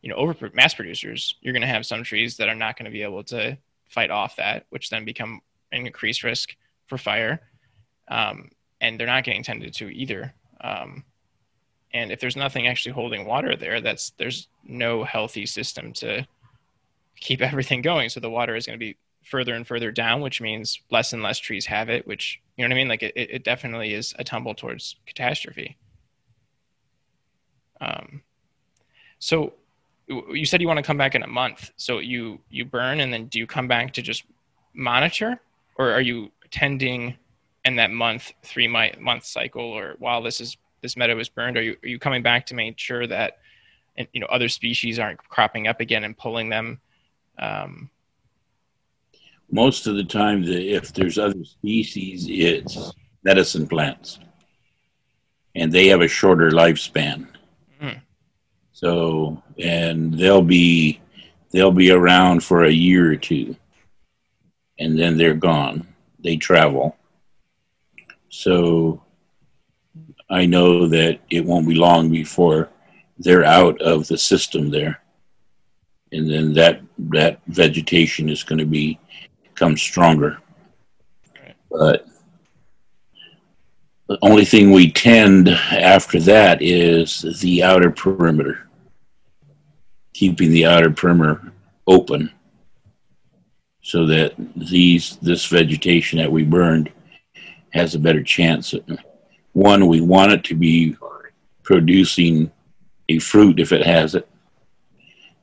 you 0.01 0.09
know 0.09 0.15
over 0.15 0.49
mass 0.55 0.73
producers 0.73 1.35
you're 1.41 1.53
going 1.53 1.61
to 1.61 1.67
have 1.67 1.85
some 1.85 2.05
trees 2.05 2.37
that 2.37 2.49
are 2.49 2.55
not 2.55 2.79
going 2.79 2.85
to 2.85 2.91
be 2.91 3.03
able 3.03 3.25
to 3.25 3.59
fight 3.89 4.11
off 4.11 4.37
that 4.37 4.65
which 4.71 4.91
then 4.91 5.05
become 5.05 5.41
an 5.73 5.87
increased 5.87 6.23
risk 6.23 6.57
for 6.87 6.99
fire. 6.99 7.41
Um, 8.09 8.51
and 8.81 8.99
they're 8.99 9.07
not 9.07 9.25
getting 9.25 9.43
tended 9.43 9.75
to 9.75 9.89
either. 9.89 10.35
Um, 10.61 11.05
and 11.93 12.11
if 12.13 12.21
there's 12.21 12.37
nothing 12.37 12.67
actually 12.67 12.93
holding 12.93 13.27
water 13.27 13.57
there 13.57 13.81
that's 13.81 14.11
there's 14.11 14.49
no 14.65 15.03
healthy 15.03 15.45
system 15.47 15.93
to 15.95 16.27
keep 17.17 17.41
everything 17.51 17.83
going. 17.83 18.09
So 18.09 18.21
the 18.21 18.31
water 18.31 18.57
is 18.57 18.67
going 18.67 18.79
to 18.79 18.85
be 18.85 18.97
further 19.25 19.55
and 19.55 19.67
further 19.67 19.91
down, 19.91 20.21
which 20.21 20.41
means 20.41 20.81
less 20.91 21.13
and 21.13 21.23
less 21.23 21.39
trees 21.39 21.67
have 21.67 21.89
it, 21.89 22.07
which, 22.07 22.41
you 22.57 22.65
know 22.65 22.69
what 22.69 22.75
I 22.75 22.81
mean? 22.81 22.89
Like 22.89 23.03
it, 23.03 23.13
it 23.17 23.45
definitely 23.45 23.95
is 23.95 24.15
a 24.19 24.25
tumble 24.25 24.55
towards 24.55 24.97
catastrophe. 25.07 25.77
Um, 27.81 28.23
so 29.19 29.55
you 30.09 30.45
said 30.45 30.61
you 30.61 30.67
want 30.67 30.79
to 30.79 30.83
come 30.83 30.99
back 30.99 31.15
in 31.15 31.23
a 31.23 31.29
month. 31.29 31.71
So 31.77 31.99
you, 31.99 32.41
you 32.51 32.65
burn 32.65 33.01
and 33.01 33.13
then 33.13 33.27
do 33.27 33.39
you 33.39 33.47
come 33.47 33.69
back 33.69 33.93
to 33.95 34.03
just 34.03 34.25
monitor 34.75 35.41
or 35.77 35.93
are 35.93 36.01
you 36.01 36.31
tending 36.51 37.17
in 37.65 37.77
that 37.77 37.91
month, 37.91 38.33
three 38.43 38.69
month 38.69 39.25
cycle 39.25 39.63
or 39.63 39.97
while 39.99 40.23
this 40.23 40.41
is 40.41 40.57
this 40.83 40.97
meadow 40.97 41.19
is 41.19 41.29
burned? 41.29 41.57
Are 41.57 41.63
you 41.63 41.77
are 41.83 41.89
you 41.89 41.99
coming 41.99 42.23
back 42.23 42.47
to 42.47 42.55
make 42.55 42.79
sure 42.79 43.07
that 43.07 43.39
and 43.97 44.09
you 44.13 44.21
know 44.21 44.27
other 44.29 44.49
species 44.49 44.99
aren't 44.99 45.19
cropping 45.29 45.67
up 45.67 45.81
again 45.81 46.05
and 46.05 46.17
pulling 46.17 46.49
them? 46.49 46.81
Um, 47.39 47.91
Most 49.51 49.87
of 49.87 49.97
the 49.97 50.05
time, 50.05 50.45
the, 50.45 50.73
if 50.73 50.93
there's 50.93 51.19
other 51.19 51.45
species, 51.45 52.27
it's 52.29 52.93
medicine 53.25 53.67
plants, 53.67 54.19
and 55.55 55.73
they 55.73 55.89
have 55.89 56.01
a 56.01 56.09
shorter 56.09 56.51
lifespan. 56.51 57.27
Mm. 57.83 58.01
So, 58.73 59.43
and 59.59 60.15
they'll 60.15 60.43
be 60.43 61.01
they'll 61.51 61.73
be 61.73 61.91
around 61.91 62.45
for 62.45 62.65
a 62.65 62.71
year 62.71 63.11
or 63.11 63.17
two, 63.17 63.57
and 64.79 64.99
then 64.99 65.17
they're 65.17 65.35
gone. 65.35 65.87
They 66.21 66.37
travel. 66.37 66.97
So, 68.29 69.03
I 70.29 70.47
know 70.47 70.87
that 70.89 71.19
it 71.29 71.45
won't 71.45 71.67
be 71.69 71.75
long 71.75 72.11
before 72.11 72.69
they're 73.19 73.45
out 73.45 73.81
of 73.83 74.07
the 74.07 74.17
system 74.17 74.71
there, 74.71 75.03
and 76.13 76.31
then 76.31 76.53
that 76.55 76.81
that 76.99 77.41
vegetation 77.49 78.29
is 78.29 78.45
going 78.45 78.61
to 78.61 78.67
be 78.67 78.99
become 79.61 79.77
stronger. 79.77 80.39
But 81.71 82.07
the 84.09 84.19
only 84.23 84.47
thing 84.47 84.73
we 84.73 84.91
tend 84.91 85.51
after 85.51 86.19
that 86.21 86.63
is 86.63 87.21
the 87.43 87.63
outer 87.63 87.91
perimeter, 87.91 88.71
keeping 90.15 90.51
the 90.51 90.65
outer 90.65 90.91
perimeter 90.91 91.53
open 91.87 92.33
so 93.83 94.07
that 94.07 94.33
these 94.57 95.19
this 95.19 95.45
vegetation 95.45 96.19
that 96.19 96.33
we 96.33 96.43
burned 96.43 96.91
has 97.75 97.95
a 97.95 97.99
better 97.99 98.23
chance. 98.23 98.75
One, 99.53 99.89
we 99.89 100.01
want 100.01 100.33
it 100.33 100.43
to 100.45 100.55
be 100.55 100.97
producing 101.65 102.51
a 103.11 103.19
fruit 103.19 103.61
if 103.61 103.73
it 103.73 103.85
has 103.85 104.15
it, 104.15 104.27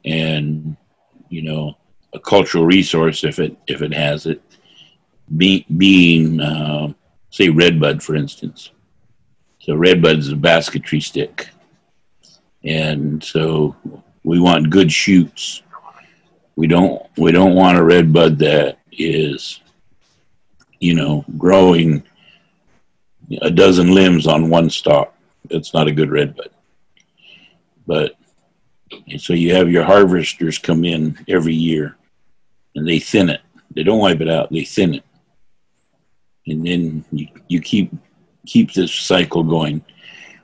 and 0.04 0.76
you 1.30 1.44
know 1.44 1.78
a 2.18 2.20
cultural 2.20 2.66
resource 2.66 3.24
if 3.24 3.40
it 3.40 3.56
if 3.68 3.82
it 3.82 3.94
has 3.94 4.26
it. 4.26 4.42
Be, 5.36 5.66
being 5.76 6.40
uh, 6.40 6.94
say 7.30 7.50
redbud, 7.50 8.02
for 8.02 8.16
instance. 8.16 8.72
So 9.60 9.76
redbud 9.76 10.18
is 10.18 10.32
a 10.32 10.38
basketry 10.38 11.02
stick, 11.02 11.50
and 12.64 13.22
so 13.24 13.76
we 14.24 14.40
want 14.40 14.70
good 14.70 14.92
shoots. 14.92 15.64
We 16.56 16.68
don't 16.68 17.02
we 17.18 17.32
don't 17.32 17.56
want 17.56 17.78
a 17.78 17.84
redbud 17.84 18.40
that 18.40 18.78
is, 18.92 19.60
you 20.80 20.96
know, 20.96 21.26
growing 21.38 22.04
a 23.42 23.52
dozen 23.52 23.94
limbs 23.94 24.28
on 24.28 24.50
one 24.50 24.70
stalk. 24.70 25.14
It's 25.50 25.74
not 25.74 25.88
a 25.88 25.94
good 25.94 26.10
redbud. 26.10 26.50
But 27.86 28.16
so 29.18 29.34
you 29.34 29.54
have 29.56 29.70
your 29.70 29.84
harvesters 29.84 30.58
come 30.58 30.86
in 30.86 31.18
every 31.28 31.54
year, 31.54 31.97
and 32.78 32.88
they 32.88 33.00
thin 33.00 33.30
it. 33.30 33.42
They 33.76 33.84
don't 33.84 34.00
wipe 34.00 34.22
it 34.22 34.30
out. 34.30 34.50
They 34.50 34.64
thin 34.64 34.96
it 34.96 35.04
and 36.48 36.66
then 36.66 37.06
you, 37.12 37.28
you 37.48 37.62
keep 37.62 37.92
keep 38.46 38.74
this 38.74 38.94
cycle 38.94 39.44
going. 39.44 39.84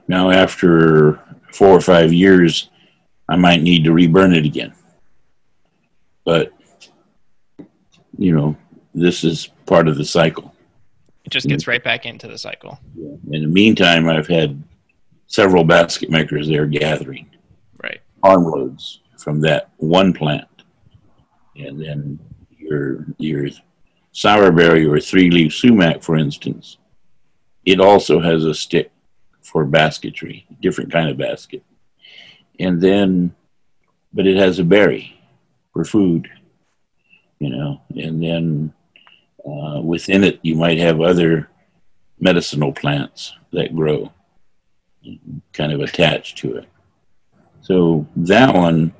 Now, 0.07 0.29
after 0.31 1.19
four 1.53 1.69
or 1.69 1.81
five 1.81 2.11
years, 2.11 2.69
I 3.29 3.37
might 3.37 3.61
need 3.61 3.85
to 3.85 3.93
reburn 3.93 4.33
it 4.33 4.45
again. 4.45 4.73
But 6.25 6.53
you 8.17 8.35
know, 8.35 8.55
this 8.93 9.23
is 9.23 9.49
part 9.65 9.87
of 9.87 9.97
the 9.97 10.05
cycle. 10.05 10.53
It 11.25 11.31
just 11.31 11.47
gets 11.47 11.63
mm-hmm. 11.63 11.71
right 11.71 11.83
back 11.83 12.05
into 12.05 12.27
the 12.27 12.37
cycle. 12.37 12.79
In 12.97 13.41
the 13.41 13.47
meantime, 13.47 14.09
I've 14.09 14.27
had 14.27 14.61
several 15.27 15.63
basket 15.63 16.09
makers 16.09 16.47
there 16.47 16.65
gathering 16.65 17.29
right 17.81 18.01
armloads 18.21 18.99
from 19.17 19.39
that 19.41 19.69
one 19.77 20.13
plant, 20.13 20.47
and 21.55 21.79
then 21.79 22.19
your 22.57 23.05
your 23.17 23.49
sourberry 24.13 24.89
or 24.89 24.99
three 24.99 25.29
leaf 25.29 25.53
sumac, 25.53 26.03
for 26.03 26.17
instance, 26.17 26.77
it 27.65 27.79
also 27.79 28.19
has 28.19 28.45
a 28.45 28.53
stick 28.53 28.91
for 29.41 29.65
basketry, 29.65 30.45
different 30.61 30.91
kind 30.91 31.09
of 31.09 31.17
basket. 31.17 31.63
And 32.59 32.79
then, 32.79 33.35
but 34.13 34.27
it 34.27 34.37
has 34.37 34.59
a 34.59 34.63
berry 34.63 35.19
for 35.73 35.83
food, 35.83 36.29
you 37.39 37.49
know, 37.49 37.81
and 37.95 38.23
then 38.23 38.73
uh, 39.45 39.81
within 39.81 40.23
it, 40.23 40.39
you 40.43 40.55
might 40.55 40.77
have 40.77 41.01
other 41.01 41.49
medicinal 42.19 42.71
plants 42.71 43.33
that 43.51 43.75
grow 43.75 44.11
kind 45.51 45.73
of 45.73 45.81
attached 45.81 46.37
to 46.37 46.55
it. 46.55 46.67
So 47.61 48.07
that 48.15 48.53
one, 48.53 48.93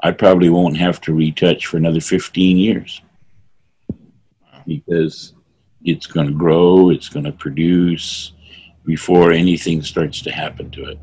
I 0.00 0.12
probably 0.12 0.50
won't 0.50 0.76
have 0.76 1.00
to 1.02 1.14
retouch 1.14 1.66
for 1.66 1.76
another 1.76 2.00
15 2.00 2.58
years 2.58 3.00
because 4.66 5.34
it's 5.82 6.06
going 6.06 6.26
to 6.26 6.32
grow, 6.32 6.90
it's 6.90 7.08
going 7.08 7.24
to 7.24 7.32
produce 7.32 8.32
before 8.84 9.32
anything 9.32 9.82
starts 9.82 10.20
to 10.22 10.30
happen 10.30 10.70
to 10.72 10.84
it. 10.84 10.98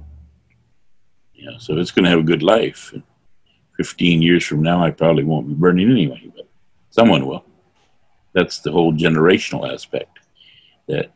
Yeah, 1.34 1.58
so 1.58 1.78
it's 1.78 1.92
going 1.92 2.06
to 2.06 2.12
have 2.12 2.20
a 2.20 2.24
good 2.24 2.44
life. 2.44 2.94
15 3.78 4.22
years 4.22 4.46
from 4.46 4.62
now, 4.62 4.84
I 4.84 4.92
probably 4.92 5.24
won't 5.24 5.48
be 5.48 5.56
burning 5.56 5.90
anyway, 5.90 6.32
but 6.36 6.48
someone 6.90 7.26
will. 7.26 7.44
That's 8.34 8.60
the 8.60 8.72
whole 8.72 8.94
generational 8.94 9.72
aspect 9.72 10.20
that 10.88 11.12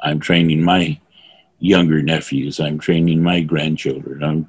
I'm 0.00 0.20
training 0.20 0.62
my 0.62 1.00
younger 1.58 2.02
nephews, 2.02 2.60
I'm 2.60 2.78
training 2.78 3.22
my 3.22 3.40
grandchildren. 3.40 4.22
I'm, 4.22 4.48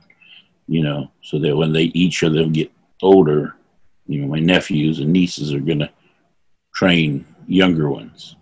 you 0.67 0.83
know, 0.83 1.09
so 1.21 1.39
that 1.39 1.55
when 1.55 1.73
they 1.73 1.83
each 1.83 2.23
of 2.23 2.33
them 2.33 2.51
get 2.51 2.71
older, 3.01 3.55
you 4.05 4.21
know, 4.21 4.27
my 4.27 4.39
nephews 4.39 4.99
and 4.99 5.11
nieces 5.11 5.53
are 5.53 5.59
going 5.59 5.79
to 5.79 5.89
train 6.73 7.25
younger 7.47 7.89
ones. 7.89 8.35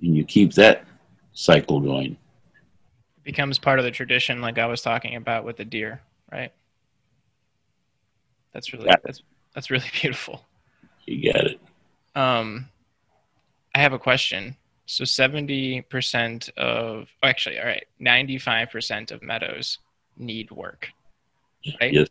And 0.00 0.16
you 0.16 0.24
keep 0.24 0.52
that 0.54 0.84
cycle 1.32 1.80
going. 1.80 2.12
It 3.18 3.24
becomes 3.24 3.58
part 3.58 3.78
of 3.78 3.84
the 3.84 3.90
tradition, 3.90 4.40
like 4.40 4.58
I 4.58 4.66
was 4.66 4.82
talking 4.82 5.16
about 5.16 5.44
with 5.44 5.56
the 5.56 5.64
deer, 5.64 6.00
right? 6.30 6.52
That's 8.52 8.72
really 8.72 8.86
that's 8.86 9.22
that's 9.54 9.70
really 9.70 9.90
beautiful. 10.00 10.44
You 11.06 11.32
got 11.32 11.44
it. 11.46 11.60
Um, 12.14 12.68
I 13.74 13.80
have 13.80 13.92
a 13.92 13.98
question. 13.98 14.56
So 14.86 15.04
seventy 15.04 15.80
percent 15.82 16.50
of 16.56 17.08
actually, 17.22 17.58
all 17.58 17.66
right, 17.66 17.86
ninety-five 17.98 18.70
percent 18.70 19.10
of 19.10 19.22
meadows 19.22 19.78
need 20.16 20.50
work, 20.50 20.90
right? 21.80 21.92
Yes. 21.92 22.08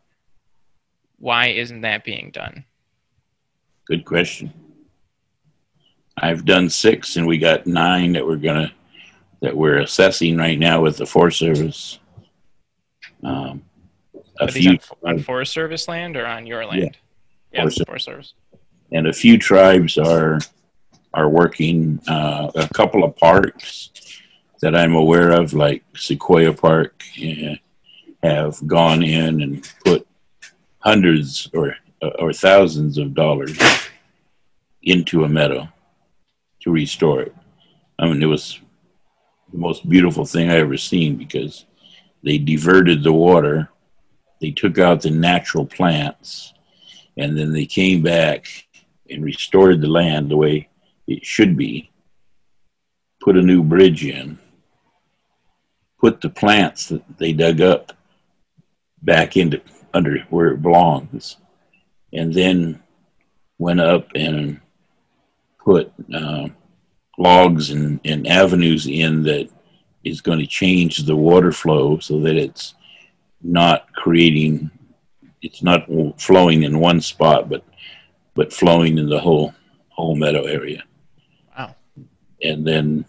Why 1.20 1.48
isn't 1.48 1.82
that 1.82 2.04
being 2.04 2.32
done? 2.32 2.66
Good 3.86 4.06
question. 4.06 4.54
I've 6.18 6.46
done 6.46 6.70
six, 6.70 7.16
and 7.16 7.26
we 7.28 7.38
got 7.38 7.66
nine 7.66 8.14
that 8.14 8.26
we're 8.26 8.38
gonna 8.38 8.72
that 9.42 9.56
we're 9.56 9.80
assessing 9.80 10.38
right 10.38 10.58
now 10.58 10.82
with 10.82 10.98
the 10.98 11.06
Forest 11.06 11.40
Service. 11.40 12.00
Um, 13.24 13.64
a 14.40 14.52
few 14.52 14.72
on, 14.72 14.80
on, 15.04 15.20
Forest 15.20 15.54
Service 15.54 15.88
land 15.88 16.16
or 16.16 16.26
on 16.26 16.46
your 16.46 16.66
land? 16.66 16.82
Yeah, 16.82 16.90
yeah 17.52 17.62
Forest, 17.62 17.86
Forest 17.86 18.06
Service. 18.06 18.34
And 18.92 19.08
a 19.08 19.14
few 19.14 19.38
tribes 19.38 19.98
are 19.98 20.40
are 21.14 21.30
working. 21.30 22.00
Uh, 22.08 22.52
a 22.56 22.68
couple 22.74 23.04
of 23.04 23.16
parks 23.16 23.92
that 24.62 24.76
I'm 24.76 24.96
aware 24.96 25.32
of, 25.32 25.54
like 25.54 25.84
Sequoia 25.96 26.54
Park, 26.54 27.04
uh, 27.18 27.56
have 28.24 28.66
gone 28.66 29.04
in 29.04 29.42
and 29.42 29.70
put 29.84 30.08
hundreds 30.80 31.50
or 31.54 31.76
or 32.20 32.34
thousands 32.34 32.98
of 32.98 33.14
dollars 33.14 33.58
into 34.82 35.24
a 35.24 35.30
meadow 35.30 35.68
to 36.62 36.72
restore 36.72 37.22
it. 37.22 37.36
I 38.00 38.08
mean, 38.08 38.22
it 38.22 38.28
was 38.28 38.60
the 39.52 39.58
most 39.58 39.88
beautiful 39.88 40.26
thing 40.26 40.50
I 40.50 40.56
ever 40.56 40.78
seen 40.78 41.16
because 41.16 41.66
they 42.24 42.38
diverted 42.38 43.04
the 43.04 43.14
water, 43.14 43.70
they 44.42 44.52
took 44.52 44.80
out 44.80 45.02
the 45.02 45.12
natural 45.12 45.66
plants, 45.66 46.54
and 47.18 47.38
then 47.38 47.54
they 47.54 47.66
came 47.66 48.02
back 48.02 48.48
and 49.10 49.24
restored 49.24 49.80
the 49.80 49.88
land 49.88 50.30
the 50.30 50.38
way 50.38 50.70
it 51.08 51.26
should 51.26 51.56
be, 51.56 51.92
put 53.22 53.38
a 53.38 53.42
new 53.42 53.64
bridge 53.64 54.06
in, 54.06 54.38
put 56.00 56.20
the 56.20 56.30
plants 56.30 56.88
that 56.88 57.04
they 57.18 57.32
dug 57.32 57.62
up 57.62 57.94
back 59.04 59.38
into 59.38 59.62
under 59.94 60.20
where 60.30 60.48
it 60.48 60.62
belongs, 60.62 61.38
and 62.12 62.34
then 62.34 62.82
went 63.58 63.80
up 63.80 64.08
and 64.16 64.60
put 65.64 65.94
uh, 66.14 66.48
logs 67.18 67.70
and, 67.70 68.00
and 68.04 68.28
avenues 68.28 68.88
in 68.88 69.24
that 69.24 69.50
is 70.04 70.22
going 70.22 70.40
to 70.40 70.48
change 70.48 70.98
the 70.98 71.16
water 71.16 71.52
flow 71.52 72.00
so 72.00 72.20
that 72.20 72.36
it's 72.36 72.76
not 73.42 73.92
creating 73.94 74.70
it's 75.42 75.62
not 75.62 75.86
flowing 76.18 76.64
in 76.64 76.80
one 76.80 77.02
spot 77.02 77.50
but 77.50 77.64
but 78.34 78.52
flowing 78.52 78.98
in 78.98 79.08
the 79.08 79.20
whole 79.20 79.54
whole 79.90 80.16
meadow 80.16 80.44
area. 80.44 80.84
Wow. 81.58 81.76
And 82.42 82.66
then 82.66 83.06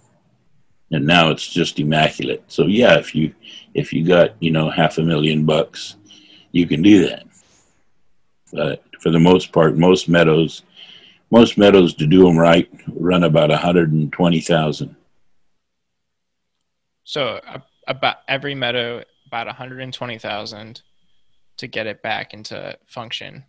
and 0.91 1.07
now 1.07 1.31
it's 1.31 1.49
just 1.49 1.79
immaculate. 1.79 2.45
So 2.49 2.67
yeah, 2.67 2.99
if 2.99 3.15
you 3.15 3.35
if 3.75 3.93
you 3.93 4.07
got 4.07 4.41
you 4.41 4.51
know 4.51 4.71
half 4.71 4.99
a 4.99 5.03
million 5.03 5.45
bucks, 5.45 5.97
you 6.53 6.67
can 6.67 6.83
do 6.83 7.09
that. 7.09 7.27
But 8.53 8.85
for 9.01 9.11
the 9.11 9.21
most 9.21 9.53
part, 9.53 9.77
most 9.77 10.09
meadows, 10.09 10.63
most 11.31 11.59
meadows 11.59 11.95
to 11.95 12.07
do 12.07 12.25
them 12.25 12.39
right 12.39 12.71
run 12.89 13.25
about 13.25 13.51
a 13.51 13.57
hundred 13.57 13.93
and 13.93 14.13
twenty 14.13 14.41
thousand. 14.41 14.95
So 17.05 17.41
uh, 17.47 17.59
about 17.87 18.19
every 18.29 18.55
meadow 18.55 19.03
about 19.27 19.49
a 19.49 19.53
hundred 19.53 19.81
and 19.81 19.93
twenty 19.93 20.19
thousand 20.19 20.83
to 21.57 21.67
get 21.67 21.87
it 21.87 22.03
back 22.03 22.35
into 22.35 22.77
function, 22.87 23.45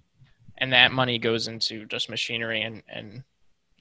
and 0.57 0.73
that 0.73 0.91
money 0.91 1.19
goes 1.19 1.47
into 1.47 1.85
just 1.85 2.09
machinery 2.09 2.61
and 2.61 2.81
and 2.87 3.23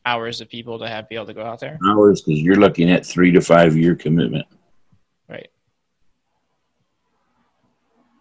hours 0.07 0.41
of 0.41 0.49
people 0.49 0.79
to 0.79 0.89
have 0.89 1.09
be 1.09 1.15
able 1.15 1.27
to 1.27 1.35
go 1.35 1.45
out 1.45 1.61
there? 1.61 1.79
Hours 1.87 2.23
because 2.23 2.41
you're 2.41 2.57
looking 2.57 2.91
at 2.91 3.05
three 3.05 3.31
to 3.33 3.41
five 3.41 3.77
year 3.77 3.95
commitment. 3.95 4.47
Right. 5.29 5.51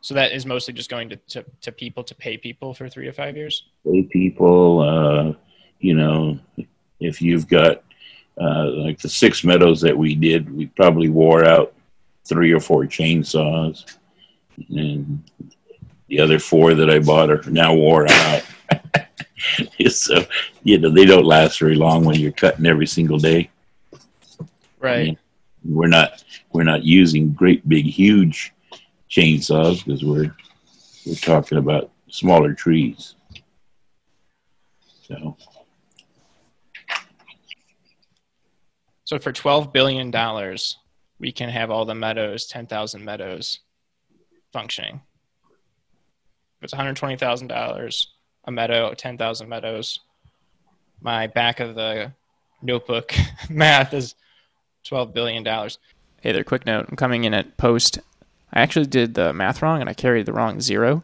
So 0.02 0.14
that 0.14 0.32
is 0.32 0.46
mostly 0.46 0.74
just 0.74 0.90
going 0.90 1.10
to, 1.10 1.16
to, 1.16 1.46
to 1.62 1.72
people 1.72 2.04
to 2.04 2.16
pay 2.16 2.38
people 2.38 2.74
for 2.74 2.90
three 2.90 3.06
to 3.06 3.14
five 3.14 3.38
years? 3.38 3.68
Pay 3.86 4.04
people, 4.04 4.80
uh, 4.82 5.34
you 5.80 5.96
know, 5.96 6.40
if 7.00 7.22
you've 7.22 7.48
got 7.48 7.84
uh, 8.40 8.68
like 8.70 9.00
the 9.00 9.10
six 9.10 9.44
meadows 9.44 9.82
that 9.82 9.98
we 9.98 10.16
did, 10.16 10.54
we 10.54 10.68
probably 10.68 11.10
wore 11.10 11.46
out 11.46 11.74
three 12.26 12.52
or 12.52 12.60
four 12.60 12.84
chainsaws. 12.84 13.98
And 14.70 15.24
the 16.08 16.20
other 16.20 16.40
four 16.40 16.74
that 16.74 16.90
I 16.90 17.00
bought 17.00 17.30
are 17.30 17.42
now 17.50 17.74
wore 17.74 18.10
out. 18.10 18.44
so 19.90 20.26
you 20.64 20.78
know 20.78 20.90
they 20.90 21.06
don't 21.06 21.26
last 21.26 21.60
very 21.60 21.76
long 21.76 22.06
when 22.06 22.20
you're 22.20 22.32
cutting 22.32 22.66
every 22.66 22.88
single 22.88 23.18
day. 23.18 23.50
Right. 24.80 25.18
we're 25.64 25.88
not 25.88 26.24
we're 26.52 26.64
not 26.64 26.84
using 26.84 27.32
great 27.32 27.68
big 27.68 27.86
huge 27.86 28.54
chainsaws 29.10 29.86
because 29.86 30.04
we're 30.04 30.36
we're 31.06 31.16
talking 31.16 31.58
about 31.58 31.92
smaller 32.10 32.54
trees. 32.54 33.16
So. 35.08 35.38
So 39.06 39.20
for 39.20 39.32
twelve 39.32 39.74
billion 39.74 40.12
dollars, 40.12 40.78
we 41.20 41.32
can 41.32 41.50
have 41.50 41.70
all 41.70 41.86
the 41.86 41.94
meadows, 41.94 42.46
ten 42.48 42.68
thousand 42.68 43.04
meadows, 43.04 43.60
functioning. 44.52 45.02
If 46.58 46.64
it's 46.64 46.74
one 46.74 46.80
hundred 46.80 46.96
twenty 46.96 47.18
thousand 47.18 47.48
dollars, 47.48 48.14
a 48.46 48.52
meadow, 48.52 48.94
10,000 48.94 49.48
meadows. 49.48 50.00
My 51.02 51.28
back 51.28 51.60
of 51.60 51.76
the 51.76 52.12
notebook 52.62 53.14
math 53.50 53.94
is 53.94 54.16
$12 54.86 55.14
billion. 55.14 55.46
Hey 56.22 56.32
there, 56.32 56.44
quick 56.44 56.66
note. 56.66 56.86
I'm 56.90 56.96
coming 56.96 57.24
in 57.24 57.34
at 57.34 57.58
post. 57.58 58.00
I 58.52 58.62
actually 58.62 58.86
did 58.86 59.16
the 59.16 59.34
math 59.34 59.62
wrong 59.62 59.82
and 59.82 59.90
I 59.90 59.94
carried 59.94 60.26
the 60.26 60.34
wrong 60.34 60.62
zero. 60.62 61.04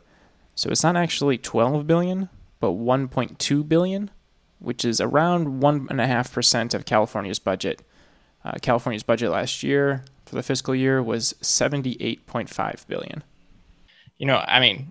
So 0.55 0.69
it's 0.69 0.83
not 0.83 0.95
actually 0.95 1.37
12 1.37 1.87
billion, 1.87 2.29
but 2.59 2.71
1.2 2.71 3.67
billion, 3.67 4.11
which 4.59 4.83
is 4.83 5.01
around 5.01 5.61
1.5% 5.61 6.73
of 6.73 6.85
California's 6.85 7.39
budget. 7.39 7.81
Uh, 8.43 8.53
California's 8.61 9.03
budget 9.03 9.31
last 9.31 9.63
year 9.63 10.03
for 10.25 10.35
the 10.35 10.43
fiscal 10.43 10.75
year 10.75 11.01
was 11.01 11.33
78.5 11.41 12.87
billion. 12.87 13.23
You 14.17 14.27
know, 14.27 14.37
I 14.37 14.59
mean, 14.59 14.89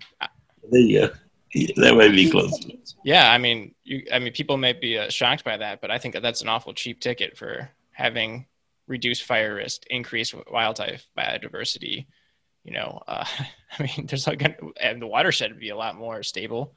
there 0.71 0.81
you 0.81 0.99
go. 1.01 1.13
That 1.53 1.95
might 1.95 2.11
be 2.11 2.29
close. 2.29 2.65
Yeah, 3.03 3.31
I 3.31 3.37
mean, 3.37 3.73
you, 3.83 4.05
I 4.13 4.19
mean, 4.19 4.33
people 4.33 4.57
may 4.57 4.73
be 4.73 4.97
uh, 4.97 5.09
shocked 5.09 5.43
by 5.43 5.57
that, 5.57 5.81
but 5.81 5.91
I 5.91 5.97
think 5.97 6.13
that 6.13 6.21
that's 6.21 6.41
an 6.41 6.49
awful 6.49 6.73
cheap 6.73 6.99
ticket 6.99 7.37
for 7.37 7.69
having 7.91 8.45
reduced 8.87 9.23
fire 9.23 9.55
risk, 9.55 9.83
increased 9.89 10.35
wildlife 10.51 11.07
biodiversity. 11.17 12.07
You 12.63 12.73
know, 12.73 13.01
uh, 13.07 13.25
I 13.79 13.83
mean, 13.83 14.07
there's 14.07 14.27
like, 14.27 14.41
and 14.81 15.01
the 15.01 15.07
watershed 15.07 15.51
would 15.51 15.59
be 15.59 15.69
a 15.69 15.77
lot 15.77 15.95
more 15.95 16.23
stable. 16.23 16.75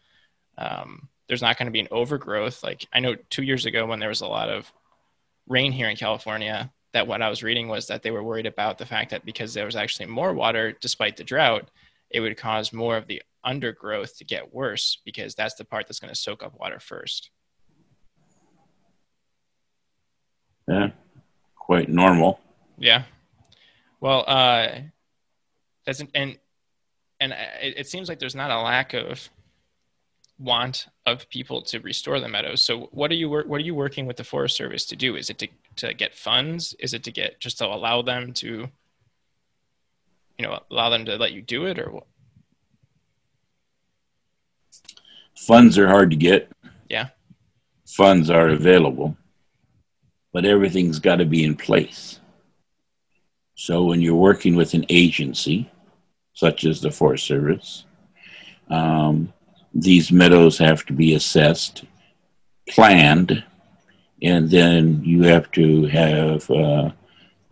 Um, 0.59 1.09
there's 1.29 1.43
not 1.43 1.57
going 1.57 1.67
to 1.67 1.73
be 1.73 1.81
an 1.81 1.89
overgrowth. 1.91 2.63
Like 2.63 2.87
I 2.93 3.01
know 3.01 3.17
two 3.31 3.43
years 3.43 3.67
ago 3.67 3.87
when 3.87 3.99
there 3.99 4.09
was 4.09 4.21
a 4.21 4.27
lot 4.27 4.49
of 4.49 4.71
rain 5.49 5.73
here 5.73 5.89
in 5.89 5.97
California, 5.97 6.71
that 6.93 7.07
what 7.07 7.23
I 7.23 7.29
was 7.29 7.43
reading 7.43 7.69
was 7.69 7.87
that 7.87 8.03
they 8.03 8.11
were 8.11 8.23
worried 8.23 8.47
about 8.47 8.79
the 8.79 8.87
fact 8.87 9.11
that 9.11 9.25
because 9.25 9.55
there 9.55 9.65
was 9.65 9.77
actually 9.77 10.07
more 10.07 10.35
water 10.35 10.77
despite 10.81 11.17
the 11.17 11.25
drought, 11.25 11.71
it 12.11 12.21
would 12.21 12.37
cause 12.37 12.73
more 12.73 12.97
of 12.97 13.07
the 13.07 13.23
undergrowth 13.45 14.17
to 14.19 14.25
get 14.25 14.55
worse 14.55 14.99
because 15.05 15.35
that's 15.35 15.55
the 15.55 15.65
part 15.65 15.87
that's 15.87 16.01
going 16.01 16.13
to 16.13 16.19
soak 16.19 16.43
up 16.43 16.59
water 16.59 16.81
first. 16.81 17.31
Yeah, 20.69 20.91
quite 21.57 21.89
normal. 21.89 22.41
Yeah. 22.79 23.05
Well, 24.01 24.25
uh, 24.27 24.69
that's 25.87 26.01
an, 26.01 26.09
and 26.15 26.39
and 27.21 27.33
it, 27.61 27.75
it 27.79 27.89
seems 27.89 28.09
like 28.09 28.19
there's 28.19 28.35
not 28.35 28.51
a 28.51 28.61
lack 28.61 28.95
of 28.95 29.29
want 30.39 30.89
of 31.07 31.29
people 31.31 31.63
to 31.63 31.79
restore 31.81 32.19
the 32.21 32.29
meadows. 32.29 32.63
So 32.63 32.89
what 32.91 33.11
are 33.11 33.15
you 33.15 33.29
what 33.31 33.51
are 33.51 33.65
you 33.65 33.75
working 33.75 34.07
with 34.07 34.17
the 34.17 34.25
Forest 34.25 34.57
Service 34.57 34.85
to 34.87 34.97
do? 34.97 35.17
Is 35.17 35.31
it 35.31 35.39
to 35.39 35.49
to 35.77 35.95
get 35.95 36.15
funds? 36.15 36.75
Is 36.81 36.95
it 36.95 37.05
to 37.05 37.13
get 37.13 37.41
just 37.41 37.59
to 37.59 37.67
allow 37.67 38.03
them 38.03 38.33
to 38.35 38.69
you 40.39 40.47
know 40.47 40.61
allow 40.71 40.91
them 40.91 41.05
to 41.07 41.17
let 41.17 41.33
you 41.33 41.43
do 41.43 41.67
it 41.67 41.79
or 41.79 41.91
what? 41.91 42.07
Funds 45.37 45.79
are 45.79 45.89
hard 45.89 46.11
to 46.11 46.17
get. 46.17 46.51
Yeah. 46.89 47.09
Funds 47.87 48.31
are 48.31 48.49
available, 48.49 49.17
but 50.33 50.45
everything's 50.45 50.99
got 50.99 51.17
to 51.17 51.25
be 51.25 51.45
in 51.45 51.57
place. 51.57 52.21
So 53.55 53.85
when 53.85 54.01
you're 54.01 54.15
working 54.17 54.57
with 54.57 54.75
an 54.75 54.87
agency, 54.89 55.71
such 56.35 56.65
as 56.65 56.81
the 56.81 56.91
Forest 56.91 57.27
Service, 57.27 57.85
um, 58.71 59.33
these 59.75 60.11
meadows 60.11 60.59
have 60.59 60.85
to 60.87 60.93
be 60.93 61.15
assessed, 61.15 61.85
planned, 62.69 63.45
and 64.23 64.51
then 64.51 65.03
you 65.05 65.23
have 65.25 65.51
to 65.53 65.87
have 65.87 66.51
uh, 66.51 66.91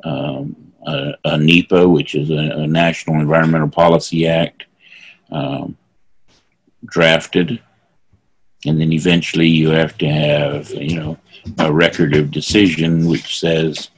um, 0.05 0.73
a, 0.87 1.15
a, 1.25 1.39
NEPA, 1.39 1.89
which 1.89 2.15
is 2.15 2.31
a, 2.31 2.63
a 2.63 2.67
National 2.67 3.21
Environmental 3.21 3.69
Policy 3.69 4.27
Act, 4.27 4.65
um, 5.31 5.77
drafted 6.85 7.61
and 8.67 8.81
then 8.81 8.93
eventually 8.93 9.49
you 9.49 9.71
have 9.71 9.97
to 9.99 10.09
have 10.09 10.71
you 10.71 10.97
know 10.97 11.19
a 11.59 11.73
record 11.73 12.15
of 12.15 12.31
decision 12.31 13.07
which 13.07 13.39
says 13.39 13.91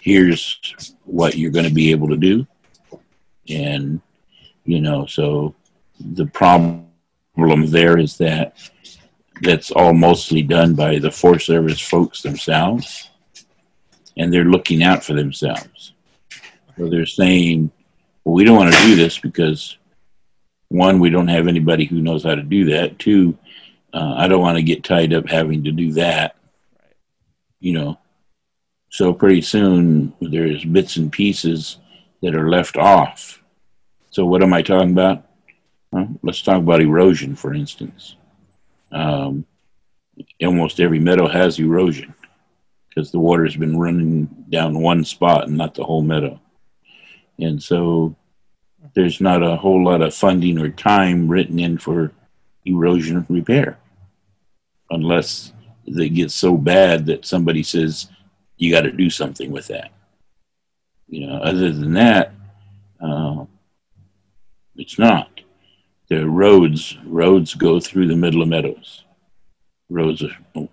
here's 0.00 0.94
what 1.04 1.36
you're 1.36 1.50
going 1.50 1.68
to 1.68 1.74
be 1.74 1.90
able 1.90 2.08
to 2.08 2.16
do. 2.16 2.46
And 3.48 4.00
you 4.64 4.80
know 4.80 5.06
so 5.06 5.54
the 6.00 6.26
problem 6.26 6.86
there 7.66 7.98
is 7.98 8.18
that 8.18 8.56
that's 9.40 9.70
all 9.70 9.92
mostly 9.92 10.42
done 10.42 10.74
by 10.74 10.98
the 10.98 11.10
forest 11.10 11.46
service 11.46 11.80
folks 11.80 12.22
themselves. 12.22 13.08
And 14.16 14.32
they're 14.32 14.44
looking 14.44 14.82
out 14.82 15.02
for 15.02 15.14
themselves. 15.14 15.94
So 16.76 16.88
they're 16.88 17.06
saying 17.06 17.70
well 18.24 18.34
we 18.34 18.44
don't 18.44 18.56
want 18.56 18.74
to 18.74 18.82
do 18.82 18.96
this 18.96 19.18
because 19.18 19.78
one 20.68 21.00
we 21.00 21.10
don't 21.10 21.28
have 21.28 21.48
anybody 21.48 21.84
who 21.84 22.00
knows 22.00 22.24
how 22.24 22.34
to 22.34 22.42
do 22.42 22.66
that. 22.66 22.98
Two 22.98 23.36
uh, 23.92 24.14
I 24.16 24.28
don't 24.28 24.40
want 24.40 24.56
to 24.56 24.62
get 24.62 24.84
tied 24.84 25.12
up 25.12 25.28
having 25.28 25.64
to 25.64 25.72
do 25.72 25.92
that. 25.92 26.36
Right. 26.78 26.94
You 27.60 27.72
know, 27.74 27.98
so 28.88 29.12
pretty 29.12 29.42
soon 29.42 30.12
there's 30.20 30.64
bits 30.64 30.96
and 30.96 31.12
pieces 31.12 31.78
that 32.22 32.34
are 32.34 32.48
left 32.48 32.76
off. 32.76 33.42
So 34.10 34.24
what 34.24 34.42
am 34.42 34.52
I 34.52 34.62
talking 34.62 34.92
about? 34.92 35.26
Well, 35.90 36.08
let's 36.22 36.42
talk 36.42 36.58
about 36.58 36.80
erosion, 36.80 37.36
for 37.36 37.52
instance. 37.54 38.16
Um, 38.90 39.46
almost 40.42 40.80
every 40.80 40.98
meadow 40.98 41.28
has 41.28 41.58
erosion 41.58 42.14
because 42.88 43.10
the 43.10 43.18
water 43.18 43.44
has 43.44 43.56
been 43.56 43.78
running 43.78 44.26
down 44.50 44.78
one 44.78 45.04
spot 45.04 45.48
and 45.48 45.56
not 45.56 45.74
the 45.74 45.84
whole 45.84 46.02
meadow. 46.02 46.40
And 47.38 47.62
so 47.62 48.14
there's 48.94 49.20
not 49.20 49.42
a 49.42 49.56
whole 49.56 49.84
lot 49.84 50.02
of 50.02 50.14
funding 50.14 50.58
or 50.58 50.68
time 50.68 51.28
written 51.28 51.58
in 51.58 51.78
for 51.78 52.12
erosion 52.64 53.24
repair 53.28 53.78
unless 54.92 55.52
they 55.88 56.08
get 56.08 56.30
so 56.30 56.56
bad 56.56 57.06
that 57.06 57.24
somebody 57.24 57.62
says 57.62 58.08
you 58.56 58.70
got 58.70 58.82
to 58.82 58.92
do 58.92 59.10
something 59.10 59.50
with 59.50 59.66
that. 59.68 59.90
You 61.08 61.26
know, 61.26 61.36
other 61.38 61.72
than 61.72 61.94
that, 61.94 62.32
uh, 63.02 63.44
it's 64.76 64.98
not. 64.98 65.28
The 66.08 66.28
roads 66.28 66.96
roads 67.04 67.54
go 67.54 67.80
through 67.80 68.06
the 68.06 68.16
middle 68.16 68.42
of 68.42 68.48
meadows. 68.48 69.04
Roads, 69.90 70.22
are, 70.22 70.68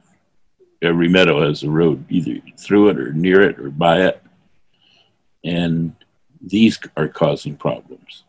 every 0.81 1.07
meadow 1.07 1.45
has 1.47 1.63
a 1.63 1.69
road 1.69 2.05
either 2.09 2.39
through 2.57 2.89
it 2.89 2.99
or 2.99 3.13
near 3.13 3.41
it 3.41 3.59
or 3.59 3.69
by 3.69 4.01
it, 4.03 4.21
and 5.43 5.95
these 6.41 6.79
are 6.95 7.07
causing 7.07 7.55
problems. 7.55 8.23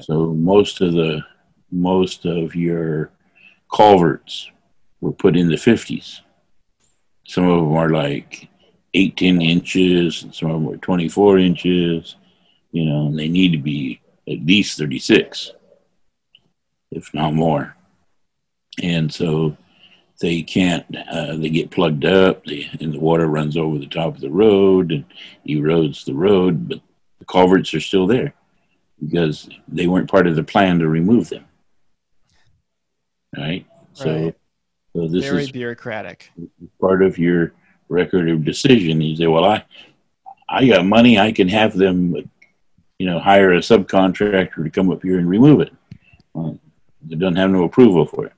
So 0.00 0.26
most 0.34 0.80
of 0.80 0.92
the 0.92 1.22
most 1.70 2.24
of 2.24 2.54
your 2.54 3.10
culverts 3.74 4.50
were 5.00 5.12
put 5.12 5.36
in 5.36 5.48
the 5.48 5.56
50s. 5.56 6.20
Some 7.26 7.48
of 7.48 7.60
them 7.60 7.74
are 7.74 7.90
like 7.90 8.48
18 8.94 9.42
inches, 9.42 10.22
and 10.22 10.34
some 10.34 10.50
of 10.50 10.62
them 10.62 10.74
are 10.74 10.78
24 10.78 11.38
inches, 11.38 12.16
you 12.72 12.84
know, 12.84 13.06
and 13.06 13.18
they 13.18 13.28
need 13.28 13.52
to 13.52 13.58
be 13.58 14.00
at 14.26 14.44
least 14.44 14.78
36, 14.78 15.52
if 16.90 17.12
not 17.14 17.34
more. 17.34 17.76
And 18.82 19.12
so 19.12 19.56
they 20.20 20.42
can't, 20.42 20.84
uh, 21.10 21.36
they 21.36 21.50
get 21.50 21.70
plugged 21.70 22.04
up, 22.04 22.44
they, 22.44 22.68
and 22.80 22.92
the 22.92 23.00
water 23.00 23.26
runs 23.26 23.56
over 23.56 23.78
the 23.78 23.86
top 23.86 24.14
of 24.14 24.20
the 24.20 24.30
road 24.30 24.90
and 24.92 25.04
erodes 25.46 26.04
the 26.04 26.14
road, 26.14 26.68
but 26.68 26.80
the 27.18 27.24
culverts 27.24 27.74
are 27.74 27.80
still 27.80 28.06
there 28.06 28.34
because 29.00 29.48
they 29.68 29.86
weren't 29.86 30.10
part 30.10 30.26
of 30.26 30.34
the 30.34 30.42
plan 30.42 30.78
to 30.78 30.88
remove 30.88 31.28
them. 31.28 31.44
Right? 33.36 33.66
So, 33.92 34.10
Right. 34.10 34.34
So 34.94 35.08
this 35.08 35.24
Very 35.24 35.44
is 35.44 35.52
bureaucratic. 35.52 36.30
part 36.80 37.02
of 37.02 37.18
your 37.18 37.52
record 37.88 38.28
of 38.28 38.44
decision. 38.44 39.00
You 39.00 39.16
say, 39.16 39.26
"Well, 39.26 39.44
I, 39.44 39.64
I 40.48 40.66
got 40.66 40.84
money. 40.84 41.18
I 41.18 41.32
can 41.32 41.48
have 41.48 41.76
them, 41.76 42.14
you 42.98 43.06
know, 43.06 43.18
hire 43.18 43.52
a 43.52 43.58
subcontractor 43.58 44.64
to 44.64 44.70
come 44.70 44.90
up 44.90 45.02
here 45.02 45.18
and 45.18 45.28
remove 45.28 45.60
it." 45.60 45.72
Well, 46.32 46.58
they 47.02 47.16
don't 47.16 47.36
have 47.36 47.50
no 47.50 47.64
approval 47.64 48.06
for 48.06 48.26
it. 48.26 48.32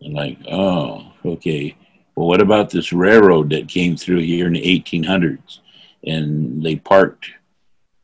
And 0.00 0.14
like, 0.14 0.38
oh, 0.50 1.12
okay. 1.24 1.76
Well, 2.14 2.28
what 2.28 2.40
about 2.40 2.70
this 2.70 2.92
railroad 2.92 3.50
that 3.50 3.68
came 3.68 3.96
through 3.96 4.20
here 4.20 4.46
in 4.46 4.54
the 4.54 4.62
1800s, 4.62 5.60
and 6.04 6.62
they 6.62 6.76
parked, 6.76 7.30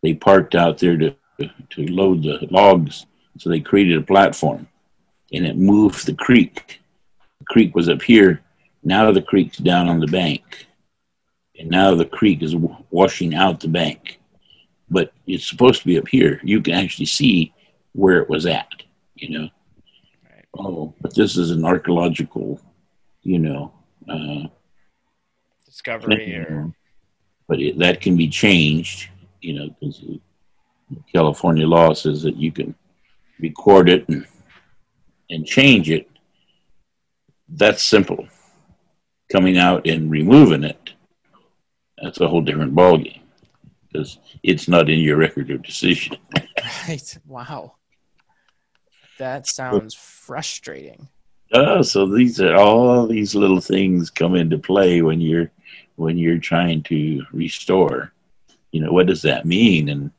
they 0.03 0.14
parked 0.14 0.55
out 0.55 0.78
there 0.78 0.97
to 0.97 1.14
to 1.70 1.87
load 1.87 2.22
the 2.22 2.47
logs, 2.51 3.07
so 3.39 3.49
they 3.49 3.61
created 3.61 3.99
a 3.99 4.03
platform, 4.03 4.68
and 5.33 5.47
it 5.47 5.57
moved 5.57 6.07
the 6.07 6.14
creek. 6.14 6.82
Creek 7.53 7.74
was 7.74 7.88
up 7.88 8.03
here 8.03 8.42
now 8.82 9.12
the 9.12 9.22
creek's 9.22 9.59
down 9.59 9.88
on 9.88 10.00
the 10.00 10.09
bank, 10.09 10.66
and 11.59 11.70
now 11.70 11.94
the 11.94 12.05
creek 12.05 12.42
is 12.42 12.57
washing 12.90 13.34
out 13.34 13.61
the 13.61 13.68
bank. 13.68 14.20
But 14.90 15.12
it's 15.26 15.48
supposed 15.48 15.80
to 15.80 15.86
be 15.86 15.98
up 15.98 16.09
here. 16.09 16.40
You 16.42 16.61
can 16.61 16.74
actually 16.74 17.07
see 17.07 17.55
where 17.92 18.18
it 18.18 18.28
was 18.28 18.46
at, 18.46 18.68
you 19.14 19.38
know. 19.38 19.48
Right. 20.24 20.44
Oh, 20.59 20.94
but 21.00 21.14
this 21.14 21.36
is 21.36 21.50
an 21.50 21.64
archaeological, 21.64 22.61
you 23.22 23.38
know, 23.38 23.72
uh, 24.09 24.48
Discovery 25.64 26.34
or 26.34 26.74
but 27.48 27.61
it, 27.61 27.78
that 27.78 28.00
can 28.00 28.16
be 28.16 28.28
changed, 28.28 29.09
you 29.40 29.55
know, 29.55 29.76
because 29.80 30.03
California 31.12 31.66
law 31.66 31.92
says 31.92 32.22
that 32.22 32.36
you 32.36 32.53
can 32.53 32.74
record 33.38 33.88
it 33.88 34.09
and 34.09 34.26
and 35.30 35.46
change 35.46 35.88
it. 35.88 36.11
That's 37.55 37.82
simple. 37.82 38.26
Coming 39.30 39.59
out 39.59 39.86
and 39.86 40.11
removing 40.11 40.64
it, 40.64 40.94
that's 42.00 42.20
a 42.20 42.28
whole 42.28 42.40
different 42.40 42.74
ballgame 42.74 43.20
because 43.92 44.18
it's 44.42 44.68
not 44.68 44.88
in 44.88 45.00
your 45.00 45.16
record 45.16 45.50
of 45.50 45.62
decision. 45.62 46.16
right. 46.88 47.18
Wow. 47.26 47.74
That 49.18 49.46
sounds 49.46 49.94
frustrating. 49.94 51.09
Oh, 51.53 51.82
so 51.82 52.07
these 52.07 52.40
are 52.40 52.57
all 52.57 53.07
these 53.07 53.34
little 53.34 53.61
things 53.61 54.09
come 54.09 54.34
into 54.34 54.59
play 54.59 55.03
when 55.03 55.20
you're 55.20 55.50
when 55.96 56.16
you're 56.16 56.38
trying 56.38 56.82
to 56.84 57.22
restore. 57.32 58.12
You 58.70 58.80
know, 58.80 58.92
what 58.92 59.07
does 59.07 59.22
that 59.22 59.44
mean? 59.44 59.90
And 59.90 60.11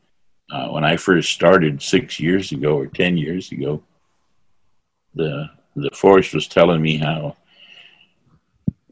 uh, 0.52 0.68
when 0.70 0.84
I 0.84 0.96
first 0.96 1.32
started 1.32 1.82
six 1.82 2.20
years 2.20 2.52
ago 2.52 2.78
or 2.78 2.86
ten 2.86 3.18
years 3.18 3.52
ago, 3.52 3.82
the 5.16 5.50
the 5.76 5.90
forest 5.92 6.34
was 6.34 6.48
telling 6.48 6.82
me 6.82 6.98
how 6.98 7.36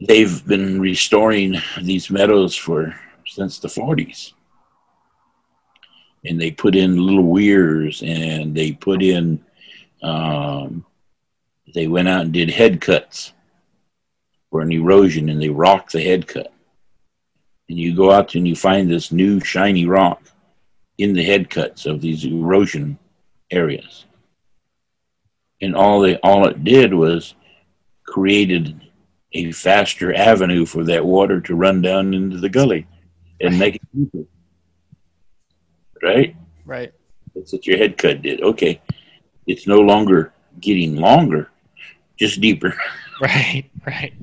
they've 0.08 0.46
been 0.48 0.80
restoring 0.80 1.56
these 1.82 2.10
meadows 2.10 2.56
for 2.56 2.96
since 3.26 3.60
the 3.60 3.68
40s 3.68 4.34
and 6.26 6.40
they 6.40 6.52
put 6.52 6.76
in 6.76 7.06
little 7.06 7.24
weirs 7.24 8.04
and 8.06 8.56
they 8.56 8.72
put 8.72 9.02
in 9.02 9.44
um, 10.04 10.86
they 11.74 11.88
went 11.88 12.08
out 12.08 12.22
and 12.22 12.34
did 12.34 12.50
head 12.50 12.82
cuts 12.82 13.34
for 14.50 14.62
an 14.62 14.72
erosion 14.72 15.30
and 15.30 15.42
they 15.42 15.50
rocked 15.50 15.94
the 15.94 16.02
head 16.02 16.28
cut. 16.28 16.52
And 17.70 17.80
you 17.80 17.96
go 17.96 18.12
out 18.12 18.36
and 18.36 18.48
you 18.48 18.56
find 18.56 18.90
this 18.90 19.12
new 19.12 19.40
shiny 19.40 19.86
rock 19.86 20.22
in 20.98 21.14
the 21.14 21.24
head 21.24 21.50
cuts 21.50 21.86
of 21.86 22.02
these 22.02 22.26
erosion 22.26 22.98
areas 23.50 24.06
and 25.62 25.76
all 25.76 26.02
they 26.02 26.18
all 26.18 26.48
it 26.48 26.64
did 26.64 26.94
was 26.94 27.36
created 28.06 28.82
a 29.34 29.52
faster 29.52 30.14
avenue 30.14 30.66
for 30.66 30.84
that 30.84 31.06
water 31.06 31.40
to 31.42 31.56
run 31.56 31.82
down 31.82 32.14
into 32.14 32.38
the 32.38 32.50
gully 32.50 32.88
and 33.40 33.58
make 33.58 33.76
it 33.76 33.82
deeper. 33.96 34.28
Right? 36.04 36.36
Right. 36.66 36.94
That's 37.34 37.54
what 37.54 37.66
your 37.66 37.78
head 37.78 37.98
cut 37.98 38.22
did. 38.22 38.42
Okay. 38.42 38.82
It's 39.48 39.68
no 39.68 39.80
longer 39.80 40.34
getting 40.60 40.96
longer, 40.96 41.50
just 42.18 42.42
deeper. 42.42 42.74
Right. 43.22 43.70
Right. 43.86 44.14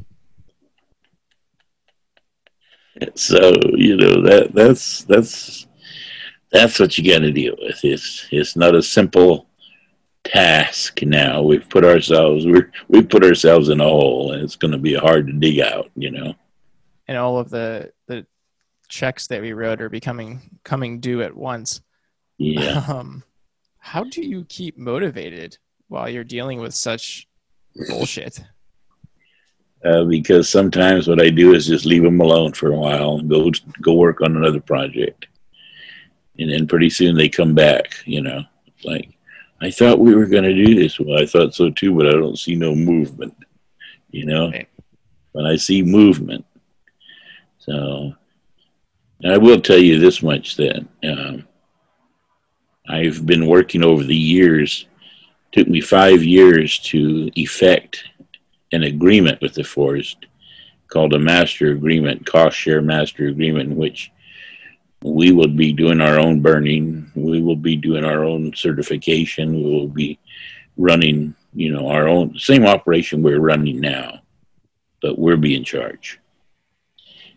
So, 3.14 3.52
you 3.76 3.96
know, 3.96 4.22
that 4.22 4.50
that's 4.52 5.04
that's 5.04 5.68
that's 6.50 6.80
what 6.80 6.98
you 6.98 7.08
gotta 7.08 7.30
deal 7.30 7.54
with. 7.60 7.78
It's 7.84 8.26
it's 8.32 8.56
not 8.56 8.74
a 8.74 8.82
simple 8.82 9.47
task 10.28 11.02
now. 11.02 11.42
We've 11.42 11.68
put 11.68 11.84
ourselves 11.84 12.46
we're 12.46 12.70
we 12.88 13.02
put 13.02 13.24
ourselves 13.24 13.68
in 13.68 13.80
a 13.80 13.84
hole 13.84 14.32
and 14.32 14.42
it's 14.42 14.56
gonna 14.56 14.78
be 14.78 14.94
hard 14.94 15.26
to 15.26 15.32
dig 15.32 15.60
out, 15.60 15.90
you 15.94 16.10
know. 16.10 16.34
And 17.06 17.16
all 17.16 17.38
of 17.38 17.50
the 17.50 17.92
the 18.06 18.26
checks 18.88 19.26
that 19.28 19.42
we 19.42 19.52
wrote 19.52 19.80
are 19.80 19.88
becoming 19.88 20.58
coming 20.64 21.00
due 21.00 21.22
at 21.22 21.36
once. 21.36 21.80
Yeah. 22.38 22.84
Um, 22.98 23.24
how 23.80 24.04
do 24.04 24.20
you 24.20 24.44
keep 24.48 24.76
motivated 24.76 25.56
while 25.86 26.10
you're 26.10 26.24
dealing 26.24 26.60
with 26.60 26.74
such 26.74 27.26
bullshit? 27.88 28.40
uh, 29.84 30.04
because 30.04 30.48
sometimes 30.48 31.06
what 31.06 31.22
I 31.22 31.30
do 31.30 31.54
is 31.54 31.66
just 31.66 31.86
leave 31.86 32.02
them 32.02 32.20
alone 32.20 32.52
for 32.52 32.72
a 32.72 32.76
while 32.76 33.18
and 33.18 33.30
go 33.30 33.50
go 33.80 33.94
work 33.94 34.20
on 34.20 34.36
another 34.36 34.60
project, 34.60 35.26
and 36.38 36.50
then 36.50 36.66
pretty 36.66 36.90
soon 36.90 37.16
they 37.16 37.28
come 37.28 37.54
back. 37.54 37.94
You 38.04 38.22
know, 38.22 38.42
like 38.84 39.10
I 39.60 39.70
thought 39.70 39.98
we 39.98 40.14
were 40.14 40.26
going 40.26 40.44
to 40.44 40.54
do 40.54 40.74
this. 40.74 41.00
Well, 41.00 41.20
I 41.20 41.26
thought 41.26 41.54
so 41.54 41.70
too, 41.70 41.94
but 41.94 42.06
I 42.06 42.12
don't 42.12 42.38
see 42.38 42.54
no 42.54 42.74
movement. 42.74 43.34
You 44.10 44.24
know, 44.24 44.50
Right. 44.50 44.68
when 45.32 45.44
I 45.44 45.56
see 45.56 45.82
movement, 45.82 46.44
so 47.58 48.14
I 49.24 49.36
will 49.36 49.60
tell 49.60 49.78
you 49.78 49.98
this 49.98 50.22
much 50.22 50.56
that 50.56 50.86
um, 51.04 51.46
I've 52.88 53.26
been 53.26 53.46
working 53.46 53.84
over 53.84 54.04
the 54.04 54.16
years. 54.16 54.86
Took 55.52 55.68
me 55.68 55.80
five 55.80 56.22
years 56.22 56.78
to 56.80 57.30
effect 57.34 58.04
an 58.72 58.84
agreement 58.84 59.40
with 59.40 59.54
the 59.54 59.64
forest 59.64 60.26
called 60.88 61.14
a 61.14 61.18
master 61.18 61.72
agreement, 61.72 62.24
cost 62.24 62.56
share 62.56 62.80
master 62.80 63.28
agreement, 63.28 63.70
in 63.72 63.76
which 63.76 64.10
we 65.02 65.32
will 65.32 65.48
be 65.48 65.72
doing 65.72 66.00
our 66.00 66.18
own 66.18 66.40
burning, 66.40 67.10
we 67.14 67.40
will 67.40 67.56
be 67.56 67.76
doing 67.76 68.04
our 68.04 68.24
own 68.24 68.54
certification, 68.54 69.54
we 69.54 69.70
will 69.70 69.88
be 69.88 70.18
running, 70.76 71.34
you 71.54 71.70
know, 71.70 71.88
our 71.88 72.08
own 72.08 72.36
same 72.38 72.66
operation 72.66 73.22
we're 73.22 73.40
running 73.40 73.80
now, 73.80 74.20
but 75.00 75.18
we'll 75.18 75.36
be 75.36 75.54
in 75.54 75.64
charge. 75.64 76.18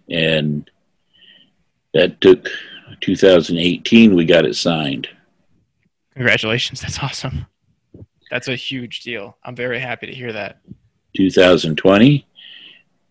And 0.09 0.69
that 1.93 2.19
took 2.21 2.47
2018, 3.01 4.15
we 4.15 4.25
got 4.25 4.45
it 4.45 4.55
signed. 4.55 5.07
Congratulations. 6.13 6.81
That's 6.81 6.99
awesome. 6.99 7.45
That's 8.29 8.47
a 8.47 8.55
huge 8.55 9.01
deal. 9.01 9.37
I'm 9.43 9.55
very 9.55 9.79
happy 9.79 10.07
to 10.07 10.13
hear 10.13 10.33
that. 10.33 10.59
2020, 11.15 12.25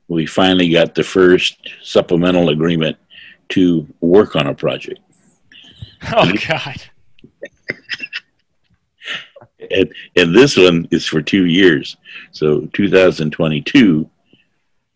we 0.09 0.27
finally 0.27 0.71
got 0.71 0.95
the 0.95 1.03
first 1.03 1.59
supplemental 1.83 2.49
agreement 2.49 2.97
to 3.51 3.87
work 4.01 4.37
on 4.37 4.47
a 4.47 4.55
project. 4.55 5.01
Oh 6.13 6.33
God. 6.49 6.83
And, 9.71 9.93
and 10.17 10.35
this 10.35 10.57
one 10.57 10.89
is 10.91 11.07
for 11.07 11.21
two 11.21 11.45
years. 11.45 11.99
So 12.33 12.63
2022, 12.73 14.09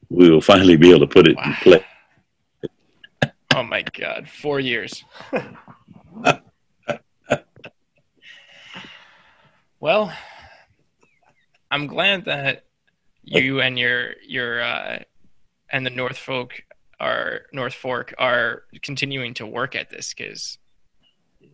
we 0.08 0.30
will 0.30 0.40
finally 0.40 0.76
be 0.76 0.88
able 0.90 1.00
to 1.00 1.06
put 1.06 1.28
it 1.28 1.32
in 1.32 1.36
Wow. 1.36 1.56
play. 1.62 1.84
Oh 3.54 3.62
my 3.62 3.82
God. 3.82 4.26
Four 4.28 4.58
years. 4.60 5.04
well, 9.80 10.12
I'm 11.70 11.86
glad 11.86 12.24
that 12.24 12.64
you 13.22 13.60
and 13.60 13.78
your 13.78 14.14
your 14.26 14.62
uh, 14.62 15.00
and 15.70 15.84
the 15.84 15.90
North 15.90 16.16
Fork 16.16 16.62
are 17.00 17.42
North 17.52 17.74
Fork 17.74 18.14
are 18.18 18.64
continuing 18.82 19.34
to 19.34 19.46
work 19.46 19.74
at 19.74 19.90
this 19.90 20.14
because 20.14 20.58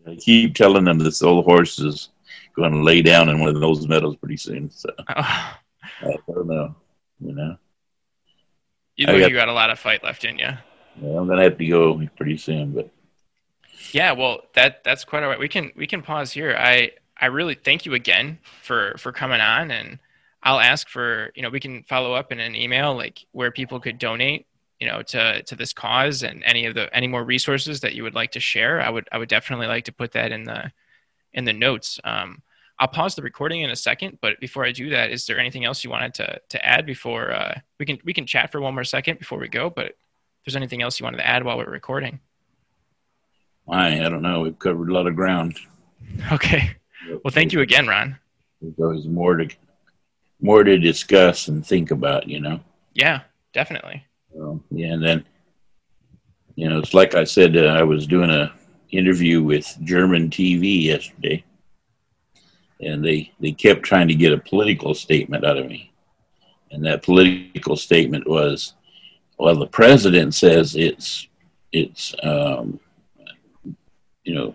I 0.06 0.16
keep 0.16 0.54
telling 0.54 0.84
them 0.84 0.98
this 0.98 1.22
old 1.22 1.44
horse 1.44 1.78
is 1.78 2.10
going 2.54 2.72
to 2.72 2.82
lay 2.82 3.02
down 3.02 3.28
in 3.28 3.40
one 3.40 3.54
of 3.54 3.60
those 3.60 3.86
meadows 3.86 4.16
pretty 4.16 4.36
soon. 4.36 4.70
So 4.70 4.90
I 5.08 5.54
don't 6.02 6.46
know, 6.46 6.74
you 7.20 7.32
know. 7.34 7.56
you 8.96 9.06
look 9.06 9.20
got- 9.20 9.30
you 9.30 9.36
got 9.36 9.48
a 9.48 9.52
lot 9.52 9.70
of 9.70 9.78
fight 9.78 10.02
left 10.04 10.24
in 10.24 10.38
you. 10.38 10.50
Yeah, 11.00 11.18
I'm 11.18 11.28
gonna 11.28 11.42
have 11.42 11.56
to 11.58 11.66
go 11.66 12.02
pretty 12.16 12.36
soon, 12.36 12.72
but 12.72 12.90
yeah, 13.92 14.12
well, 14.12 14.42
that 14.54 14.84
that's 14.84 15.04
quite 15.04 15.22
all 15.22 15.28
right. 15.28 15.38
We 15.38 15.48
can 15.48 15.72
we 15.76 15.86
can 15.86 16.02
pause 16.02 16.32
here. 16.32 16.56
I 16.58 16.92
I 17.18 17.26
really 17.26 17.54
thank 17.54 17.86
you 17.86 17.94
again 17.94 18.38
for 18.62 18.96
for 18.98 19.12
coming 19.12 19.40
on, 19.40 19.70
and 19.70 19.98
I'll 20.42 20.60
ask 20.60 20.88
for 20.88 21.30
you 21.34 21.42
know 21.42 21.48
we 21.48 21.60
can 21.60 21.84
follow 21.84 22.12
up 22.12 22.32
in 22.32 22.40
an 22.40 22.54
email 22.54 22.94
like 22.94 23.24
where 23.32 23.50
people 23.50 23.80
could 23.80 23.98
donate 23.98 24.46
you 24.81 24.86
know 24.86 25.02
to 25.02 25.43
to 25.43 25.55
this 25.55 25.73
cause 25.73 26.23
and 26.23 26.43
any 26.44 26.66
of 26.66 26.74
the 26.74 26.94
any 26.94 27.07
more 27.07 27.24
resources 27.24 27.81
that 27.81 27.94
you 27.94 28.02
would 28.02 28.15
like 28.15 28.32
to 28.32 28.40
share. 28.40 28.81
I 28.81 28.89
would 28.89 29.09
I 29.12 29.19
would 29.19 29.28
definitely 29.28 29.66
like 29.66 29.85
to 29.85 29.93
put 29.93 30.12
that 30.12 30.32
in 30.32 30.44
the 30.44 30.73
in 31.32 31.44
the 31.44 31.52
notes. 31.52 32.01
Um, 32.02 32.43
I'll 32.78 32.89
pause 32.89 33.15
the 33.15 33.23
recording 33.23 33.61
in 33.61 33.70
a 33.70 33.77
second, 33.77 34.19
but 34.23 34.40
before 34.40 34.65
I 34.65 34.73
do 34.73 34.89
that, 34.89 35.11
is 35.11 35.27
there 35.27 35.39
anything 35.39 35.66
else 35.66 35.85
you 35.85 35.90
wanted 35.90 36.15
to 36.15 36.40
to 36.48 36.66
add 36.66 36.86
before 36.86 37.31
uh, 37.31 37.61
we 37.78 37.86
can 37.86 37.98
we 38.05 38.15
can 38.15 38.27
chat 38.27 38.51
for 38.51 38.61
one 38.61 38.74
more 38.74 38.85
second 38.85 39.19
before 39.19 39.39
we 39.39 39.48
go? 39.48 39.69
But 39.69 39.86
if 39.86 39.94
there's 40.47 40.57
anything 40.57 40.82
else 40.82 40.98
you 40.98 41.05
wanted 41.05 41.19
to 41.19 41.27
add 41.27 41.44
while 41.44 41.59
we're 41.59 41.70
recording? 41.70 42.20
I 43.69 44.05
I 44.05 44.09
don't 44.09 44.23
know. 44.23 44.40
We've 44.40 44.59
covered 44.59 44.89
a 44.89 44.94
lot 44.94 45.07
of 45.07 45.15
ground. 45.15 45.59
Okay. 46.32 46.77
Well, 47.23 47.32
thank 47.32 47.52
you 47.52 47.61
again, 47.61 47.86
Ron. 47.86 48.19
There's 48.61 48.74
always 48.78 49.07
more 49.07 49.36
to 49.36 49.48
more 50.40 50.65
to 50.65 50.78
discuss 50.78 51.48
and 51.48 51.66
think 51.66 51.90
about, 51.90 52.28
you 52.28 52.40
know. 52.40 52.61
Yeah, 52.94 53.23
definitely. 53.52 54.07
Yeah, 54.32 54.93
and 54.93 55.02
then 55.02 55.24
you 56.57 56.69
know, 56.69 56.78
it's 56.78 56.94
like 56.94 57.15
I 57.15 57.24
said, 57.24 57.57
uh, 57.57 57.61
I 57.61 57.82
was 57.82 58.07
doing 58.07 58.31
a 58.31 58.52
interview 58.90 59.43
with 59.43 59.77
German 59.82 60.28
TV 60.28 60.82
yesterday, 60.82 61.44
and 62.81 63.05
they 63.05 63.32
they 63.40 63.52
kept 63.52 63.82
trying 63.82 64.09
to 64.09 64.15
get 64.15 64.32
a 64.32 64.39
political 64.39 64.94
statement 64.94 65.44
out 65.44 65.57
of 65.57 65.66
me, 65.66 65.93
and 66.70 66.85
that 66.85 67.02
political 67.02 67.77
statement 67.77 68.28
was, 68.28 68.74
well, 69.39 69.57
the 69.57 69.66
president 69.66 70.35
says 70.35 70.77
it's 70.77 71.28
it's 71.73 72.15
um, 72.23 72.78
you 74.24 74.35
know 74.35 74.55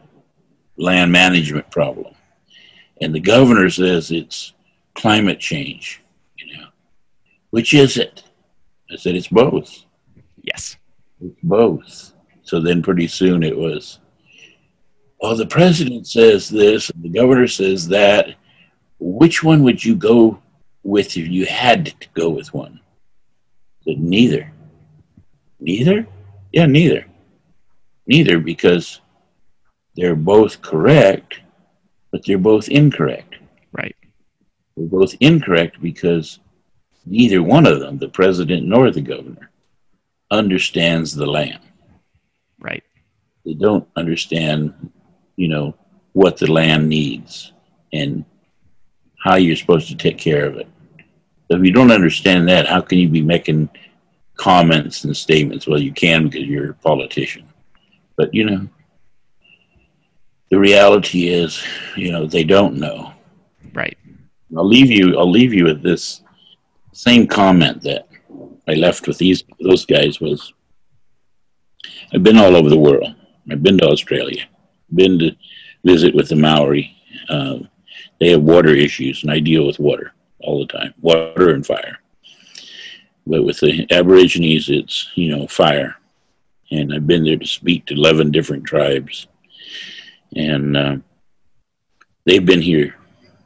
land 0.77 1.11
management 1.11 1.69
problem, 1.71 2.13
and 3.01 3.15
the 3.15 3.19
governor 3.19 3.69
says 3.69 4.11
it's 4.11 4.53
climate 4.93 5.39
change. 5.39 6.03
You 6.37 6.57
know, 6.57 6.67
which 7.49 7.73
is 7.73 7.97
it? 7.97 8.24
I 8.91 8.95
said 8.95 9.15
it's 9.15 9.27
both. 9.27 9.85
Yes, 10.41 10.77
it's 11.21 11.39
both. 11.43 12.13
So 12.43 12.59
then, 12.59 12.83
pretty 12.83 13.07
soon, 13.07 13.41
it 13.43 13.57
was 13.57 13.99
well, 15.21 15.35
the 15.35 15.47
president 15.47 16.07
says 16.07 16.49
this, 16.49 16.89
and 16.89 17.03
the 17.03 17.09
governor 17.09 17.47
says 17.47 17.87
that. 17.87 18.35
Which 18.99 19.43
one 19.43 19.63
would 19.63 19.83
you 19.83 19.95
go 19.95 20.39
with 20.83 21.17
if 21.17 21.27
you 21.27 21.45
had 21.45 21.87
to 21.99 22.07
go 22.13 22.29
with 22.29 22.53
one? 22.53 22.79
But 23.85 23.97
neither. 23.97 24.51
Neither? 25.59 26.07
Yeah, 26.51 26.65
neither. 26.65 27.05
Neither 28.07 28.39
because 28.39 29.01
they're 29.95 30.15
both 30.15 30.61
correct, 30.61 31.41
but 32.11 32.23
they're 32.25 32.37
both 32.37 32.69
incorrect. 32.69 33.35
Right. 33.71 33.95
They're 34.77 34.87
both 34.87 35.15
incorrect 35.19 35.81
because 35.81 36.39
neither 37.05 37.43
one 37.43 37.67
of 37.67 37.79
them, 37.79 37.97
the 37.97 38.09
president 38.09 38.65
nor 38.65 38.91
the 38.91 39.01
governor, 39.01 39.51
understands 40.31 41.15
the 41.15 41.25
land. 41.25 41.59
Right. 42.59 42.83
They 43.45 43.53
don't 43.53 43.87
understand 43.95 44.73
you 45.35 45.47
know, 45.47 45.75
what 46.13 46.37
the 46.37 46.51
land 46.51 46.87
needs 46.87 47.51
and 47.93 48.25
how 49.23 49.35
you're 49.35 49.55
supposed 49.55 49.87
to 49.89 49.95
take 49.95 50.17
care 50.17 50.45
of 50.45 50.57
it. 50.57 50.67
If 51.49 51.63
you 51.63 51.71
don't 51.71 51.91
understand 51.91 52.47
that, 52.49 52.67
how 52.67 52.81
can 52.81 52.97
you 52.97 53.09
be 53.09 53.21
making 53.21 53.69
comments 54.35 55.03
and 55.03 55.15
statements? 55.15 55.67
Well, 55.67 55.79
you 55.79 55.93
can 55.93 56.25
because 56.27 56.47
you're 56.47 56.71
a 56.71 56.75
politician. 56.75 57.47
But, 58.15 58.33
you 58.33 58.45
know, 58.45 58.67
the 60.49 60.59
reality 60.59 61.27
is, 61.27 61.63
you 61.95 62.11
know, 62.11 62.25
they 62.25 62.43
don't 62.43 62.75
know. 62.75 63.13
Right. 63.73 63.97
I'll 64.55 64.67
leave 64.67 64.89
you 64.89 65.17
I'll 65.17 65.29
leave 65.29 65.53
you 65.53 65.65
with 65.65 65.81
this 65.81 66.21
same 66.95 67.27
comment 67.27 67.81
that 67.83 68.07
I 68.67 68.73
left 68.73 69.07
with 69.07 69.17
these 69.17 69.43
those 69.59 69.85
guys 69.85 70.19
was 70.19 70.53
I've 72.13 72.23
been 72.23 72.37
all 72.37 72.55
over 72.55 72.69
the 72.69 72.77
world. 72.77 73.13
I've 73.51 73.61
been 73.61 73.77
to 73.79 73.87
Australia 73.87 74.47
been 74.93 75.19
to 75.19 75.35
visit 75.83 76.13
with 76.13 76.29
the 76.29 76.35
Maori. 76.35 76.95
Uh, 77.29 77.59
they 78.19 78.29
have 78.29 78.41
water 78.41 78.69
issues, 78.69 79.23
and 79.23 79.31
I 79.31 79.39
deal 79.39 79.65
with 79.65 79.79
water 79.79 80.13
all 80.39 80.59
the 80.59 80.71
time, 80.71 80.93
water 81.01 81.51
and 81.51 81.65
fire. 81.65 81.99
But 83.27 83.43
with 83.43 83.59
the 83.59 83.87
Aborigines, 83.91 84.69
it's 84.69 85.09
you 85.15 85.35
know 85.35 85.47
fire, 85.47 85.95
and 86.71 86.93
I've 86.93 87.07
been 87.07 87.23
there 87.23 87.37
to 87.37 87.47
speak 87.47 87.85
to 87.87 87.93
eleven 87.93 88.31
different 88.31 88.65
tribes, 88.65 89.27
and 90.35 90.77
uh, 90.77 90.97
they've 92.25 92.45
been 92.45 92.61
here 92.61 92.95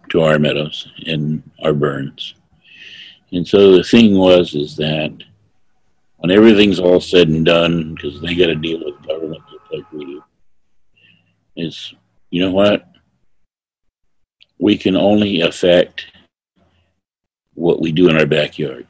to 0.09 0.21
our 0.21 0.39
meadows 0.39 0.87
and 1.05 1.49
our 1.63 1.73
burns. 1.73 2.35
And 3.31 3.47
so 3.47 3.75
the 3.75 3.83
thing 3.83 4.17
was 4.17 4.55
is 4.55 4.75
that 4.77 5.11
when 6.17 6.31
everything's 6.31 6.79
all 6.79 6.99
said 6.99 7.29
and 7.29 7.45
done, 7.45 7.95
because 7.95 8.19
they 8.21 8.35
got 8.35 8.47
to 8.47 8.55
deal 8.55 8.83
with 8.83 9.07
government 9.07 9.43
just 9.51 9.73
like 9.73 9.91
we 9.91 10.05
do, 10.05 10.23
is 11.55 11.93
you 12.31 12.41
know 12.41 12.51
what? 12.51 12.85
We 14.59 14.77
can 14.77 14.95
only 14.95 15.41
affect 15.41 16.07
what 17.53 17.81
we 17.81 17.91
do 17.91 18.09
in 18.09 18.17
our 18.17 18.25
backyard. 18.25 18.87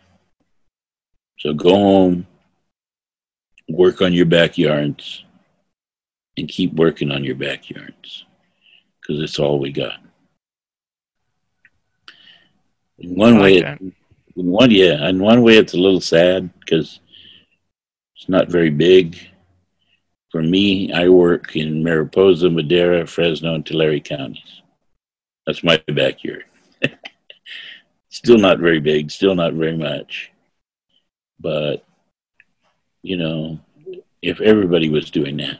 So 1.39 1.53
go 1.53 1.69
home, 1.69 2.27
work 3.69 4.01
on 4.01 4.13
your 4.13 4.25
backyards, 4.25 5.23
and 6.37 6.47
keep 6.47 6.73
working 6.73 7.11
on 7.11 7.23
your 7.23 7.35
backyards 7.35 8.25
because 8.99 9.21
it's 9.21 9.39
all 9.39 9.59
we 9.59 9.71
got. 9.71 9.99
In 12.97 13.15
one 13.15 13.39
like 13.39 13.63
way, 13.63 13.93
in 14.39 14.47
one 14.47 14.71
yeah, 14.71 15.07
in 15.07 15.19
one 15.19 15.41
way 15.41 15.57
it's 15.57 15.73
a 15.73 15.79
little 15.79 16.01
sad 16.01 16.49
because 16.59 16.99
it's 18.15 18.29
not 18.29 18.49
very 18.49 18.69
big 18.69 19.17
for 20.29 20.43
me, 20.43 20.93
I 20.93 21.09
work 21.09 21.55
in 21.55 21.83
Mariposa, 21.83 22.49
Madera, 22.49 23.05
Fresno, 23.07 23.55
and 23.55 23.65
Tulare 23.65 23.99
counties. 23.99 24.61
That's 25.45 25.63
my 25.63 25.81
backyard. 25.87 26.45
still 28.09 28.37
not 28.37 28.59
very 28.59 28.79
big, 28.79 29.09
still 29.09 29.33
not 29.33 29.53
very 29.53 29.75
much. 29.75 30.31
But, 31.39 31.83
you 33.01 33.17
know, 33.17 33.59
if 34.21 34.39
everybody 34.39 34.89
was 34.89 35.09
doing 35.09 35.37
that, 35.37 35.59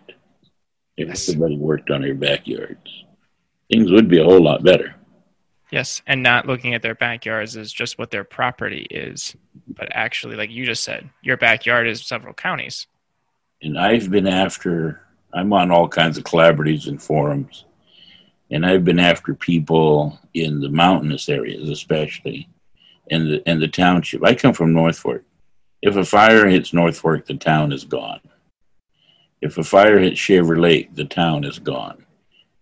if 0.97 1.09
everybody 1.09 1.57
worked 1.57 1.89
on 1.89 2.01
their 2.01 2.13
backyards, 2.13 3.05
things 3.71 3.91
would 3.91 4.07
be 4.07 4.19
a 4.19 4.25
whole 4.25 4.43
lot 4.43 4.63
better. 4.63 4.95
Yes, 5.71 6.01
and 6.07 6.23
not 6.23 6.47
looking 6.47 6.73
at 6.73 6.81
their 6.81 6.95
backyards 6.95 7.55
as 7.55 7.71
just 7.71 7.99
what 7.99 8.09
their 8.09 8.23
property 8.23 8.87
is, 8.89 9.35
but 9.67 9.87
actually, 9.91 10.35
like 10.35 10.49
you 10.49 10.65
just 10.65 10.83
said, 10.83 11.09
your 11.21 11.37
backyard 11.37 11.87
is 11.87 12.05
several 12.05 12.33
counties 12.33 12.87
and 13.61 13.77
I've 13.77 14.09
been 14.09 14.27
after. 14.27 15.01
I'm 15.33 15.53
on 15.53 15.71
all 15.71 15.87
kinds 15.87 16.17
of 16.17 16.23
collaboratives 16.23 16.87
and 16.87 17.01
forums, 17.01 17.65
and 18.49 18.65
I've 18.65 18.83
been 18.83 18.99
after 18.99 19.35
people 19.35 20.17
in 20.33 20.59
the 20.59 20.69
mountainous 20.69 21.29
areas, 21.29 21.69
especially, 21.69 22.49
in 23.07 23.29
the 23.29 23.49
in 23.49 23.59
the 23.59 23.67
township. 23.67 24.23
I 24.23 24.35
come 24.35 24.53
from 24.53 24.73
North 24.73 24.97
Fork. 24.97 25.23
If 25.81 25.95
a 25.95 26.05
fire 26.05 26.47
hits 26.47 26.73
North 26.73 26.97
Fork, 26.97 27.25
the 27.25 27.35
town 27.35 27.71
is 27.71 27.85
gone. 27.85 28.21
If 29.41 29.57
a 29.57 29.63
fire 29.63 29.99
hits 29.99 30.19
Shaver 30.19 30.59
Lake, 30.59 30.95
the 30.95 31.05
town 31.05 31.43
is 31.43 31.59
gone, 31.59 32.05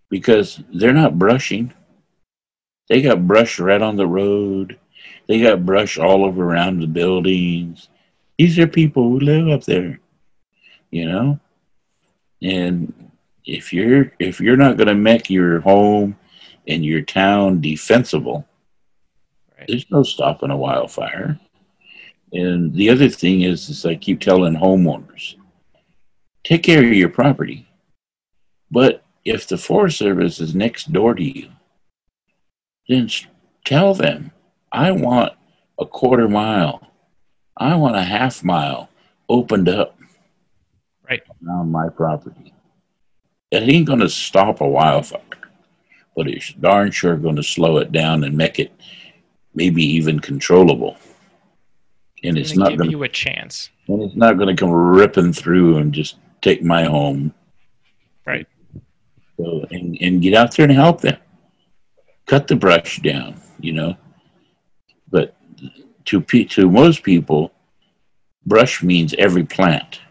because 0.09 0.61
they're 0.73 0.93
not 0.93 1.19
brushing. 1.19 1.73
They 2.89 3.01
got 3.01 3.27
brush 3.27 3.59
right 3.59 3.81
on 3.81 3.95
the 3.95 4.07
road. 4.07 4.79
They 5.27 5.41
got 5.41 5.65
brush 5.65 5.97
all 5.97 6.25
over 6.25 6.43
around 6.43 6.79
the 6.79 6.87
buildings. 6.87 7.89
These 8.37 8.57
are 8.59 8.67
people 8.67 9.03
who 9.03 9.19
live 9.19 9.49
up 9.49 9.63
there 9.63 9.99
you 10.91 11.05
know 11.05 11.39
and 12.41 13.11
if 13.45 13.73
you're 13.73 14.11
if 14.19 14.39
you're 14.39 14.57
not 14.57 14.77
going 14.77 14.87
to 14.87 14.95
make 14.95 15.29
your 15.29 15.59
home 15.61 16.15
and 16.67 16.85
your 16.85 17.01
town 17.01 17.61
defensible 17.61 18.45
right. 19.57 19.65
there's 19.67 19.89
no 19.89 20.03
stopping 20.03 20.51
a 20.51 20.57
wildfire 20.57 21.39
and 22.33 22.73
the 22.73 22.89
other 22.89 23.09
thing 23.09 23.41
is 23.41 23.69
is 23.69 23.85
i 23.85 23.95
keep 23.95 24.19
telling 24.19 24.55
homeowners 24.55 25.35
take 26.43 26.63
care 26.63 26.83
of 26.83 26.93
your 26.93 27.09
property 27.09 27.67
but 28.71 29.03
if 29.25 29.47
the 29.47 29.57
forest 29.57 29.97
service 29.97 30.39
is 30.39 30.55
next 30.55 30.91
door 30.93 31.13
to 31.13 31.23
you 31.23 31.49
then 32.87 33.09
tell 33.65 33.93
them 33.93 34.31
i 34.71 34.91
want 34.91 35.33
a 35.79 35.85
quarter 35.85 36.27
mile 36.27 36.87
i 37.55 37.75
want 37.75 37.95
a 37.95 38.03
half 38.03 38.43
mile 38.43 38.89
opened 39.29 39.69
up 39.69 39.97
right 41.09 41.21
around 41.45 41.71
my 41.71 41.89
property. 41.89 42.53
It 43.51 43.63
ain't 43.63 43.87
going 43.87 43.99
to 43.99 44.09
stop 44.09 44.61
a 44.61 44.67
wildfire, 44.67 45.21
but 46.15 46.27
it's 46.27 46.53
darn 46.53 46.91
sure 46.91 47.15
going 47.15 47.37
to 47.37 47.43
slow 47.43 47.77
it 47.77 47.91
down 47.91 48.23
and 48.23 48.35
make 48.35 48.59
it 48.59 48.71
maybe 49.53 49.83
even 49.83 50.19
controllable. 50.19 50.97
and 52.23 52.37
it's, 52.37 52.55
not 52.55 52.55
gonna 52.55 52.63
not 52.63 52.69
give 52.71 52.77
going 52.79 52.91
you 52.91 53.03
a 53.03 53.09
chance. 53.09 53.69
and 53.87 54.01
it's 54.03 54.15
not 54.15 54.37
going 54.37 54.53
to 54.53 54.59
come 54.59 54.71
ripping 54.71 55.33
through 55.33 55.77
and 55.77 55.93
just 55.93 56.17
take 56.41 56.61
my 56.61 56.83
home. 56.83 57.33
Right. 58.25 58.47
So 59.37 59.65
and 59.71 59.97
and 60.01 60.21
get 60.21 60.33
out 60.33 60.55
there 60.55 60.65
and 60.65 60.73
help 60.73 61.01
them. 61.01 61.17
Cut 62.27 62.47
the 62.47 62.55
brush 62.55 62.99
down, 63.01 63.41
you 63.59 63.73
know. 63.73 63.97
But 65.09 65.35
to 66.05 66.21
pe- 66.21 66.43
to 66.45 66.69
most 66.69 67.03
people, 67.03 67.51
brush 68.45 68.83
means 68.83 69.13
every 69.17 69.43
plant. 69.43 70.01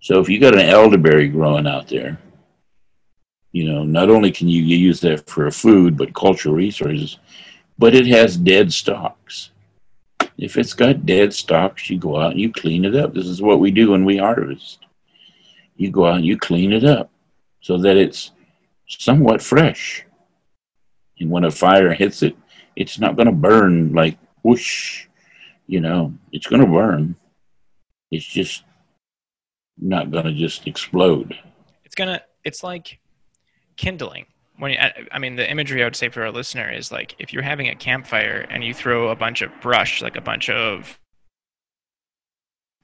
So 0.00 0.20
if 0.20 0.28
you 0.28 0.38
got 0.38 0.54
an 0.54 0.68
elderberry 0.68 1.28
growing 1.28 1.66
out 1.66 1.88
there, 1.88 2.18
you 3.52 3.72
know, 3.72 3.84
not 3.84 4.10
only 4.10 4.30
can 4.30 4.48
you 4.48 4.62
use 4.62 5.00
that 5.00 5.28
for 5.28 5.50
food, 5.50 5.96
but 5.96 6.14
cultural 6.14 6.54
resources, 6.54 7.18
but 7.78 7.94
it 7.94 8.06
has 8.06 8.36
dead 8.36 8.72
stalks. 8.72 9.50
If 10.38 10.56
it's 10.56 10.74
got 10.74 11.06
dead 11.06 11.32
stalks, 11.32 11.88
you 11.88 11.98
go 11.98 12.20
out 12.20 12.32
and 12.32 12.40
you 12.40 12.52
clean 12.52 12.84
it 12.84 12.94
up. 12.94 13.14
This 13.14 13.26
is 13.26 13.40
what 13.40 13.60
we 13.60 13.70
do 13.70 13.92
when 13.92 14.04
we 14.04 14.18
harvest. 14.18 14.80
You 15.76 15.90
go 15.90 16.06
out 16.06 16.16
and 16.16 16.26
you 16.26 16.38
clean 16.38 16.72
it 16.72 16.84
up 16.84 17.10
so 17.60 17.78
that 17.78 17.96
it's 17.96 18.30
somewhat 18.86 19.42
fresh. 19.42 20.05
And 21.20 21.30
when 21.30 21.44
a 21.44 21.50
fire 21.50 21.92
hits 21.94 22.22
it, 22.22 22.36
it's 22.76 22.98
not 22.98 23.16
going 23.16 23.26
to 23.26 23.32
burn 23.32 23.92
like 23.92 24.18
whoosh, 24.42 25.06
you 25.66 25.80
know, 25.80 26.12
it's 26.32 26.46
going 26.46 26.60
to 26.60 26.68
burn. 26.68 27.16
It's 28.10 28.24
just 28.26 28.64
not 29.78 30.10
going 30.10 30.24
to 30.26 30.32
just 30.32 30.66
explode. 30.66 31.36
It's 31.84 31.94
gonna. 31.94 32.20
It's 32.44 32.62
like 32.62 32.98
kindling. 33.76 34.26
When 34.58 34.72
you, 34.72 34.78
I 34.78 34.92
I 35.12 35.18
mean, 35.18 35.36
the 35.36 35.50
imagery 35.50 35.82
I 35.82 35.86
would 35.86 35.96
say 35.96 36.08
for 36.08 36.22
our 36.22 36.30
listener 36.30 36.70
is 36.70 36.92
like 36.92 37.14
if 37.18 37.32
you're 37.32 37.42
having 37.42 37.68
a 37.68 37.74
campfire 37.74 38.46
and 38.50 38.62
you 38.62 38.72
throw 38.74 39.08
a 39.08 39.16
bunch 39.16 39.42
of 39.42 39.50
brush, 39.60 40.02
like 40.02 40.16
a 40.16 40.20
bunch 40.20 40.48
of 40.50 40.98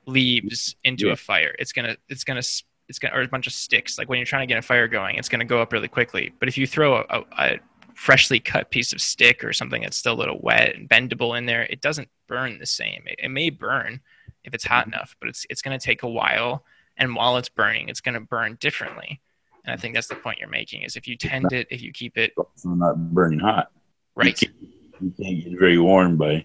leaves 0.07 0.75
into 0.85 1.07
Yeah. 1.07 1.13
a 1.13 1.17
fire, 1.17 1.55
it's 1.59 1.73
gonna. 1.73 1.97
It's 2.09 2.25
gonna. 2.25 2.43
It's 2.89 2.99
gonna, 2.99 3.15
or 3.15 3.23
a 3.23 3.29
bunch 3.29 3.47
of 3.47 3.53
sticks. 3.53 3.99
Like 3.99 4.09
when 4.09 4.19
you're 4.19 4.27
trying 4.27 4.47
to 4.47 4.53
get 4.53 4.59
a 4.59 4.63
fire 4.63 4.89
going, 4.89 5.17
it's 5.17 5.29
gonna 5.29 5.45
go 5.45 5.63
up 5.63 5.73
really 5.73 5.89
quickly. 5.89 6.33
But 6.39 6.49
if 6.49 6.59
you 6.59 6.67
throw 6.67 6.97
a, 7.09 7.25
a 7.39 7.59
freshly 8.03 8.41
cut 8.41 8.69
piece 8.69 8.93
of 8.93 9.01
stick 9.01 9.45
or 9.45 9.53
something 9.53 9.83
that's 9.83 9.97
still 9.97 10.15
a 10.15 10.23
little 10.23 10.41
wet 10.43 10.75
and 10.75 10.89
bendable 10.89 11.39
in 11.39 11.47
there, 11.47 11.63
it 11.71 11.81
doesn't 11.81 12.09
burn 12.27 12.59
the 12.59 12.67
same. 12.67 13.01
It, 13.07 13.15
it 13.23 13.29
may 13.29 13.49
burn 13.49 14.01
if 14.43 14.55
it's 14.55 14.65
hot 14.65 14.87
mm-hmm. 14.87 14.95
enough, 14.95 15.15
but 15.21 15.29
it's 15.29 15.47
it's 15.49 15.63
gonna 15.63 15.79
take 15.79 16.03
a 16.03 16.09
while. 16.09 16.65
And 16.97 17.15
while 17.15 17.37
it's 17.37 17.49
burning, 17.49 17.89
it's 17.89 18.01
gonna 18.01 18.21
burn 18.21 18.57
differently. 18.59 19.21
And 19.65 19.73
I 19.73 19.77
think 19.77 19.95
that's 19.95 20.09
the 20.09 20.17
point 20.17 20.41
you're 20.41 20.49
making 20.49 20.83
is 20.83 20.97
if 20.97 21.07
you 21.07 21.17
tend 21.17 21.53
it, 21.53 21.69
if 21.71 21.81
you 21.81 21.93
keep 21.93 22.19
it 22.19 22.33
It's 22.55 22.65
not 22.65 22.97
burning 23.15 23.39
hot. 23.39 23.71
right, 24.17 24.27
You 24.27 24.49
can't, 24.49 24.61
you 25.01 25.13
can't 25.25 25.45
get 25.45 25.61
very 25.61 25.79
warm 25.79 26.17
by, 26.17 26.45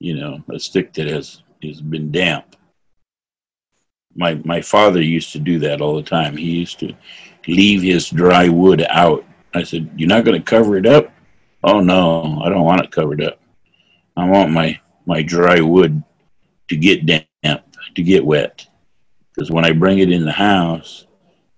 you 0.00 0.16
know, 0.18 0.42
a 0.52 0.58
stick 0.58 0.92
that 0.94 1.06
has 1.06 1.44
has 1.62 1.80
been 1.80 2.10
damp. 2.10 2.56
My 4.16 4.34
my 4.44 4.60
father 4.62 5.00
used 5.00 5.30
to 5.34 5.38
do 5.38 5.60
that 5.60 5.80
all 5.80 5.94
the 5.94 6.02
time. 6.02 6.36
He 6.36 6.58
used 6.58 6.80
to 6.80 6.92
leave 7.46 7.82
his 7.82 8.10
dry 8.10 8.48
wood 8.48 8.84
out. 8.90 9.24
I 9.54 9.62
said, 9.62 9.90
"You're 9.96 10.08
not 10.08 10.24
going 10.24 10.40
to 10.40 10.44
cover 10.44 10.76
it 10.76 10.86
up?" 10.86 11.12
Oh 11.64 11.80
no, 11.80 12.40
I 12.42 12.48
don't 12.48 12.64
want 12.64 12.84
it 12.84 12.90
covered 12.90 13.22
up. 13.22 13.40
I 14.16 14.28
want 14.28 14.50
my 14.50 14.78
my 15.06 15.22
dry 15.22 15.60
wood 15.60 16.02
to 16.68 16.76
get 16.76 17.06
damp, 17.06 17.64
to 17.94 18.02
get 18.02 18.24
wet, 18.24 18.66
because 19.34 19.50
when 19.50 19.64
I 19.64 19.72
bring 19.72 19.98
it 19.98 20.12
in 20.12 20.24
the 20.24 20.32
house, 20.32 21.06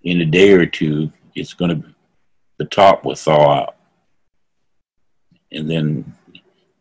in 0.02 0.20
a 0.20 0.26
day 0.26 0.52
or 0.52 0.66
two, 0.66 1.10
it's 1.34 1.52
going 1.52 1.82
to 1.82 1.94
the 2.58 2.64
top 2.66 3.04
will 3.04 3.14
thaw 3.14 3.62
out 3.62 3.76
and 5.52 5.70
then 5.70 6.14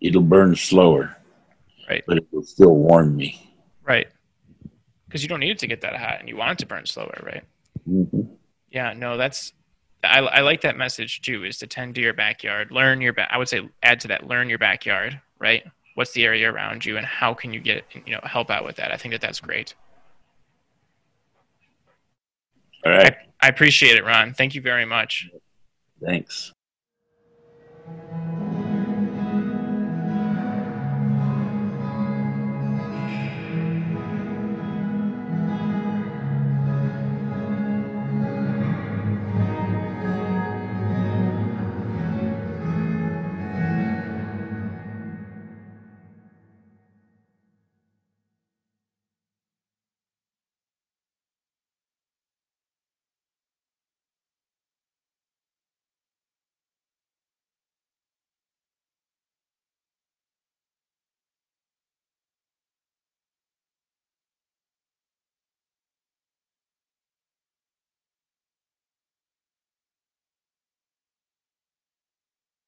it'll 0.02 0.22
burn 0.22 0.56
slower. 0.56 1.16
Right. 1.90 2.04
But 2.06 2.18
it 2.18 2.28
will 2.32 2.44
still 2.44 2.76
warm 2.76 3.16
me. 3.16 3.54
right, 3.84 4.08
because 5.06 5.24
you 5.24 5.30
don't 5.30 5.40
need 5.40 5.52
it 5.52 5.60
to 5.60 5.68
get 5.68 5.82
that 5.82 5.96
hot, 5.96 6.20
and 6.20 6.30
you 6.30 6.38
want 6.38 6.52
it 6.52 6.60
to 6.60 6.68
burn 6.68 6.86
slower, 6.86 7.18
right? 7.24 7.44
Mm-hmm. 7.90 8.34
Yeah, 8.70 8.94
no, 8.94 9.18
that's 9.18 9.54
I, 10.04 10.20
I 10.20 10.42
like 10.42 10.62
that 10.62 10.78
message 10.78 11.22
too 11.22 11.44
is 11.44 11.58
to 11.60 11.68
tend 11.68 11.96
to 11.96 12.02
your 12.02 12.14
backyard 12.14 12.72
learn 12.72 13.02
your 13.02 13.14
back 13.14 13.30
i 13.32 13.38
would 13.38 13.50
say 13.50 13.68
add 13.84 14.00
to 14.02 14.08
that 14.10 14.28
learn 14.28 14.50
your 14.50 14.60
backyard 14.60 15.22
right? 15.40 15.64
What's 15.96 16.12
the 16.12 16.26
area 16.26 16.52
around 16.52 16.86
you 16.86 16.98
and 16.98 17.06
how 17.06 17.34
can 17.34 17.52
you 17.54 17.60
get 17.60 17.84
you 18.06 18.14
know 18.14 18.20
help 18.24 18.52
out 18.52 18.64
with 18.64 18.76
that? 18.76 18.92
I 18.92 18.98
think 18.98 19.14
that 19.14 19.22
that's 19.22 19.40
great. 19.40 19.74
All 22.86 22.92
right. 22.92 23.16
I, 23.42 23.48
I 23.48 23.50
appreciate 23.50 23.98
it 23.98 24.06
ron. 24.06 24.34
Thank 24.34 24.56
you 24.56 24.62
very 24.62 24.86
much. 24.86 25.30
Thanks. 26.06 26.54